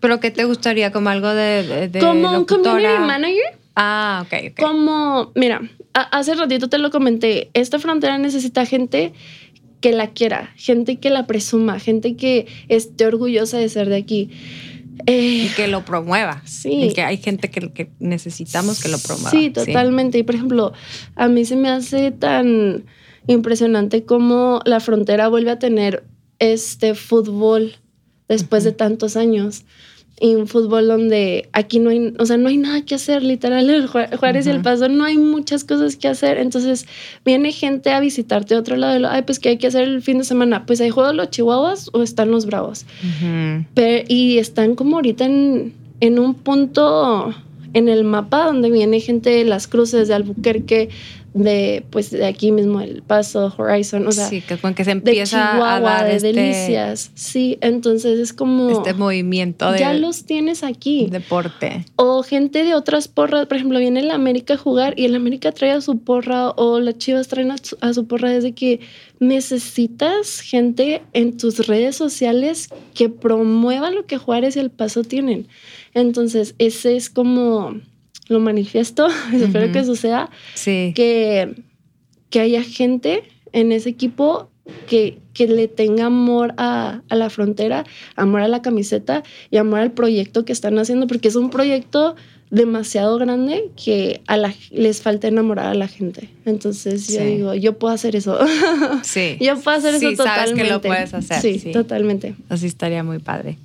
¿Pero 0.00 0.20
qué 0.20 0.30
te 0.30 0.44
gustaría? 0.44 0.92
¿Como 0.92 1.08
algo 1.10 1.28
de, 1.28 1.62
de, 1.62 1.88
de 1.88 1.98
como 2.00 2.38
un 2.38 2.44
community 2.44 2.98
manager, 3.00 3.58
Ah, 3.74 4.24
ok, 4.26 4.52
ok. 4.52 4.60
como, 4.60 5.30
mira, 5.34 5.60
hace 5.92 6.34
ratito 6.34 6.68
te 6.68 6.78
lo 6.78 6.90
comenté, 6.90 7.50
esta 7.54 7.78
frontera 7.78 8.18
necesita 8.18 8.66
gente 8.66 9.12
que 9.80 9.92
la 9.92 10.08
quiera, 10.10 10.50
gente 10.56 10.96
que 10.98 11.10
la 11.10 11.26
presuma, 11.26 11.78
gente 11.78 12.16
que 12.16 12.46
esté 12.68 13.06
orgullosa 13.06 13.58
de 13.58 13.68
ser 13.68 13.88
de 13.88 13.96
aquí. 13.96 14.30
Eh, 15.06 15.46
Y 15.46 15.48
que 15.54 15.68
lo 15.68 15.84
promueva. 15.84 16.42
Sí. 16.44 16.70
Y 16.72 16.92
que 16.92 17.02
hay 17.02 17.18
gente 17.18 17.50
que, 17.50 17.72
que 17.72 17.88
necesitamos 18.00 18.82
que 18.82 18.88
lo 18.88 18.98
promueva. 18.98 19.30
Sí, 19.30 19.50
totalmente. 19.50 20.18
Y 20.18 20.24
por 20.24 20.34
ejemplo, 20.34 20.72
a 21.14 21.28
mí 21.28 21.44
se 21.44 21.54
me 21.54 21.68
hace 21.70 22.10
tan 22.10 22.84
impresionante 23.28 24.04
cómo 24.04 24.60
la 24.64 24.80
frontera 24.80 25.28
vuelve 25.28 25.52
a 25.52 25.58
tener 25.60 26.02
este 26.40 26.96
fútbol 26.96 27.76
después 28.28 28.64
de 28.64 28.72
tantos 28.72 29.16
años. 29.16 29.64
Y 30.20 30.34
un 30.34 30.48
fútbol 30.48 30.88
donde 30.88 31.48
aquí 31.52 31.78
no 31.78 31.90
hay, 31.90 32.12
o 32.18 32.26
sea, 32.26 32.36
no 32.38 32.48
hay 32.48 32.56
nada 32.56 32.84
que 32.84 32.96
hacer, 32.96 33.22
literal, 33.22 33.70
el 33.70 33.86
Juárez 33.86 34.48
y 34.48 34.50
el 34.50 34.62
Paso, 34.62 34.88
no 34.88 35.04
hay 35.04 35.16
muchas 35.16 35.62
cosas 35.62 35.94
que 35.94 36.08
hacer. 36.08 36.38
Entonces 36.38 36.86
viene 37.24 37.52
gente 37.52 37.90
a 37.90 38.00
visitarte 38.00 38.56
a 38.56 38.58
otro 38.58 38.76
lado 38.76 38.94
de 38.94 38.98
lo, 38.98 39.08
ay, 39.08 39.22
pues, 39.22 39.38
¿qué 39.38 39.50
hay 39.50 39.58
que 39.58 39.68
hacer 39.68 39.84
el 39.84 40.02
fin 40.02 40.18
de 40.18 40.24
semana? 40.24 40.66
Pues 40.66 40.80
hay 40.80 40.90
juegos 40.90 41.14
los 41.14 41.30
Chihuahuas 41.30 41.90
o 41.92 42.02
están 42.02 42.32
los 42.32 42.46
Bravos. 42.46 42.84
y 44.08 44.38
están 44.38 44.74
como 44.74 44.96
ahorita 44.96 45.24
en, 45.24 45.72
en 46.00 46.18
un 46.18 46.34
punto 46.34 47.32
en 47.74 47.88
el 47.88 48.02
mapa 48.02 48.46
donde 48.46 48.70
viene 48.70 49.00
gente 49.00 49.30
de 49.30 49.44
las 49.44 49.68
cruces 49.68 50.08
de 50.08 50.14
Albuquerque, 50.14 50.88
de 51.42 51.84
pues 51.90 52.10
de 52.10 52.26
aquí 52.26 52.52
mismo 52.52 52.80
el 52.80 53.02
Paso, 53.02 53.52
Horizon, 53.56 54.06
o 54.06 54.12
sea, 54.12 54.28
sí, 54.28 54.40
que 54.40 54.58
con 54.58 54.74
que 54.74 54.84
se 54.84 54.92
empieza 54.92 55.36
de 55.36 55.42
Chihuahua, 55.52 55.76
a 55.76 55.80
dar 55.80 56.06
de 56.06 56.16
este, 56.16 56.32
delicias, 56.32 57.10
sí, 57.14 57.58
entonces 57.60 58.18
es 58.18 58.32
como 58.32 58.70
este 58.70 58.94
movimiento 58.94 59.70
de 59.70 59.78
ya 59.78 59.94
los 59.94 60.24
tienes 60.24 60.62
aquí. 60.62 61.06
deporte. 61.10 61.84
O 61.96 62.22
gente 62.22 62.64
de 62.64 62.74
otras 62.74 63.08
porras, 63.08 63.46
por 63.46 63.56
ejemplo, 63.56 63.78
viene 63.78 64.00
el 64.00 64.10
América 64.10 64.54
a 64.54 64.56
jugar 64.56 64.94
y 64.96 65.04
el 65.04 65.14
América 65.14 65.52
trae 65.52 65.70
a 65.70 65.80
su 65.80 65.98
porra 65.98 66.50
o 66.50 66.80
las 66.80 66.98
Chivas 66.98 67.28
traen 67.28 67.50
a 67.50 67.58
su, 67.58 67.76
a 67.80 67.92
su 67.92 68.06
porra 68.06 68.30
desde 68.30 68.52
que 68.52 68.80
necesitas 69.20 70.40
gente 70.40 71.02
en 71.12 71.36
tus 71.36 71.66
redes 71.66 71.96
sociales 71.96 72.68
que 72.94 73.08
promueva 73.08 73.90
lo 73.90 74.06
que 74.06 74.18
Juárez 74.18 74.56
y 74.56 74.60
el 74.60 74.70
Paso 74.70 75.04
tienen. 75.04 75.48
Entonces, 75.94 76.54
ese 76.58 76.96
es 76.96 77.10
como 77.10 77.80
lo 78.28 78.40
manifiesto, 78.40 79.08
espero 79.32 79.72
que 79.72 79.84
suceda, 79.84 80.30
Sí. 80.54 80.92
que, 80.94 81.54
que 82.30 82.40
haya 82.40 82.62
gente 82.62 83.22
en 83.52 83.72
ese 83.72 83.88
equipo 83.90 84.50
que, 84.86 85.18
que 85.32 85.46
le 85.48 85.66
tenga 85.68 86.06
amor 86.06 86.52
a, 86.58 87.00
a 87.08 87.14
la 87.16 87.30
frontera, 87.30 87.84
amor 88.16 88.42
a 88.42 88.48
la 88.48 88.60
camiseta 88.60 89.22
y 89.50 89.56
amor 89.56 89.80
al 89.80 89.92
proyecto 89.92 90.44
que 90.44 90.52
están 90.52 90.78
haciendo, 90.78 91.06
porque 91.06 91.28
es 91.28 91.36
un 91.36 91.48
proyecto 91.48 92.16
demasiado 92.50 93.18
grande 93.18 93.70
que 93.82 94.20
a 94.26 94.36
la, 94.38 94.54
les 94.70 95.00
falta 95.02 95.28
enamorar 95.28 95.66
a 95.66 95.74
la 95.74 95.86
gente. 95.88 96.28
Entonces 96.46 97.06
yo 97.08 97.22
digo, 97.24 97.54
yo 97.54 97.78
puedo 97.78 97.92
hacer 97.94 98.16
eso. 98.16 98.38
Sí. 99.02 99.36
yo 99.40 99.58
puedo 99.58 99.76
hacer 99.78 99.98
Sí, 99.98 100.06
eso 100.06 100.22
sabes 100.24 100.50
totalmente. 100.50 100.62
que 100.64 100.70
lo 100.70 100.80
puedes 100.82 101.14
hacer, 101.14 101.40
Sí, 101.40 101.58
sí. 101.58 101.72
totalmente. 101.72 102.34
Así 102.50 102.66
estaría 102.66 103.02
muy 103.04 103.18
padre. 103.18 103.56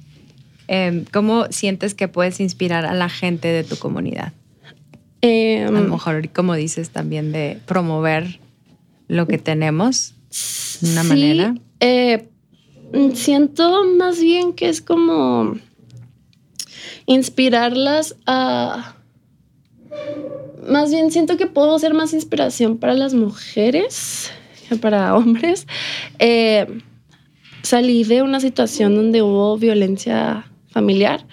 Em, 0.68 1.04
¿Cómo 1.12 1.46
sientes 1.50 1.94
que 1.96 2.08
puedes 2.08 2.40
inspirar 2.40 2.86
a 2.86 2.94
la 2.94 3.10
gente 3.10 3.50
de 3.50 3.64
tu 3.66 3.76
comunidad? 3.78 4.32
Eh, 5.26 5.64
A 5.66 5.72
lo 5.72 5.80
mejor, 5.82 6.30
como 6.32 6.54
dices, 6.54 6.90
también 6.90 7.32
de 7.32 7.58
promover 7.66 8.40
lo 9.08 9.26
que 9.26 9.38
tenemos 9.38 10.14
de 10.82 10.92
una 10.92 11.02
Sí, 11.04 11.08
manera. 11.10 11.56
eh, 11.80 12.28
siento 13.14 13.86
más 13.98 14.20
bien 14.20 14.52
que 14.54 14.68
es 14.70 14.82
como 14.82 15.56
inspirarlas 17.06 18.16
a... 18.26 18.96
Más 20.68 20.92
bien 20.92 21.12
siento 21.12 21.38
que 21.38 21.46
puedo 21.48 21.78
ser 21.80 21.94
más 21.94 22.14
inspiración 22.14 22.78
para 22.78 22.94
las 22.94 23.14
mujeres 23.14 24.32
que 24.70 24.76
para 24.76 25.16
hombres. 25.18 25.68
Eh, 26.20 26.68
salí 27.62 28.04
de 28.04 28.22
una 28.24 28.40
situación 28.40 28.96
donde 28.96 29.22
hubo 29.22 29.58
violencia 29.58 30.46
familiar 30.70 31.26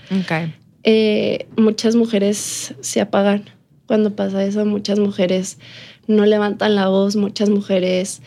eh, 0.84 1.48
muchas 1.56 1.96
mujeres 1.96 2.74
se 2.80 3.00
apagan 3.00 3.44
cuando 3.90 4.14
pasa 4.14 4.44
eso. 4.44 4.64
Muchas 4.64 5.00
mujeres 5.00 5.58
no 6.06 6.24
levantan 6.24 6.76
la 6.76 6.86
voz, 6.86 7.16
muchas 7.16 7.50
mujeres 7.50 8.22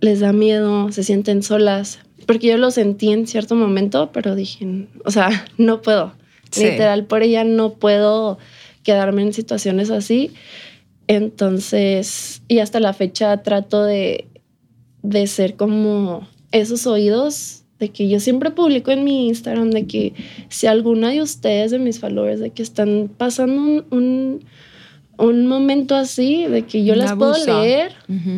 les 0.00 0.20
da 0.20 0.32
miedo, 0.32 0.92
se 0.92 1.02
sienten 1.02 1.42
solas. 1.42 1.98
Porque 2.26 2.46
yo 2.46 2.58
lo 2.58 2.70
sentí 2.70 3.10
en 3.10 3.26
cierto 3.26 3.56
momento, 3.56 4.12
pero 4.12 4.36
dije, 4.36 4.86
o 5.04 5.10
sea, 5.10 5.46
no 5.58 5.82
puedo. 5.82 6.12
Sí. 6.52 6.62
Literal, 6.62 7.06
por 7.06 7.24
ella 7.24 7.42
no 7.42 7.72
puedo 7.72 8.38
quedarme 8.84 9.22
en 9.22 9.32
situaciones 9.32 9.90
así. 9.90 10.30
Entonces, 11.08 12.42
y 12.46 12.60
hasta 12.60 12.78
la 12.78 12.92
fecha 12.92 13.42
trato 13.42 13.82
de, 13.82 14.28
de 15.02 15.26
ser 15.26 15.56
como 15.56 16.28
esos 16.52 16.86
oídos 16.86 17.64
de 17.80 17.88
que 17.88 18.08
yo 18.08 18.20
siempre 18.20 18.52
publico 18.52 18.92
en 18.92 19.02
mi 19.02 19.26
Instagram 19.26 19.72
de 19.72 19.88
que 19.88 20.12
si 20.50 20.68
alguna 20.68 21.10
de 21.10 21.20
ustedes, 21.20 21.72
de 21.72 21.80
mis 21.80 21.98
followers, 21.98 22.38
de 22.38 22.50
que 22.50 22.62
están 22.62 23.10
pasando 23.18 23.60
un, 23.60 23.84
un, 23.90 24.44
un 25.18 25.46
momento 25.46 25.94
así, 25.94 26.46
de 26.46 26.62
que 26.62 26.84
yo 26.84 26.94
las 26.94 27.14
puedo 27.14 27.34
leer, 27.44 27.92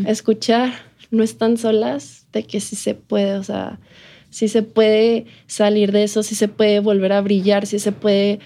escuchar, 0.06 0.72
no 1.10 1.22
están 1.22 1.56
solas, 1.56 2.26
de 2.32 2.44
que 2.44 2.60
sí 2.60 2.76
se 2.76 2.94
puede, 2.94 3.36
o 3.36 3.44
sea, 3.44 3.78
sí 4.30 4.48
se 4.48 4.62
puede 4.62 5.26
salir 5.46 5.92
de 5.92 6.04
eso, 6.04 6.22
sí 6.22 6.34
se 6.34 6.48
puede 6.48 6.80
volver 6.80 7.12
a 7.12 7.20
brillar, 7.20 7.66
sí 7.66 7.78
se 7.78 7.92
puede 7.92 8.40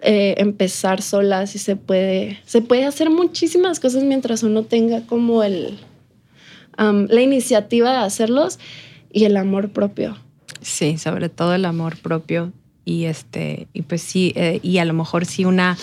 eh, 0.00 0.34
empezar 0.38 1.02
sola, 1.02 1.46
sí 1.46 1.58
se 1.58 1.76
puede, 1.76 2.38
se 2.44 2.62
puede 2.62 2.84
hacer 2.84 3.10
muchísimas 3.10 3.80
cosas 3.80 4.04
mientras 4.04 4.42
uno 4.42 4.64
tenga 4.64 5.06
como 5.06 5.42
el, 5.42 5.78
la 6.76 7.20
iniciativa 7.20 7.90
de 7.90 7.98
hacerlos 7.98 8.58
y 9.12 9.24
el 9.24 9.36
amor 9.36 9.70
propio. 9.70 10.16
Sí, 10.60 10.98
sobre 10.98 11.28
todo 11.28 11.54
el 11.54 11.64
amor 11.64 11.96
propio 11.96 12.52
y 12.84 13.04
este 13.04 13.68
y 13.72 13.82
pues 13.82 14.02
sí 14.02 14.32
eh, 14.36 14.60
y 14.62 14.78
a 14.78 14.84
lo 14.84 14.92
mejor 14.92 15.24
sí 15.24 15.44
una 15.44 15.76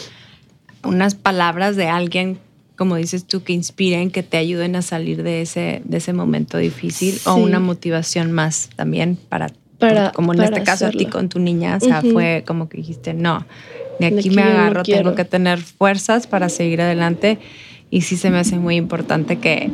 unas 0.84 1.16
palabras 1.16 1.76
de 1.76 1.88
alguien 1.88 2.38
como 2.78 2.96
dices 2.96 3.26
tú 3.26 3.44
que 3.44 3.54
inspiren 3.54 4.10
que 4.10 4.24
te 4.24 4.38
ayuden 4.38 4.76
a 4.76 4.82
salir 4.82 5.22
de 5.24 5.42
ese 5.42 5.82
de 5.86 5.98
ese 5.98 6.14
momento 6.14 6.58
difícil 6.58 7.20
o 7.26 7.36
Sí. 7.36 7.42
una 7.42 7.60
motivación 7.60 8.32
más 8.32 8.70
también 8.76 9.18
para 9.30 9.52
Para- 9.78 10.12
como 10.12 10.34
en 10.34 10.38
para 10.38 10.50
este 10.50 10.64
caso 10.64 10.86
a 10.88 10.90
ti 10.92 10.98
hacerlo. 10.98 11.12
con 11.14 11.30
tu 11.30 11.40
niña 11.40 11.78
o 11.78 11.80
sea 11.86 12.00
Ujú. 12.00 12.12
fue 12.12 12.44
como 12.46 12.70
que 12.70 12.78
dijiste 12.78 13.14
no 13.14 13.46
de 14.00 14.10
De 14.12 14.20
aquí 14.20 14.30
aquí 14.30 14.30
me 14.32 14.42
yo 14.44 14.48
no 14.50 14.54
agarro 14.60 14.84
tengo 14.84 15.16
que 15.16 15.26
tener 15.26 15.60
fuerzas 15.60 16.26
para 16.28 16.50
seguir 16.50 16.82
adelante 16.82 17.38
y 17.92 18.02
sí 18.02 18.16
se 18.18 18.30
me 18.32 18.38
hace 18.40 18.58
muy 18.58 18.78
importante 18.78 19.38
que, 19.38 19.70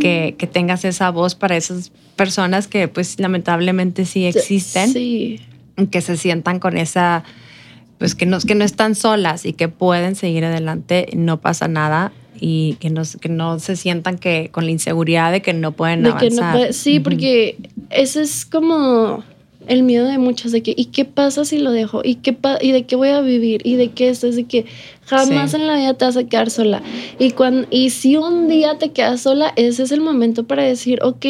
que, 0.00 0.34
que 0.38 0.46
tengas 0.46 0.84
esa 0.84 1.10
voz 1.10 1.34
para 1.34 1.56
esas 1.56 1.92
personas 2.16 2.66
que 2.68 2.88
pues 2.88 3.20
lamentablemente 3.20 4.06
sí 4.06 4.24
existen 4.26 4.90
Sí, 4.92 5.40
que 5.90 6.00
se 6.00 6.16
sientan 6.16 6.58
con 6.58 6.76
esa, 6.78 7.22
pues 8.00 8.16
que 8.16 8.26
no, 8.26 8.40
que 8.40 8.56
no 8.56 8.64
están 8.64 8.96
solas 8.96 9.44
y 9.46 9.52
que 9.52 9.68
pueden 9.68 10.16
seguir 10.16 10.44
adelante, 10.44 11.08
no 11.14 11.40
pasa 11.40 11.68
nada 11.68 12.10
y 12.40 12.74
que 12.80 12.90
no, 12.90 13.02
que 13.20 13.28
no 13.28 13.58
se 13.60 13.76
sientan 13.76 14.16
que 14.18 14.48
con 14.50 14.64
la 14.64 14.70
inseguridad 14.72 15.30
de 15.30 15.42
que 15.42 15.52
no 15.52 15.70
pueden 15.72 16.02
de 16.02 16.08
que 16.16 16.26
avanzar. 16.28 16.56
no 16.68 16.72
sí, 16.72 16.98
porque 16.98 17.56
ese 17.90 18.22
es 18.22 18.46
como 18.46 19.22
el 19.68 19.82
miedo 19.82 20.06
de 20.08 20.16
muchos 20.16 20.50
de 20.50 20.62
que 20.62 20.72
¿y 20.74 20.86
qué 20.86 21.04
pasa 21.04 21.44
si 21.44 21.58
lo 21.58 21.70
dejo? 21.70 22.00
¿Y 22.02 22.14
qué 22.16 22.32
pa- 22.32 22.58
y 22.60 22.72
de 22.72 22.86
qué 22.86 22.96
voy 22.96 23.10
a 23.10 23.20
vivir? 23.20 23.60
¿Y 23.64 23.76
de 23.76 23.90
qué 23.90 24.08
esto? 24.08 24.26
Es 24.26 24.34
de 24.36 24.44
que 24.44 24.64
jamás 25.04 25.50
Sí. 25.50 25.56
en 25.58 25.66
la 25.66 25.76
vida 25.76 25.92
te 25.92 26.06
vas 26.06 26.16
a 26.16 26.24
quedar 26.24 26.48
sola. 26.48 26.82
Y 27.18 27.32
cuando 27.32 27.68
y 27.70 27.90
si 27.90 28.16
un 28.16 28.48
día 28.48 28.78
te 28.78 28.92
quedas 28.92 29.20
sola, 29.20 29.52
ese 29.56 29.82
es 29.82 29.92
el 29.92 30.00
momento 30.00 30.44
para 30.44 30.62
decir, 30.62 31.00
ok, 31.02 31.26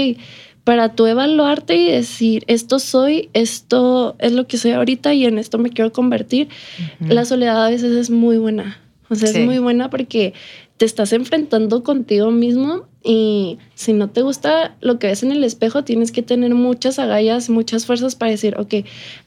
para 0.65 0.95
tú 0.95 1.07
evaluarte 1.07 1.77
y 1.77 1.91
decir, 1.91 2.45
esto 2.47 2.79
soy, 2.79 3.31
esto 3.33 4.15
es 4.19 4.33
lo 4.33 4.47
que 4.47 4.59
soy 4.59 4.73
ahorita 4.73 5.15
y 5.15 5.25
en 5.27 5.39
esto 5.39 5.59
me 5.59 5.71
quiero 5.71 5.93
convertir. 5.93 6.49
La 7.01 7.25
soledad 7.25 7.65
a 7.67 7.71
veces 7.71 7.93
es 7.97 8.11
muy 8.11 8.39
buena. 8.39 8.79
O 9.09 9.15
sea, 9.15 9.29
Sí. 9.29 9.41
es 9.41 9.45
muy 9.47 9.59
buena 9.59 9.91
porque 9.91 10.35
te 10.77 10.85
estás 10.85 11.13
enfrentando 11.13 11.83
contigo 11.83 12.31
mismo 12.31 12.85
y 13.03 13.59
si 13.75 13.93
no 13.93 14.09
te 14.11 14.23
gusta 14.23 14.77
lo 14.81 14.99
que 14.99 15.09
ves 15.09 15.23
en 15.23 15.33
el 15.33 15.43
espejo, 15.43 15.85
tienes 15.85 16.13
que 16.13 16.23
tener 16.23 16.55
muchas 16.55 16.99
agallas, 16.99 17.51
muchas 17.51 17.87
fuerzas 17.87 18.15
para 18.15 18.31
decir, 18.31 18.55
ok, 18.59 18.75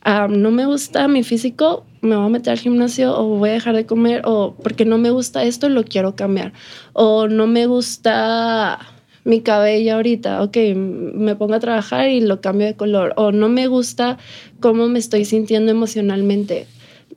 ah, 0.02 0.28
no 0.30 0.50
me 0.50 0.64
gusta 0.66 1.06
mi 1.08 1.22
físico, 1.22 1.84
me 2.00 2.16
voy 2.16 2.26
a 2.26 2.28
meter 2.28 2.52
al 2.52 2.58
gimnasio 2.58 3.16
o 3.18 3.24
voy 3.38 3.50
a 3.50 3.54
dejar 3.54 3.74
de 3.76 3.86
comer 3.86 4.22
o 4.24 4.54
porque 4.62 4.84
no 4.84 4.98
me 4.98 5.10
gusta 5.10 5.42
esto, 5.44 5.68
lo 5.68 5.84
quiero 5.84 6.14
cambiar. 6.16 6.52
O 6.92 7.28
no 7.28 7.46
me 7.46 7.66
gusta 7.66 8.78
mi 9.24 9.40
cabello 9.40 9.94
ahorita, 9.94 10.42
ok, 10.42 10.56
me 10.76 11.34
pongo 11.34 11.54
a 11.54 11.60
trabajar 11.60 12.10
y 12.10 12.20
lo 12.20 12.40
cambio 12.40 12.66
de 12.66 12.76
color. 12.76 13.14
O 13.16 13.32
no 13.32 13.48
me 13.48 13.66
gusta 13.66 14.18
cómo 14.60 14.88
me 14.88 14.98
estoy 14.98 15.24
sintiendo 15.24 15.70
emocionalmente. 15.70 16.66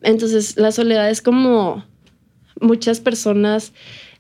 Entonces, 0.02 0.58
la 0.58 0.72
soledad 0.72 1.10
es 1.10 1.22
como 1.22 1.84
muchas 2.60 3.00
personas 3.00 3.74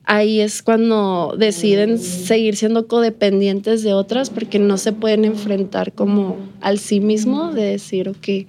ahí 0.08 0.40
es 0.40 0.64
cuando 0.64 1.36
deciden 1.38 2.00
seguir 2.00 2.56
siendo 2.56 2.88
codependientes 2.88 3.84
de 3.84 3.94
otras 3.94 4.30
porque 4.30 4.58
no 4.58 4.78
se 4.78 4.94
pueden 4.94 5.26
enfrentar 5.26 5.92
como 5.92 6.38
al 6.62 6.80
sí 6.80 7.02
mismo 7.02 7.52
de 7.52 7.64
decir, 7.64 8.08
ok, 8.10 8.48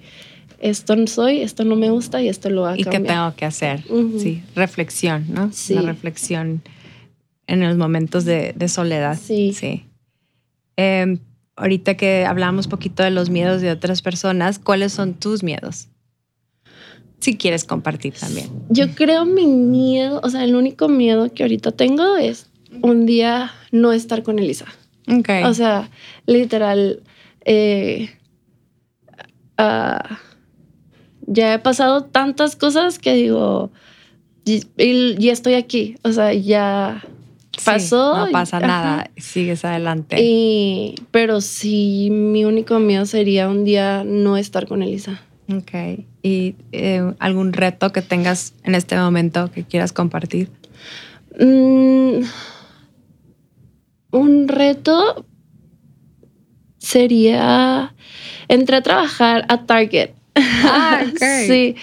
esto 0.59 0.95
no 0.95 1.05
soy, 1.07 1.41
esto 1.41 1.65
no 1.65 1.75
me 1.75 1.89
gusta 1.89 2.21
y 2.21 2.29
esto 2.29 2.49
lo 2.49 2.65
a 2.65 2.77
¿Y 2.77 2.83
qué 2.85 2.99
tengo 2.99 3.33
que 3.35 3.45
hacer? 3.45 3.83
Sí, 4.17 4.41
reflexión, 4.55 5.25
¿no? 5.29 5.51
Sí. 5.51 5.73
Una 5.73 5.83
reflexión 5.83 6.61
en 7.49 7.61
los 7.61 7.75
momentos 7.77 8.23
de, 8.25 8.53
de 8.55 8.67
soledad. 8.69 9.17
Sí. 9.21 9.53
sí. 9.53 9.85
Eh, 10.77 11.17
ahorita 11.55 11.95
que 11.97 12.25
hablamos 12.25 12.67
poquito 12.67 13.03
de 13.03 13.11
los 13.11 13.29
miedos 13.29 13.61
de 13.61 13.71
otras 13.71 14.01
personas, 14.01 14.59
¿cuáles 14.59 14.93
son 14.93 15.13
tus 15.13 15.43
miedos? 15.43 15.87
Si 17.19 17.35
quieres 17.35 17.65
compartir 17.65 18.13
también. 18.13 18.47
Yo 18.69 18.95
creo 18.95 19.25
mi 19.25 19.45
miedo, 19.45 20.21
o 20.23 20.29
sea, 20.29 20.45
el 20.45 20.55
único 20.55 20.87
miedo 20.87 21.33
que 21.33 21.43
ahorita 21.43 21.71
tengo 21.73 22.15
es 22.15 22.49
un 22.81 23.05
día 23.05 23.51
no 23.73 23.91
estar 23.91 24.23
con 24.23 24.39
Elisa. 24.39 24.65
Ok. 25.11 25.29
O 25.45 25.53
sea, 25.53 25.89
literal, 26.27 27.03
eh, 27.43 28.09
ah, 29.57 30.19
ya 31.27 31.53
he 31.53 31.59
pasado 31.59 32.05
tantas 32.05 32.55
cosas 32.55 32.99
que 32.99 33.13
digo, 33.15 33.71
y, 34.45 34.63
y- 34.77 35.15
y 35.19 35.29
estoy 35.29 35.55
aquí. 35.55 35.95
O 36.03 36.11
sea, 36.11 36.33
ya 36.33 37.03
Sí, 37.59 37.65
pasó. 37.65 38.17
no 38.17 38.29
y- 38.29 38.31
pasa 38.31 38.57
ajá. 38.57 38.67
nada, 38.67 39.11
sigues 39.17 39.63
adelante. 39.65 40.17
Y, 40.19 40.95
pero 41.11 41.41
sí, 41.41 42.09
mi 42.11 42.45
único 42.45 42.79
miedo 42.79 43.05
sería 43.05 43.47
un 43.49 43.65
día 43.65 44.03
no 44.05 44.37
estar 44.37 44.67
con 44.67 44.81
Elisa. 44.81 45.21
Ok. 45.53 46.05
¿Y 46.23 46.55
eh, 46.71 47.13
algún 47.19 47.53
reto 47.53 47.91
que 47.91 48.01
tengas 48.01 48.53
en 48.63 48.75
este 48.75 48.95
momento 48.97 49.51
que 49.51 49.63
quieras 49.63 49.91
compartir? 49.93 50.49
Mm, 51.39 52.21
un 54.11 54.47
reto 54.47 55.25
sería. 56.77 57.93
Entré 58.47 58.77
a 58.77 58.81
trabajar 58.81 59.45
a 59.49 59.65
Target. 59.65 60.11
Ah, 60.35 61.03
sí. 61.47 61.75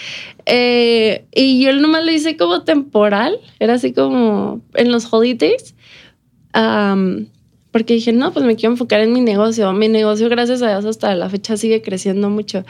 Eh, 0.47 1.26
y 1.34 1.61
yo 1.62 1.72
nomás 1.74 2.05
lo 2.05 2.12
hice 2.12 2.36
como 2.36 2.62
temporal. 2.62 3.38
Era 3.59 3.74
así 3.74 3.92
como 3.92 4.62
en 4.74 4.92
los 4.92 5.12
holidays. 5.12 5.74
Am, 6.53 7.26
porque 7.72 7.94
dije, 7.94 8.12
no, 8.12 8.32
pues 8.32 8.44
me 8.47 8.57
quiero 8.57 8.72
enfocar 8.72 9.01
en 9.01 9.12
mi 9.12 9.20
negocio. 9.20 9.70
Mi 9.74 9.88
negocio, 9.88 10.30
gracias 10.30 10.62
a 10.62 10.70
Dios, 10.70 10.86
hasta 10.86 11.14
la 11.14 11.28
fecha 11.28 11.57
sigue 11.59 11.82
creciendo 11.82 12.30
mucho. 12.30 12.64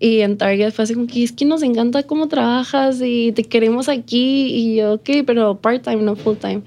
Y 0.00 0.20
en 0.20 0.38
Target 0.38 0.72
fue 0.72 0.84
así 0.84 0.94
como 0.94 1.06
que 1.06 1.22
es 1.22 1.30
que 1.30 1.44
nos 1.44 1.62
encanta 1.62 2.02
cómo 2.04 2.26
trabajas 2.26 3.00
y 3.04 3.32
te 3.32 3.44
queremos 3.44 3.88
aquí. 3.88 4.46
Y 4.46 4.76
yo, 4.76 4.94
ok, 4.94 5.10
pero 5.26 5.60
part-time, 5.60 6.02
no 6.02 6.16
full-time. 6.16 6.62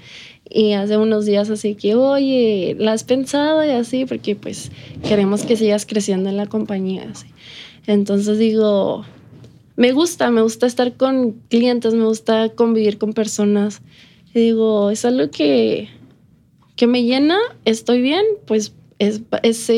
Y 0.48 0.72
hace 0.74 0.96
unos 0.96 1.26
días 1.26 1.50
así 1.50 1.74
que, 1.74 1.96
oye, 1.96 2.76
¿la 2.78 2.92
has 2.92 3.02
pensado? 3.02 3.64
Y 3.64 3.70
así, 3.70 4.04
porque 4.04 4.36
pues 4.36 4.70
queremos 5.06 5.44
que 5.44 5.56
sigas 5.56 5.84
creciendo 5.84 6.30
en 6.30 6.36
la 6.36 6.46
compañía. 6.46 7.08
Así. 7.10 7.26
Entonces 7.86 8.38
digo, 8.38 9.04
me 9.76 9.92
gusta, 9.92 10.30
me 10.30 10.42
gusta 10.42 10.66
estar 10.66 10.96
con 10.96 11.32
clientes, 11.48 11.94
me 11.94 12.04
gusta 12.04 12.50
convivir 12.50 12.98
con 12.98 13.12
personas. 13.12 13.82
Digo, 14.32 14.90
es 14.90 15.04
algo 15.04 15.30
que, 15.30 15.88
que 16.76 16.86
me 16.86 17.04
llena, 17.04 17.38
estoy 17.64 18.00
bien, 18.00 18.24
pues 18.46 18.74
es, 19.06 19.22
es, 19.42 19.70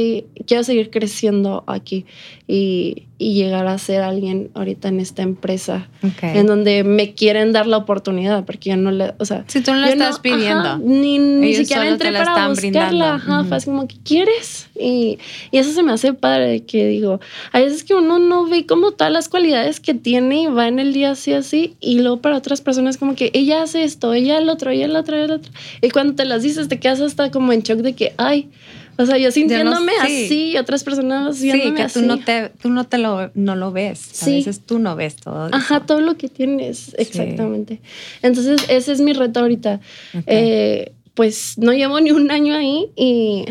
quiero 0.47 0.65
seguir 0.65 0.91
creciendo 0.91 1.65
aquí 1.67 2.05
y, 2.49 3.05
y 3.19 3.35
llegar 3.35 3.67
a 3.67 3.77
ser 3.79 4.03
alguien 4.03 4.51
ahorita 4.55 4.89
en 4.89 5.01
esta 5.01 5.23
empresa 5.23 5.89
Ok. 6.03 6.23
en 6.23 6.47
donde 6.47 6.85
me 6.85 7.15
quieren 7.15 7.53
dar 7.53 7.67
la 7.67 7.79
oportunidad 7.79 8.45
porque 8.45 8.71
yo 8.71 8.77
no 8.77 8.91
le, 8.91 9.15
o 9.19 9.25
sea, 9.25 9.45
Si 9.49 9.61
tú 9.63 9.73
no 9.73 9.79
la 9.79 9.89
estás 9.89 10.15
ajá, 10.15 10.23
pidiendo. 10.23 10.79
ni, 10.79 11.19
ni 11.19 11.47
Ellos 11.49 11.59
siquiera 11.67 11.89
entré 11.89 12.13
para 12.13 12.25
están 12.25 12.51
buscarla. 12.51 13.15
Ajá, 13.15 13.41
Ujú. 13.41 13.49
fue 13.49 13.57
así 13.57 13.67
como 13.67 13.89
que 13.89 13.97
quieres. 14.05 14.69
Y, 14.79 15.19
y 15.51 15.59
eso 15.59 15.73
se 15.73 15.83
me 15.83 15.93
hace 15.93 16.13
padre 16.13 16.65
que 16.65 16.87
digo, 16.87 17.21
hay 17.53 17.65
veces 17.65 17.83
que 17.85 17.95
uno 17.95 18.19
no 18.19 18.47
ve 18.47 18.67
como 18.67 18.93
todas 18.93 19.13
las 19.13 19.29
cualidades 19.29 19.81
que 19.81 19.95
tiene 19.95 20.43
y 20.43 20.47
va 20.47 20.69
en 20.69 20.79
el 20.79 20.93
día 20.93 21.13
así, 21.13 21.33
así. 21.33 21.75
Y 21.81 22.01
luego 22.01 22.21
para 22.21 22.37
otras 22.37 22.61
personas, 22.61 22.97
como 22.99 23.15
que 23.15 23.31
ella 23.35 23.63
hace 23.63 23.83
esto, 23.85 24.13
ella 24.15 24.39
el 24.39 24.49
otro, 24.49 24.71
ella 24.71 24.85
el 24.85 24.95
otro, 24.97 25.17
ella 25.17 25.25
el 25.25 25.31
otro. 25.33 25.51
Y 25.83 25.89
cuando 25.91 26.15
te 26.15 26.25
las 26.27 26.43
dices, 26.43 26.69
te 26.69 26.79
quedas 26.79 27.01
hasta 27.01 27.31
como 27.31 27.53
en 27.53 27.63
shock 27.63 27.79
de 27.79 27.95
que, 27.95 28.13
ay, 28.19 28.51
o 28.99 29.07
sea, 29.07 29.19
yo 29.19 29.31
sintiéndome 29.31 29.93
sí. 30.07 30.25
así 30.27 30.51
y 30.53 30.57
otras 30.59 30.85
personas 30.85 31.37
Sí, 31.37 31.45
viéndome 31.45 31.75
que 31.77 31.83
así. 31.83 32.01
tú 32.01 32.07
no 32.07 32.19
te, 32.19 32.51
tú 32.61 32.71
no 32.71 32.85
te 32.85 32.99
lo, 32.99 33.31
no 33.35 33.55
lo 33.57 33.73
ves. 33.73 34.11
A 34.23 34.25
Sí. 34.27 34.35
veces 34.37 34.61
tú 34.65 34.79
no 34.79 34.97
ves 34.97 35.17
todo. 35.17 35.49
Ajá, 35.53 35.77
eso. 35.77 35.87
todo 35.87 36.01
lo 36.01 36.17
que 36.17 36.29
tienes, 36.29 36.95
exactamente. 36.99 37.81
Entonces, 38.23 38.63
ese 38.69 38.93
es 38.93 39.01
mi 39.01 39.13
reto 39.13 39.41
ahorita. 39.41 39.81
Eh, 40.27 40.93
pues 41.15 41.57
no 41.59 41.73
llevo 41.73 41.99
ni 42.01 42.11
un 42.11 42.31
año 42.31 42.55
ahí 42.55 42.87
y, 42.97 43.45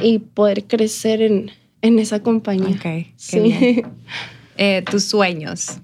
y 0.00 0.18
poder 0.18 0.64
crecer 0.64 1.22
en, 1.22 1.50
en 1.82 1.98
esa 1.98 2.20
compañía. 2.22 2.74
Ok, 2.76 2.82
qué 2.82 3.12
Sí. 3.16 3.40
bien. 3.40 3.86
Eh, 4.58 4.82
tus 4.88 5.04
sueños, 5.04 5.78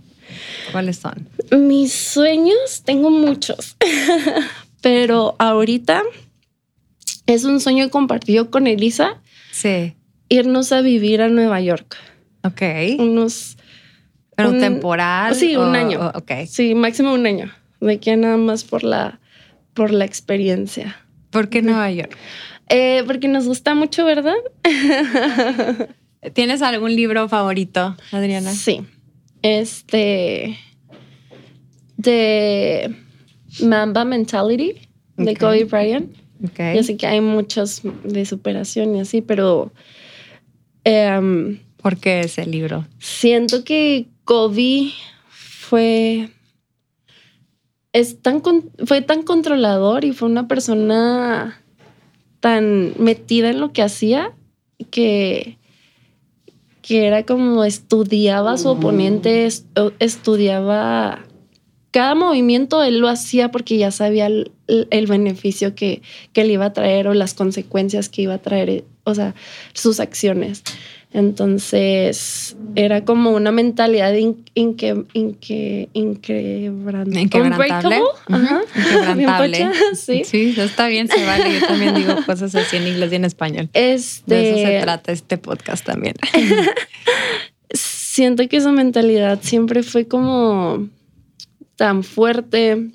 ¿cuáles 0.73 0.99
son? 0.99 1.27
Mis 1.67 1.91
sueños, 1.95 2.83
tengo 2.85 3.09
muchos, 3.11 3.77
pero 4.83 5.35
ahorita 5.39 6.03
es 7.29 7.45
un 7.45 7.61
sueño 7.61 7.89
compartido 7.91 8.51
con 8.51 8.67
Elisa, 8.67 9.21
Sí. 9.53 9.95
irnos 10.29 10.73
a 10.73 10.81
vivir 10.81 11.23
a 11.23 11.29
Nueva 11.29 11.61
York. 11.61 11.97
Ok. 12.43 12.63
Unos, 12.99 13.57
¿Pero 14.37 14.51
un- 14.51 14.59
temporal? 14.61 15.35
sí, 15.37 15.55
un 15.57 15.77
año. 15.77 16.01
o- 16.01 16.19
ok. 16.19 16.33
sí, 16.49 16.75
máximo 16.75 17.13
un 17.15 17.27
año. 17.27 17.53
De 17.81 18.01
que 18.01 18.17
nada 18.17 18.37
más 18.37 18.65
por 18.65 18.83
la, 18.83 19.21
por 19.75 19.93
la 19.93 20.05
experiencia. 20.05 20.97
¿Por 21.31 21.49
qué 21.49 21.63
Nueva 21.63 21.91
York? 21.93 22.17
Eh, 22.69 23.05
porque 23.07 23.29
nos 23.29 23.47
gusta 23.47 23.75
mucho, 23.75 24.05
¿verdad? 24.05 24.35
¿Tienes 26.35 26.63
algún 26.63 26.97
libro 26.97 27.29
favorito, 27.29 27.97
Adriana? 28.11 28.51
Sí. 28.53 28.81
Este. 29.43 30.59
De 31.97 32.95
Mamba 33.63 34.05
Mentality 34.05 34.75
de 35.17 35.33
Ok. 35.33 35.39
Kobe 35.39 35.65
Bryant. 35.65 36.17
Ok. 36.45 36.61
Yo 36.77 36.83
sé 36.83 36.97
que 36.97 37.07
hay 37.07 37.21
muchos 37.21 37.83
de 38.05 38.25
superación 38.25 38.95
y 38.97 39.01
así, 39.01 39.23
pero 39.23 39.73
em, 40.85 41.61
¿Por 41.83 41.97
qué 41.99 42.21
ese 42.21 42.47
libro? 42.47 42.87
siento 42.99 43.65
que 43.65 44.09
Kobe 44.25 44.91
fue. 45.31 46.31
Es 47.93 48.21
tan 48.21 48.43
fue 48.85 49.01
tan 49.01 49.23
controlador 49.23 50.05
y 50.05 50.13
fue 50.13 50.29
una 50.29 50.47
persona 50.47 51.61
tan 52.41 52.93
metida 52.99 53.51
en 53.51 53.61
lo 53.61 53.73
que 53.73 53.83
hacía 53.83 54.33
que, 54.91 55.59
que 56.83 57.07
era 57.07 57.25
como 57.25 57.65
estudiaba 57.65 58.53
a 58.53 58.59
su 58.59 58.69
oponente, 58.69 59.47
est- 59.47 59.67
estudiaba 59.99 61.25
cada 61.91 62.15
movimiento, 62.15 62.83
él 62.85 62.99
lo 62.99 63.09
hacía 63.09 63.51
porque 63.51 63.79
ya 63.79 63.91
sabía 63.91 64.27
el, 64.27 64.53
el 64.69 65.07
beneficio 65.07 65.75
que, 65.75 66.03
que 66.33 66.45
le 66.45 66.53
iba 66.55 66.67
a 66.67 66.73
traer 66.73 67.09
o 67.09 67.15
las 67.15 67.35
consecuencias 67.35 68.09
que 68.09 68.23
iba 68.23 68.35
a 68.35 68.39
traer, 68.39 68.85
o 69.05 69.15
sea, 69.15 69.35
sus 69.73 70.01
acciones. 70.01 70.63
Entonces, 71.15 72.55
era 72.75 73.03
como 73.07 73.31
una 73.31 73.51
mentalidad 73.51 74.13
in- 74.13 74.45
inquebran- 74.55 75.07
Inquebrantable. 75.95 77.97
Inquebrantable. 78.77 79.71
Sí, 79.95 80.55
está 80.59 80.89
bien, 80.89 81.09
se 81.09 81.25
vale. 81.25 81.59
Yo 81.59 81.67
también 81.67 81.95
digo 81.95 82.15
cosas 82.27 82.55
así 82.55 82.77
en 82.77 82.89
inglés 82.89 83.11
y 83.13 83.17
en 83.17 83.25
español. 83.25 83.71
Este, 83.73 84.35
De 84.35 84.51
eso 84.51 84.59
se 84.69 84.81
trata 84.83 85.13
este 85.13 85.39
podcast 85.39 85.87
también. 85.87 86.15
siento 87.73 88.49
que 88.49 88.57
esa 88.57 88.73
mentalidad 88.73 89.39
siempre 89.43 89.83
fue 89.83 90.07
como 90.07 90.89
tan 91.79 92.03
fuerte. 92.03 92.91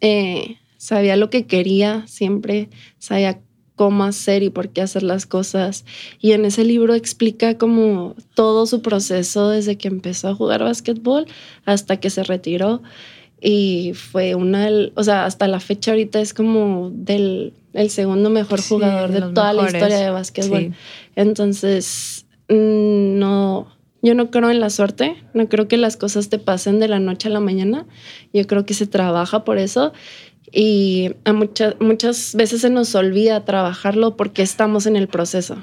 eh, 0.00 0.56
sabía 0.78 1.16
lo 1.16 1.28
que 1.28 1.44
quería, 1.44 2.06
siempre 2.06 2.70
sabía 2.98 3.38
cómo 3.76 4.04
hacer 4.04 4.42
y 4.42 4.48
por 4.48 4.70
qué 4.70 4.80
hacer 4.80 5.02
las 5.02 5.26
cosas. 5.26 5.84
Y 6.18 6.32
en 6.32 6.46
ese 6.46 6.64
libro 6.64 6.94
explica 6.94 7.58
como 7.58 8.16
todo 8.34 8.64
su 8.64 8.80
proceso 8.80 9.50
desde 9.50 9.76
que 9.76 9.88
empezó 9.88 10.28
a 10.28 10.34
jugar 10.34 10.62
básquetbol 10.64 11.26
hasta 11.66 11.98
que 11.98 12.08
se 12.08 12.22
retiró. 12.24 12.82
Y 13.42 13.92
fue 13.94 14.34
una, 14.34 14.70
o 14.94 15.04
sea, 15.04 15.26
hasta 15.26 15.48
la 15.48 15.60
fecha 15.60 15.90
ahorita 15.90 16.20
es 16.20 16.32
como 16.32 16.90
del 16.92 17.52
el 17.74 17.90
segundo 17.90 18.30
mejor 18.30 18.60
Sí, 18.62 18.74
jugador 18.74 19.12
de 19.12 19.20
los 19.20 19.34
toda 19.34 19.52
la 19.52 19.66
historia 19.66 19.98
de 19.98 20.10
básquetbol. 20.10 20.60
Sí. 20.60 20.72
Entonces, 21.16 22.26
mm, 22.48 23.18
no, 23.18 23.68
yo 24.02 24.14
no 24.14 24.30
creo 24.30 24.50
en 24.50 24.60
la 24.60 24.70
suerte, 24.70 25.16
no 25.34 25.48
creo 25.48 25.68
que 25.68 25.76
las 25.76 25.96
cosas 25.96 26.28
te 26.28 26.38
pasen 26.38 26.78
de 26.80 26.88
la 26.88 26.98
noche 27.00 27.28
a 27.28 27.30
la 27.32 27.40
mañana, 27.40 27.86
yo 28.32 28.46
creo 28.46 28.64
que 28.66 28.74
se 28.74 28.86
trabaja 28.86 29.44
por 29.44 29.58
eso 29.58 29.92
y 30.52 31.12
a 31.24 31.32
muchas, 31.32 31.74
muchas 31.80 32.34
veces 32.34 32.62
se 32.62 32.70
nos 32.70 32.94
olvida 32.94 33.44
trabajarlo 33.44 34.16
porque 34.16 34.42
estamos 34.42 34.86
en 34.86 34.96
el 34.96 35.06
proceso. 35.08 35.56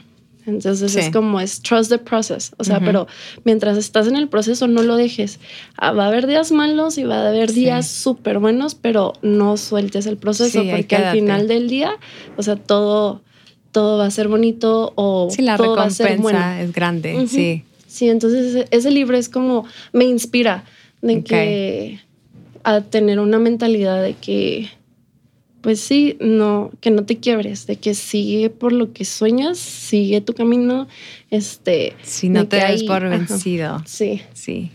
Entonces 0.45 0.93
Sí. 0.93 0.99
es 0.99 1.09
como 1.09 1.41
es 1.41 1.61
trust 1.61 1.89
the 1.91 1.97
process, 1.97 2.53
o 2.57 2.63
sea, 2.63 2.77
Ujú. 2.77 2.85
pero 2.85 3.07
mientras 3.43 3.77
estás 3.77 4.07
en 4.07 4.15
el 4.15 4.29
proceso 4.29 4.65
no 4.67 4.81
lo 4.81 4.95
dejes. 4.95 5.41
Ah, 5.75 5.91
Va 5.91 6.05
a 6.05 6.07
haber 6.07 6.25
días 6.25 6.53
malos 6.53 6.97
y 6.97 7.03
va 7.03 7.15
a 7.17 7.27
haber 7.27 7.49
Sí. 7.49 7.61
días 7.65 7.85
súper 7.89 8.39
buenos, 8.39 8.73
pero 8.73 9.11
no 9.21 9.57
sueltes 9.57 10.05
el 10.05 10.15
proceso 10.15 10.61
Sí, 10.61 10.69
porque 10.73 10.95
al 10.95 11.11
final 11.17 11.49
del 11.49 11.67
día, 11.67 11.91
o 12.37 12.43
sea, 12.43 12.55
todo, 12.55 13.23
todo 13.73 13.97
va 13.97 14.05
a 14.05 14.11
ser 14.11 14.29
bonito 14.29 14.93
o 14.95 15.27
Sí, 15.29 15.41
la 15.41 15.57
todo 15.57 15.75
va 15.75 15.83
a 15.83 15.89
ser 15.89 16.11
recompensa 16.11 16.39
bueno. 16.53 16.61
es 16.63 16.71
grande, 16.71 17.15
Ujú. 17.17 17.27
sí. 17.27 17.63
Sí, 17.87 18.09
entonces 18.09 18.67
ese, 18.69 18.91
libro 18.91 19.17
es 19.17 19.29
como, 19.29 19.65
me 19.93 20.05
inspira 20.05 20.65
de 21.01 21.23
que 21.23 21.99
a 22.63 22.81
tener 22.81 23.19
una 23.19 23.39
mentalidad 23.39 24.03
de 24.03 24.13
que, 24.13 24.69
pues 25.61 25.79
sí, 25.79 26.17
no, 26.19 26.71
que 26.81 26.91
no 26.91 27.05
te 27.05 27.17
quiebres, 27.17 27.65
de 27.65 27.77
que 27.77 27.93
sigue 27.93 28.49
por 28.49 28.73
lo 28.73 28.91
que 28.91 29.05
sueñas, 29.05 29.57
sigue 29.57 30.19
tu 30.19 30.33
camino, 30.33 30.87
este, 31.31 31.95
Si 32.03 32.29
no 32.29 32.47
te 32.47 32.61
hay- 32.61 32.85
por 32.85 33.05
ajá. 33.05 33.17
vencido. 33.17 33.81
sí. 33.85 34.21
Sí. 34.33 34.71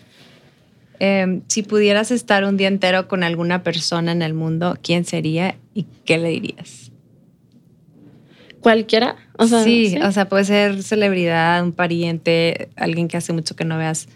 Em, 1.05 1.43
si 1.49 1.65
pudieras 1.65 2.13
estar 2.13 2.45
un 2.45 2.57
día 2.57 2.69
entero 2.69 3.09
con 3.09 3.25
alguna 3.25 3.65
persona 3.65 4.13
en 4.13 4.23
el 4.23 4.35
mundo, 4.35 4.79
¿quién 4.83 5.05
sería 5.05 5.57
y 5.75 5.85
qué 6.05 6.17
le 6.17 6.29
dirías? 6.29 6.93
Cualquiera, 8.61 9.17
o 9.43 9.47
sea, 9.47 9.64
sí, 9.64 9.90
sí. 9.90 9.99
o 9.99 10.12
sea, 10.12 10.28
puede 10.28 10.45
ser 10.45 10.82
celebridad, 10.82 11.62
un 11.62 11.72
pariente, 11.72 12.68
alguien 12.76 13.09
que 13.09 13.16
hace 13.16 13.32
mucho 13.32 13.57
que 13.57 13.64
no 13.64 13.78
veas. 13.78 14.09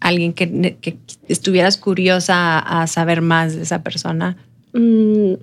alguien 0.00 0.32
que, 0.32 0.76
que 0.80 0.96
estuvieras 1.28 1.76
curiosa 1.76 2.58
a, 2.58 2.86
saber 2.86 3.22
más 3.22 3.54
de 3.54 3.62
esa 3.62 3.82
persona? 3.82 4.36
Mm, 4.72 5.34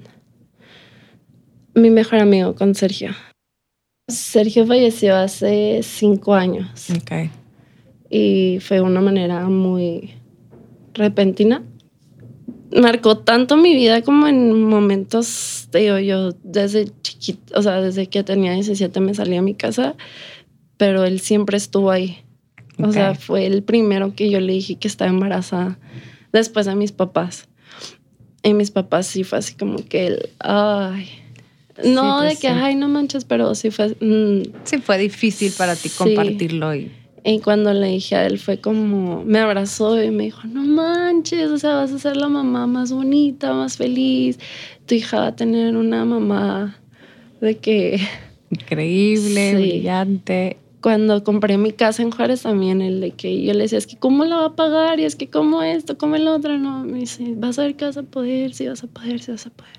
mi 1.76 1.90
mejor 1.90 2.20
amigo 2.20 2.56
con 2.56 2.76
Sergio. 2.76 3.12
Sergio 4.08 4.66
falleció 4.66 5.16
hace 5.16 5.82
cinco 5.84 6.34
años. 6.34 6.90
Ok. 6.90 7.30
Y 8.10 8.60
fue 8.62 8.82
una 8.82 9.02
manera 9.02 9.48
muy 9.48 10.16
repentina. 10.94 11.64
Marcó 12.72 13.18
tanto 13.18 13.58
mi 13.58 13.74
vida 13.74 14.02
como 14.04 14.28
en 14.28 14.64
momentos, 14.64 15.68
digo, 15.74 15.98
yo 16.00 16.34
desde 16.44 16.92
chiquita, 17.02 17.58
o 17.58 17.64
sea, 17.64 17.82
desde 17.82 18.08
que 18.08 18.24
tenía 18.24 18.54
17 18.54 19.00
me 19.00 19.14
salí 19.14 19.36
a 19.38 19.42
mi 19.42 19.56
casa, 19.56 19.96
pero 20.78 21.04
él 21.04 21.20
siempre 21.20 21.58
estuvo 21.58 21.90
ahí. 21.92 22.20
O 22.82 22.94
sea, 22.94 23.14
fue 23.16 23.46
el 23.46 23.64
primero 23.64 24.14
que 24.16 24.30
yo 24.30 24.40
le 24.40 24.54
dije 24.54 24.76
que 24.76 24.88
estaba 24.88 25.10
embarazada 25.10 25.78
después 26.32 26.66
de 26.66 26.76
mis 26.76 26.92
papás. 26.94 27.50
Y 28.42 28.54
mis 28.54 28.72
papás 28.72 29.06
sí 29.08 29.26
fue 29.26 29.40
así 29.40 29.56
como 29.56 29.84
que 29.86 30.08
él, 30.08 30.30
ay, 30.40 31.10
no 31.84 32.20
pues 32.20 32.36
de 32.36 32.40
que, 32.40 32.48
ay, 32.48 32.76
no 32.76 32.88
manches, 32.88 33.26
pero 33.26 33.54
sí 33.56 33.70
fue... 33.72 33.90
mm, 34.00 34.44
Sí, 34.64 34.78
fue 34.78 34.98
difícil 34.98 35.52
para 35.58 35.76
ti 35.76 35.90
Sí. 35.90 35.98
compartirlo 35.98 36.74
y 36.76 36.90
y 37.24 37.40
cuando 37.40 37.74
le 37.74 37.88
dije 37.88 38.16
a 38.16 38.26
él 38.26 38.40
fue 38.40 38.60
como, 38.60 39.24
me 39.26 39.40
abrazó 39.40 40.02
y 40.02 40.12
me 40.12 40.26
dijo, 40.26 40.42
no 40.48 40.64
manches, 40.64 41.50
o 41.50 41.58
sea, 41.58 41.76
vas 41.76 41.92
a 41.92 42.00
ser 42.00 42.18
la 42.18 42.30
mamá 42.30 42.68
más 42.68 42.92
bonita, 42.92 43.54
más 43.54 43.78
feliz. 43.78 44.40
Tu 44.86 44.96
hija 44.96 45.20
va 45.20 45.28
a 45.28 45.36
tener 45.36 45.76
una 45.78 46.06
mamá 46.06 46.78
de 47.42 47.58
que 47.58 48.00
increíble, 48.50 49.52
Sí. 49.52 49.56
brillante. 49.56 50.58
cuando 50.82 51.24
compré 51.24 51.58
mi 51.58 51.72
casa 51.74 52.02
en 52.02 52.12
Juárez 52.12 52.44
también, 52.44 52.82
el 52.82 53.02
de 53.02 53.12
que 53.12 53.44
yo 53.44 53.54
le 53.54 53.64
decía, 53.64 53.78
es 53.78 53.86
que 53.88 53.98
cómo 53.98 54.24
la 54.26 54.38
va 54.38 54.46
a 54.46 54.56
pagar 54.56 55.00
y 55.00 55.04
es 55.06 55.16
que 55.16 55.30
cómo 55.30 55.62
esto, 55.62 55.98
cómo 55.98 56.16
el 56.16 56.28
otro, 56.28 56.58
no, 56.58 56.84
me 56.86 57.00
dice, 57.00 57.34
vas 57.36 57.60
a 57.60 57.64
ver 57.64 57.76
que 57.76 57.86
vas 57.86 57.98
a 57.98 58.04
poder, 58.04 58.54
sí 58.54 58.68
vas 58.68 58.84
a 58.84 58.88
poder, 58.88 59.20
sí 59.20 59.32
vas 59.32 59.46
a 59.46 59.50
poder. 59.50 59.74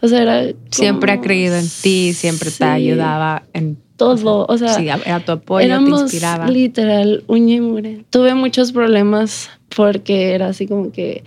O 0.00 0.08
sea, 0.08 0.22
era... 0.22 0.54
Siempre 0.70 1.12
ha 1.12 1.20
creído 1.20 1.56
en 1.56 1.66
ti, 1.82 2.12
siempre 2.12 2.50
Sí, 2.50 2.58
te 2.58 2.64
ayudaba 2.64 3.44
en 3.52 3.78
Todo, 3.96 4.46
o 4.48 4.58
sea, 4.58 4.74
sí, 4.74 4.88
era 4.88 5.20
tu 5.20 5.32
apoyo, 5.32 5.66
te 5.84 5.90
inspiraba. 5.90 6.48
literal 6.48 7.24
uña 7.26 7.54
y 7.54 7.60
mugre. 7.60 8.04
Tuve 8.10 8.34
muchos 8.34 8.72
problemas 8.72 9.48
porque 9.74 10.32
era 10.34 10.48
así 10.48 10.66
como 10.66 10.92
que 10.92 11.24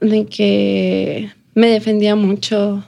de 0.00 0.26
que 0.26 1.30
me 1.54 1.68
defendía 1.68 2.16
mucho. 2.16 2.84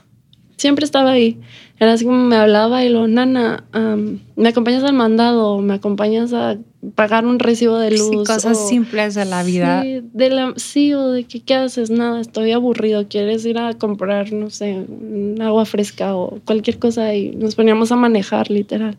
Siempre 0.57 0.85
estaba 0.85 1.11
ahí. 1.11 1.39
Era 1.79 1.93
así 1.93 2.05
como 2.05 2.23
me 2.23 2.35
hablaba 2.35 2.83
y 2.83 2.89
lo, 2.89 3.07
nana, 3.07 3.65
am, 3.71 4.19
me 4.35 4.49
acompañas 4.49 4.83
al 4.83 4.93
mandado, 4.93 5.59
me 5.59 5.75
acompañas 5.75 6.33
a 6.33 6.57
pagar 6.95 7.25
un 7.25 7.39
recibo 7.39 7.77
de 7.79 7.91
luz. 7.91 8.09
Sí, 8.09 8.15
cosas 8.17 8.57
o- 8.57 8.67
simples 8.67 9.15
de 9.15 9.25
la 9.25 9.43
vida. 9.43 9.81
Sí, 9.81 10.01
de 10.13 10.29
la, 10.29 10.53
sí, 10.57 10.93
o 10.93 11.09
de 11.11 11.23
que 11.25 11.41
qué 11.41 11.55
haces, 11.55 11.89
nada, 11.89 12.21
estoy 12.21 12.51
aburrido, 12.51 13.07
quieres 13.07 13.45
ir 13.45 13.57
a 13.57 13.73
comprar, 13.73 14.31
no 14.31 14.49
sé, 14.49 14.73
un 14.87 15.41
agua 15.41 15.65
fresca 15.65 16.15
o 16.15 16.39
cualquier 16.45 16.77
cosa 16.79 17.13
y 17.15 17.31
nos 17.35 17.55
poníamos 17.55 17.91
a 17.91 17.95
manejar, 17.95 18.49
literal. 18.51 18.95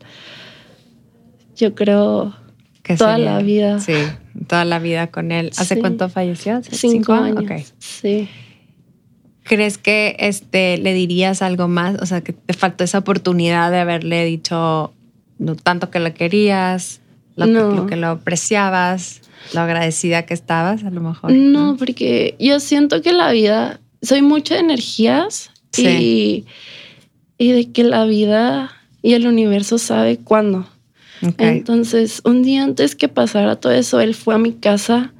Yo 1.56 1.74
creo 1.74 2.34
que 2.82 2.96
toda 2.96 3.16
sería- 3.16 3.32
la 3.36 3.42
vida. 3.42 3.80
Sí, 3.80 3.94
toda 4.46 4.64
la 4.64 4.78
vida 4.78 5.08
con 5.08 5.32
él. 5.32 5.50
¿Hace 5.56 5.74
Sí. 5.76 5.80
cuánto 5.80 6.08
falleció? 6.08 6.56
¿Hace 6.56 6.74
cinco, 6.76 7.12
años. 7.12 7.74
Sí. 7.78 8.28
¿Crees 9.44 9.78
que 9.78 10.16
este, 10.18 10.76
le 10.78 10.92
dirías 10.92 11.42
algo 11.42 11.68
más? 11.68 12.00
O 12.02 12.06
sea, 12.06 12.20
que 12.20 12.32
te 12.34 12.52
faltó 12.54 12.84
esa 12.84 12.98
oportunidad 12.98 13.70
de 13.70 13.78
haberle 13.78 14.24
dicho 14.24 14.92
no 15.38 15.54
tanto 15.56 15.90
que 15.90 16.00
lo 16.00 16.12
querías, 16.14 17.00
lo, 17.38 17.46
No. 17.46 17.70
que, 17.70 17.76
lo 17.76 17.86
que 17.86 17.96
lo 17.96 18.08
apreciabas, 18.08 19.20
lo 19.54 19.60
agradecida 19.60 20.26
que 20.26 20.34
estabas, 20.34 20.84
a 20.84 20.90
lo 20.90 21.00
mejor. 21.00 21.32
No, 21.32 21.76
porque 21.76 22.34
yo 22.38 22.60
siento 22.60 23.02
que 23.02 23.12
la 23.12 23.30
vida, 23.32 23.80
soy 24.02 24.22
mucho 24.22 24.54
de 24.54 24.60
energías 24.60 25.50
y, 25.76 26.44
y 27.38 27.52
de 27.52 27.70
que 27.72 27.84
la 27.84 28.04
vida 28.04 28.72
y 29.02 29.14
el 29.14 29.26
universo 29.26 29.78
sabe 29.78 30.18
cuándo. 30.18 30.66
Entonces, 31.38 32.20
un 32.24 32.42
día 32.42 32.62
antes 32.62 32.94
que 32.94 33.08
pasara 33.08 33.56
todo 33.56 33.72
eso, 33.72 34.00
él 34.00 34.14
fue 34.14 34.34
a 34.34 34.38
mi 34.38 34.52
casa. 34.52 35.12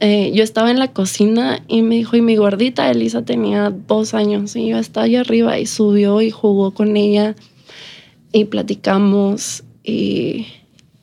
Eh, 0.00 0.30
yo 0.34 0.44
estaba 0.44 0.70
en 0.70 0.78
la 0.78 0.92
cocina 0.92 1.62
y 1.68 1.82
me 1.82 1.96
dijo, 1.96 2.16
y 2.16 2.20
mi 2.20 2.36
gordita 2.36 2.90
Elisa 2.90 3.24
tenía 3.24 3.70
dos 3.70 4.14
años 4.14 4.54
y 4.54 4.68
yo 4.68 4.78
estaba 4.78 5.06
allá 5.06 5.22
arriba 5.22 5.58
y 5.58 5.66
subió 5.66 6.20
y 6.20 6.30
jugó 6.30 6.72
con 6.72 6.96
ella 6.96 7.34
y 8.30 8.44
platicamos 8.44 9.64
y, 9.82 10.46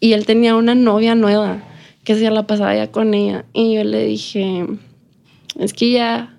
y 0.04 0.12
él 0.12 0.26
tenía 0.26 0.58
una 0.58 0.76
novia 0.76 1.16
nueva 1.16 1.64
que 2.04 2.16
se 2.16 2.30
la 2.30 2.46
pasaba 2.46 2.76
ya 2.76 2.92
con 2.92 3.14
ella 3.14 3.46
y 3.54 3.76
yo 3.76 3.86
le 3.86 4.04
dije, 4.04 4.68
es 5.58 5.72
que 5.72 5.92
ya, 5.92 6.38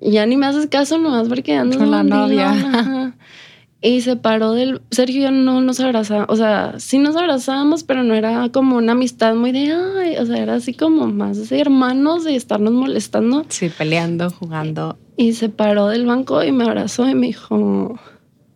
ya 0.00 0.24
ni 0.26 0.36
me 0.36 0.46
haces 0.46 0.68
caso 0.68 0.96
nomás 0.96 1.28
porque 1.28 1.56
andas 1.56 1.78
Con 1.78 1.90
la 1.90 2.04
novia. 2.04 2.50
ajá". 2.50 3.16
Y 3.80 4.02
se 4.02 4.14
paró 4.14 4.52
del... 4.52 4.80
Sergio 4.92 5.20
y 5.20 5.24
yo 5.24 5.30
no 5.32 5.60
nos 5.60 5.80
abrazábamos, 5.80 6.30
o 6.30 6.36
sea, 6.36 6.74
sí 6.78 6.98
nos 6.98 7.16
abrazábamos, 7.16 7.82
pero 7.82 8.04
no 8.04 8.14
era 8.14 8.48
como 8.50 8.76
una 8.76 8.92
amistad 8.92 9.34
muy 9.34 9.50
de, 9.50 9.72
ay, 9.72 10.16
o 10.16 10.26
sea, 10.26 10.38
era 10.38 10.54
así 10.54 10.72
como 10.72 11.08
más 11.08 11.48
de 11.48 11.60
hermanos, 11.60 12.22
de 12.22 12.36
estarnos 12.36 12.72
molestando. 12.72 13.44
Sí, 13.48 13.72
peleando, 13.76 14.30
jugando. 14.30 15.00
Y 15.16 15.32
se 15.32 15.48
paró 15.48 15.88
del 15.88 16.06
banco 16.06 16.44
y 16.44 16.52
me 16.52 16.62
abrazó 16.62 17.08
y 17.08 17.16
me 17.16 17.26
dijo, 17.26 17.98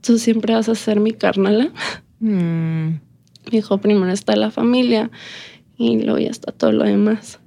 tú 0.01 0.19
siempre 0.19 0.55
vas 0.55 0.69
a 0.69 0.77
ser 0.77 1.01
mi 1.01 1.11
carnala. 1.11 1.73
Mm, 2.21 3.01
Me 3.45 3.51
dijo, 3.59 3.79
primero 3.79 4.11
está 4.13 4.37
la 4.37 4.51
familia 4.51 5.11
y 5.77 6.01
luego 6.03 6.19
ya 6.19 6.31
está 6.31 6.53
todo 6.53 6.73
lo 6.73 6.85
demás. 6.85 7.39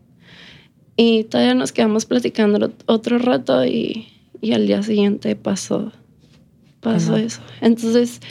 Y 0.97 1.25
todavía 1.25 1.53
nos 1.55 1.71
quedamos 1.71 2.05
platicando 2.05 2.57
ot- 2.59 2.83
otro 2.85 3.17
rato 3.17 3.65
y, 3.65 4.07
y 4.41 4.53
al 4.53 4.67
día 4.67 4.81
siguiente 4.83 5.35
pasó, 5.35 5.91
pasó 6.81 7.15
Ajá. 7.15 7.21
eso. 7.23 7.41
Entonces, 7.61 8.21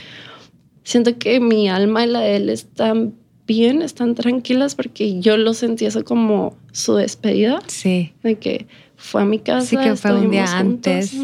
siento 0.83 1.19
que 1.19 1.41
mi 1.41 1.69
alma 1.69 2.05
y 2.05 2.09
la 2.09 2.21
de 2.21 2.37
él 2.37 2.49
están 2.51 3.15
bien, 3.47 3.83
están 3.83 4.15
tranquilas 4.15 4.75
porque 4.75 5.21
yo 5.21 5.37
lo 5.37 5.53
sentí 5.53 5.85
eso 5.85 6.05
como 6.05 6.57
su 6.73 6.95
despedida, 6.95 7.61
sí. 7.67 8.13
de 8.23 8.37
que 8.39 8.67
fue 8.97 9.23
a 9.23 9.25
mi 9.27 9.39
casa. 9.39 9.67
Sí, 9.67 9.77
que 9.77 9.97
fue 9.97 10.15
un 10.19 10.31
día 10.31 10.47
juntos. 10.47 10.87
antes. 10.93 11.15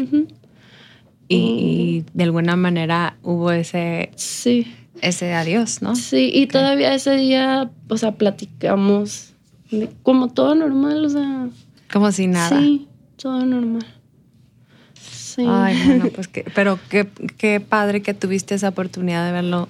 Y, 1.27 1.35
y 1.37 2.05
de 2.13 2.23
alguna 2.25 2.55
manera 2.55 3.17
hubo 3.23 3.51
ese, 3.51 4.11
Sí. 4.15 4.67
Ese 5.01 5.33
adiós, 5.33 5.81
¿no? 5.81 5.95
Sí, 5.95 6.31
y 6.33 6.47
todavía 6.47 6.93
ese 6.93 7.15
día, 7.15 7.69
o 7.89 7.97
sea, 7.97 8.13
platicamos 8.13 9.33
de- 9.71 9.89
como 10.03 10.29
todo 10.29 10.55
normal, 10.55 11.05
o 11.05 11.09
sea. 11.09 11.49
Como 11.91 12.11
si 12.11 12.27
nada. 12.27 12.59
Sí, 12.59 12.87
todo 13.17 13.45
normal. 13.45 13.85
Sí. 14.99 15.43
Ay, 15.47 15.77
bueno, 15.85 16.09
pues 16.13 16.27
que, 16.29 16.45
pero 16.55 16.79
qué, 16.89 17.07
qué 17.37 17.59
padre 17.59 18.01
que 18.01 18.13
tuviste 18.13 18.55
esa 18.55 18.69
oportunidad 18.69 19.25
de 19.25 19.31
verlo. 19.31 19.67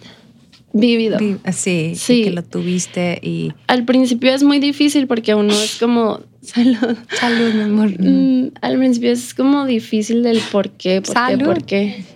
Vivido. 0.73 1.17
vi- 1.19 1.35
Sí, 1.51 1.93
Sí. 1.97 2.23
que 2.23 2.31
lo 2.31 2.43
tuviste 2.43 3.19
y... 3.21 3.51
Al 3.67 3.83
principio 3.83 4.33
es 4.33 4.41
muy 4.41 4.59
difícil 4.59 5.05
porque 5.05 5.35
uno 5.35 5.51
es 5.53 5.75
como. 5.79 6.21
Salud. 6.41 6.97
Salud, 7.19 7.53
mi 7.53 7.61
amor. 7.63 7.91
Mm, 7.99 8.51
al 8.61 8.77
principio 8.77 9.11
es 9.11 9.33
como 9.33 9.65
difícil 9.65 10.23
del 10.23 10.39
por 10.51 10.69
qué, 10.71 11.01
por 11.01 11.13
Salud. 11.13 11.39
qué, 11.39 11.45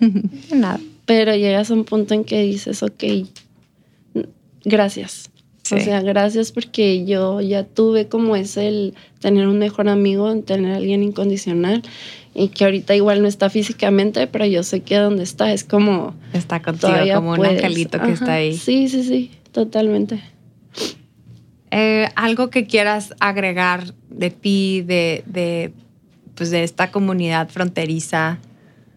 por 0.00 0.10
qué. 0.10 0.56
Nada. 0.56 0.80
Pero 1.06 1.34
llegas 1.34 1.70
a 1.70 1.74
un 1.74 1.84
punto 1.84 2.14
en 2.14 2.24
que 2.24 2.42
dices, 2.42 2.82
ok, 2.82 3.04
gracias. 4.64 5.30
O 5.74 5.80
sea, 5.80 6.00
gracias 6.00 6.52
porque 6.52 7.04
yo 7.06 7.40
ya 7.40 7.64
tuve 7.64 8.06
como 8.06 8.36
es 8.36 8.56
el 8.56 8.94
tener 9.20 9.48
un 9.48 9.58
mejor 9.58 9.88
amigo, 9.88 10.34
tener 10.42 10.72
a 10.72 10.76
alguien 10.76 11.02
incondicional 11.02 11.82
y 12.34 12.48
que 12.48 12.64
ahorita 12.64 12.94
igual 12.94 13.22
no 13.22 13.28
está 13.28 13.50
físicamente, 13.50 14.26
pero 14.26 14.46
yo 14.46 14.62
sé 14.62 14.80
que 14.80 14.96
donde 14.96 15.24
está 15.24 15.52
es 15.52 15.64
como 15.64 16.14
Está 16.32 16.60
contigo 16.62 16.92
como 17.14 17.32
un 17.32 17.46
angelito 17.46 18.00
que 18.00 18.12
está 18.12 18.34
ahí. 18.34 18.56
Sí, 18.56 18.88
sí, 18.88 19.02
sí, 19.02 19.30
totalmente. 19.52 20.20
Eh, 21.70 22.08
algo 22.14 22.50
que 22.50 22.66
quieras 22.66 23.14
agregar 23.18 23.94
de 24.08 24.30
ti, 24.30 24.82
de, 24.82 25.24
de, 25.26 25.72
pues 26.34 26.50
de 26.50 26.62
esta 26.62 26.90
comunidad 26.90 27.48
fronteriza, 27.48 28.38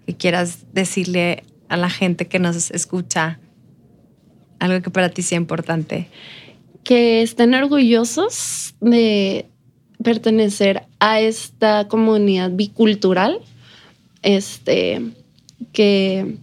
que 0.05 0.15
quieras 0.15 0.65
decirle 0.73 1.43
a 1.69 1.77
la 1.77 1.89
gente 1.89 2.27
que 2.27 2.39
nos 2.39 2.71
escucha, 2.71 3.39
algo 4.59 4.81
que 4.81 4.89
para 4.89 5.09
ti 5.09 5.21
sea 5.21 5.37
importante. 5.37 6.07
Que 6.83 7.21
estén 7.21 7.53
orgullosos 7.53 8.75
de 8.81 9.45
pertenecer 10.03 10.83
a 10.99 11.21
esta 11.21 11.87
comunidad 11.87 12.51
bicultural, 12.51 13.39
este, 14.21 15.01
que 15.71 16.35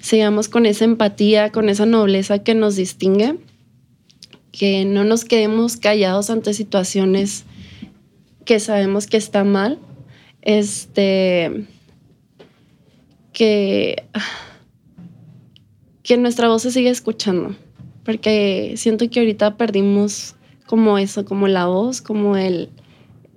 sigamos 0.00 0.48
con 0.48 0.66
esa 0.66 0.84
empatía, 0.84 1.52
con 1.52 1.68
esa 1.68 1.86
nobleza 1.86 2.40
que 2.40 2.54
nos 2.54 2.76
distingue, 2.76 3.38
que 4.50 4.84
no 4.84 5.04
nos 5.04 5.24
quedemos 5.24 5.76
callados 5.76 6.28
ante 6.28 6.52
situaciones 6.52 7.44
que 8.44 8.58
sabemos 8.58 9.06
que 9.06 9.16
está 9.16 9.44
mal, 9.44 9.78
este, 10.42 11.66
que, 13.32 14.04
que 16.02 16.16
nuestra 16.16 16.48
voz 16.48 16.62
se 16.62 16.70
siga 16.70 16.90
escuchando, 16.90 17.54
porque 18.04 18.74
siento 18.76 19.08
que 19.08 19.20
ahorita 19.20 19.56
perdimos 19.56 20.34
como 20.66 20.98
eso, 20.98 21.24
como 21.24 21.48
la 21.48 21.66
voz, 21.66 22.00
como 22.00 22.36
el, 22.36 22.70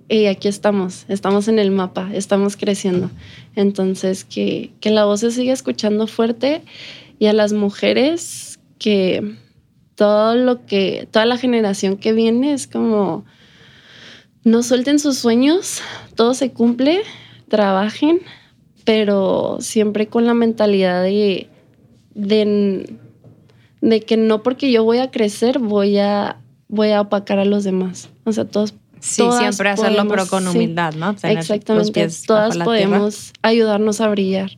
y 0.08 0.26
aquí 0.26 0.48
estamos, 0.48 1.04
estamos 1.08 1.48
en 1.48 1.58
el 1.58 1.70
mapa, 1.70 2.10
estamos 2.12 2.56
creciendo. 2.56 3.10
Entonces, 3.56 4.24
que, 4.24 4.70
que 4.80 4.90
la 4.90 5.04
voz 5.04 5.20
se 5.20 5.30
siga 5.30 5.52
escuchando 5.52 6.06
fuerte 6.06 6.62
y 7.18 7.26
a 7.26 7.32
las 7.32 7.52
mujeres 7.52 8.58
que 8.78 9.36
todo 9.96 10.36
lo 10.36 10.66
que, 10.66 11.08
toda 11.10 11.26
la 11.26 11.38
generación 11.38 11.96
que 11.96 12.12
viene 12.12 12.52
es 12.52 12.66
como, 12.66 13.24
no 14.44 14.62
suelten 14.62 14.98
sus 14.98 15.18
sueños, 15.18 15.80
todo 16.14 16.34
se 16.34 16.52
cumple, 16.52 17.02
trabajen, 17.48 18.20
pero 18.86 19.58
siempre 19.60 20.06
con 20.06 20.26
la 20.26 20.32
mentalidad 20.32 21.02
de, 21.02 21.48
de, 22.14 22.96
de 23.80 24.00
que 24.00 24.16
no 24.16 24.44
porque 24.44 24.70
yo 24.70 24.84
voy 24.84 24.98
a 24.98 25.10
crecer 25.10 25.58
voy 25.58 25.98
a, 25.98 26.40
voy 26.68 26.92
a 26.92 27.02
opacar 27.02 27.40
a 27.40 27.44
los 27.44 27.64
demás. 27.64 28.08
O 28.24 28.32
sea, 28.32 28.46
todos 28.46 28.74
Sí, 28.98 29.22
siempre 29.38 29.68
hacerlo, 29.68 30.08
pero 30.08 30.26
con 30.26 30.48
humildad, 30.48 30.94
¿no? 30.94 31.14
exactamente. 31.22 32.08
Todas 32.26 32.56
podemos 32.56 33.32
ayudarnos 33.42 34.00
a 34.00 34.08
brillar. 34.08 34.52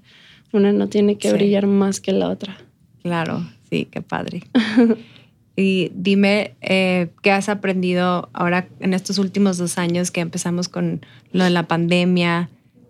Una 0.53 0.73
no 0.73 0.89
tiene 0.89 1.19
que 1.19 1.33
brillar 1.33 1.67
más 1.67 2.01
que 2.01 2.13
la 2.13 2.29
otra. 2.29 2.57
Claro, 3.03 3.45
sí, 3.69 3.87
qué 3.91 4.01
padre. 4.01 4.45
y 5.57 5.91
dime, 5.95 6.55
eh, 6.61 7.09
¿qué 7.21 7.33
has 7.33 7.49
aprendido 7.49 8.31
ahora 8.33 8.69
en 8.81 8.95
estos 8.95 9.19
últimos 9.19 9.59
dos 9.59 9.77
años 9.77 10.11
que 10.11 10.21
empezamos 10.21 10.69
con 10.69 11.05
lo 11.33 11.45
de 11.45 11.51
la 11.51 11.65
pandemia 11.65 12.49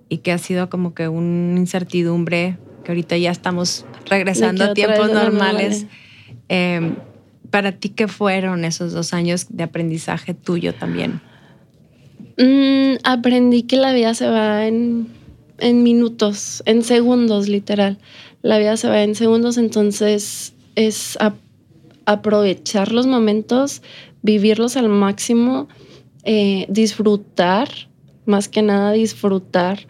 y 0.09 0.19
que 0.19 0.33
ha 0.33 0.39
sido 0.39 0.71
como 0.71 0.95
que 0.95 1.09
una 1.09 1.59
incertidumbre, 1.59 2.59
que 2.85 2.93
ahorita 2.93 3.17
ya 3.17 3.31
estamos 3.31 3.85
regresando 4.07 4.65
a 4.65 4.75
tiempos 4.75 5.11
normales? 5.11 5.87
Eh, 6.49 6.95
¿Para 7.51 7.73
ti 7.73 7.89
qué 7.91 8.09
fueron 8.09 8.65
esos 8.65 8.93
dos 8.93 9.15
años 9.15 9.47
de 9.49 9.65
aprendizaje 9.65 10.35
tuyo 10.35 10.75
también? 10.75 11.21
Mm, 12.39 12.99
aprendí 13.05 13.63
que 13.63 13.77
la 13.77 13.93
vida 13.93 14.15
se 14.15 14.29
va 14.29 14.67
en, 14.67 15.09
minutos, 15.61 16.63
en 16.67 16.83
segundos, 16.83 17.49
literal. 17.49 17.99
La 18.43 18.59
vida 18.59 18.77
se 18.77 18.89
va 18.89 19.03
en 19.03 19.15
segundos, 19.15 19.59
entonces 19.59 20.55
es 20.77 21.19
aprovechar 22.05 22.93
los 22.93 23.07
momentos, 23.07 23.83
vivirlos 24.23 24.77
al 24.77 24.89
máximo, 24.89 25.69
eh, 26.23 26.67
disfrutar, 26.69 27.69
más 28.29 28.49
que 28.49 28.63
nada 28.63 28.93
disfrutar 28.93 29.81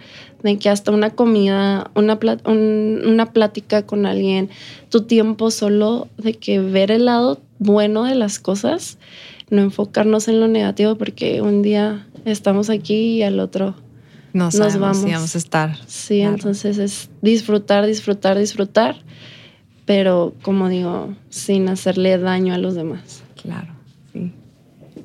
de 0.43 0.59
que 0.59 0.70
hasta 0.70 0.93
una 0.93 1.11
comida, 1.11 1.91
una, 1.95 2.18
una 2.47 3.32
plática 3.32 3.82
con 3.82 4.07
alguien, 4.07 4.49
tu 4.89 5.03
tiempo 5.03 5.51
solo 5.51 6.09
de 6.16 6.34
que 6.34 6.61
ver 6.61 6.91
el 6.91 7.07
lado 7.07 7.41
bueno 7.59 8.05
de 8.05 8.14
las 8.14 8.39
cosas, 8.39 8.99
no 9.51 9.62
enfocarnos 9.62 10.28
en 10.28 10.41
lo 10.41 10.49
negativo 10.49 10.97
porque 10.97 11.43
un 11.43 11.62
día 11.62 12.07
estamos 12.24 12.70
aquí 12.70 13.16
y 13.16 13.22
al 13.22 13.41
otro 13.41 13.74
no 14.32 14.51
nos 14.51 14.78
vamos. 14.78 14.99
Si 14.99 15.11
vamos 15.11 15.34
a 15.34 15.39
estar. 15.39 15.76
Sí, 15.86 16.20
entonces 16.20 16.78
es 16.78 17.11
disfrutar, 17.22 17.86
disfrutar, 17.86 18.39
disfrutar, 18.39 18.97
pero 19.84 20.34
como 20.43 20.68
digo, 20.68 21.14
sin 21.30 21.68
hacerle 21.68 22.18
daño 22.18 22.55
a 22.55 22.59
los 22.59 22.74
demás. 22.74 23.22
Claro. 23.43 23.78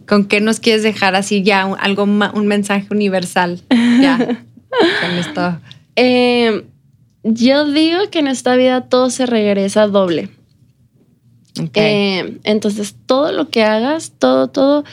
¿Con 0.07 0.25
qué 0.25 0.41
nos 0.41 0.59
quieres 0.59 0.83
dejar 0.83 1.15
así 1.15 1.43
ya 1.43 1.65
un, 1.65 1.77
algo, 1.79 2.03
un 2.03 2.47
mensaje 2.47 2.87
universal? 2.91 3.61
Ya, 3.69 4.17
con 5.01 5.11
esto. 5.17 5.59
Eh, 5.95 6.65
yo 7.23 7.71
digo 7.71 7.99
que 8.11 8.19
en 8.19 8.27
esta 8.27 8.55
vida 8.55 8.89
todo 8.89 9.09
se 9.09 9.25
regresa 9.25 9.87
doble. 9.87 10.29
Eh, 11.75 12.39
entonces, 12.43 12.95
todo 13.05 13.31
lo 13.31 13.49
que 13.49 13.63
hagas, 13.63 14.13
todo, 14.17 14.49
todo, 14.49 14.83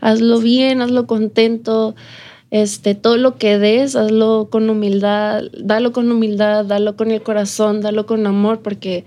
hazlo 0.00 0.40
bien, 0.40 0.80
hazlo 0.80 1.06
contento. 1.06 1.94
Este, 2.50 2.94
todo 2.94 3.16
lo 3.16 3.36
que 3.36 3.58
des, 3.58 3.96
hazlo 3.96 4.48
con 4.50 4.70
humildad, 4.70 5.42
dalo 5.58 5.92
con 5.92 6.10
humildad, 6.10 6.64
dalo 6.64 6.96
con 6.96 7.10
el 7.10 7.22
corazón, 7.22 7.80
dalo 7.80 8.06
con 8.06 8.26
amor, 8.26 8.62
porque 8.62 9.04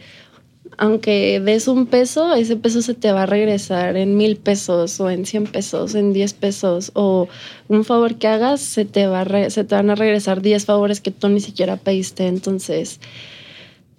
aunque 0.79 1.41
des 1.41 1.67
un 1.67 1.87
peso, 1.87 2.33
ese 2.33 2.55
peso 2.55 2.81
se 2.81 2.93
te 2.93 3.11
va 3.11 3.23
a 3.23 3.25
regresar 3.25 3.97
en 3.97 4.15
mil 4.15 4.37
pesos 4.37 4.97
o 5.01 5.09
en 5.09 5.25
cien 5.25 5.43
pesos, 5.43 5.93
en 5.93 6.13
diez 6.13 6.33
pesos, 6.33 6.91
o 6.95 7.27
un 7.67 7.83
favor 7.83 8.15
que 8.15 8.27
hagas, 8.27 8.61
se 8.61 8.85
te, 8.85 9.05
va 9.05 9.25
se 9.49 9.65
te 9.65 9.75
van 9.75 9.89
a 9.89 9.95
regresar 9.95 10.41
diez 10.41 10.65
favores 10.65 11.01
que 11.01 11.11
tú 11.11 11.27
ni 11.27 11.41
siquiera 11.41 11.75
pediste. 11.75 12.27
Entonces, 12.27 13.01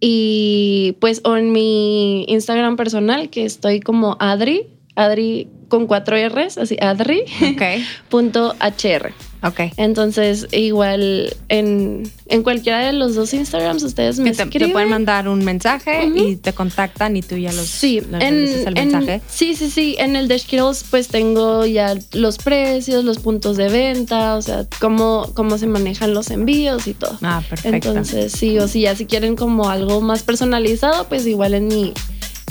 Y 0.00 0.96
pues 1.00 1.22
en 1.24 1.52
mi 1.52 2.24
Instagram 2.28 2.76
personal, 2.76 3.30
que 3.30 3.44
estoy 3.44 3.78
como 3.80 4.16
Adri, 4.20 4.66
Adri 4.96 5.48
con 5.68 5.86
cuatro 5.86 6.16
R's, 6.16 6.58
así 6.58 6.76
Adri. 6.80 7.24
Okay. 7.54 7.84
punto 8.08 8.54
HR. 8.60 9.12
Ok. 9.44 9.72
Entonces, 9.76 10.46
igual 10.52 11.36
en, 11.48 12.10
cualquiera 12.42 12.80
de 12.80 12.94
los 12.94 13.14
dos 13.14 13.34
Instagrams 13.34 13.82
ustedes 13.82 14.18
me 14.18 14.32
te. 14.32 14.46
Te 14.46 14.68
pueden 14.68 14.88
mandar 14.88 15.28
un 15.28 15.44
mensaje 15.44 16.06
y 16.06 16.36
te 16.36 16.52
contactan 16.52 17.16
y 17.16 17.22
tú 17.22 17.36
ya 17.36 17.52
los, 17.52 17.66
sí, 17.66 17.98
en, 17.98 18.22
el 18.22 18.74
mensaje. 18.74 19.20
sí, 19.28 19.54
sí, 19.54 19.70
sí. 19.70 19.96
En 19.98 20.16
el 20.16 20.28
de 20.28 20.38
Skittles 20.38 20.84
pues 20.90 21.08
tengo 21.08 21.66
ya 21.66 21.94
los 22.12 22.38
precios, 22.38 23.04
los 23.04 23.18
puntos 23.18 23.56
de 23.56 23.68
venta, 23.68 24.36
o 24.36 24.42
sea, 24.42 24.66
cómo, 24.80 25.30
cómo 25.34 25.58
se 25.58 25.66
manejan 25.66 26.14
los 26.14 26.30
envíos 26.30 26.86
y 26.86 26.94
todo. 26.94 27.18
Ah, 27.22 27.42
perfecto. 27.48 27.88
Entonces, 27.88 28.32
sí, 28.32 28.58
o 28.58 28.66
si 28.66 28.82
ya 28.82 28.96
si 28.96 29.04
quieren 29.04 29.36
como 29.36 29.68
algo 29.68 30.00
más 30.00 30.22
personalizado, 30.22 31.06
pues 31.08 31.26
igual 31.26 31.54
en 31.54 31.68
mi 31.68 31.92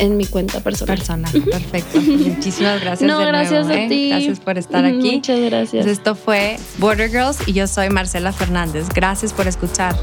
en 0.04 0.18
mi 0.18 0.26
cuenta 0.26 0.60
personal. 0.60 0.98
Persona, 0.98 1.30
perfecto. 1.32 2.00
Muchísimas 2.00 2.82
gracias. 2.82 3.08
No, 3.08 3.20
de 3.20 3.26
gracias 3.26 3.66
nuevo, 3.66 3.82
a 3.82 3.86
¿eh? 3.86 3.90
ti. 3.90 4.10
Gracias 4.10 4.40
por 4.40 4.58
estar 4.58 4.86
aquí. 4.86 5.16
Muchas 5.16 5.40
gracias. 5.40 5.86
Pues 5.86 5.98
esto 5.98 6.16
fue 6.16 6.58
Border 6.78 7.10
Girls 7.10 7.48
y 7.48 7.54
yo 7.54 7.68
soy 7.68 7.90
Marcela 7.90 8.32
Fernández. 8.32 8.88
Gracias 8.94 9.34
por 9.34 9.48
escuchar. 9.48 9.96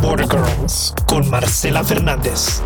Border 0.00 0.28
Girls 0.28 0.94
con 1.06 1.28
Marcela 1.28 1.82
Fernández. 1.82 2.62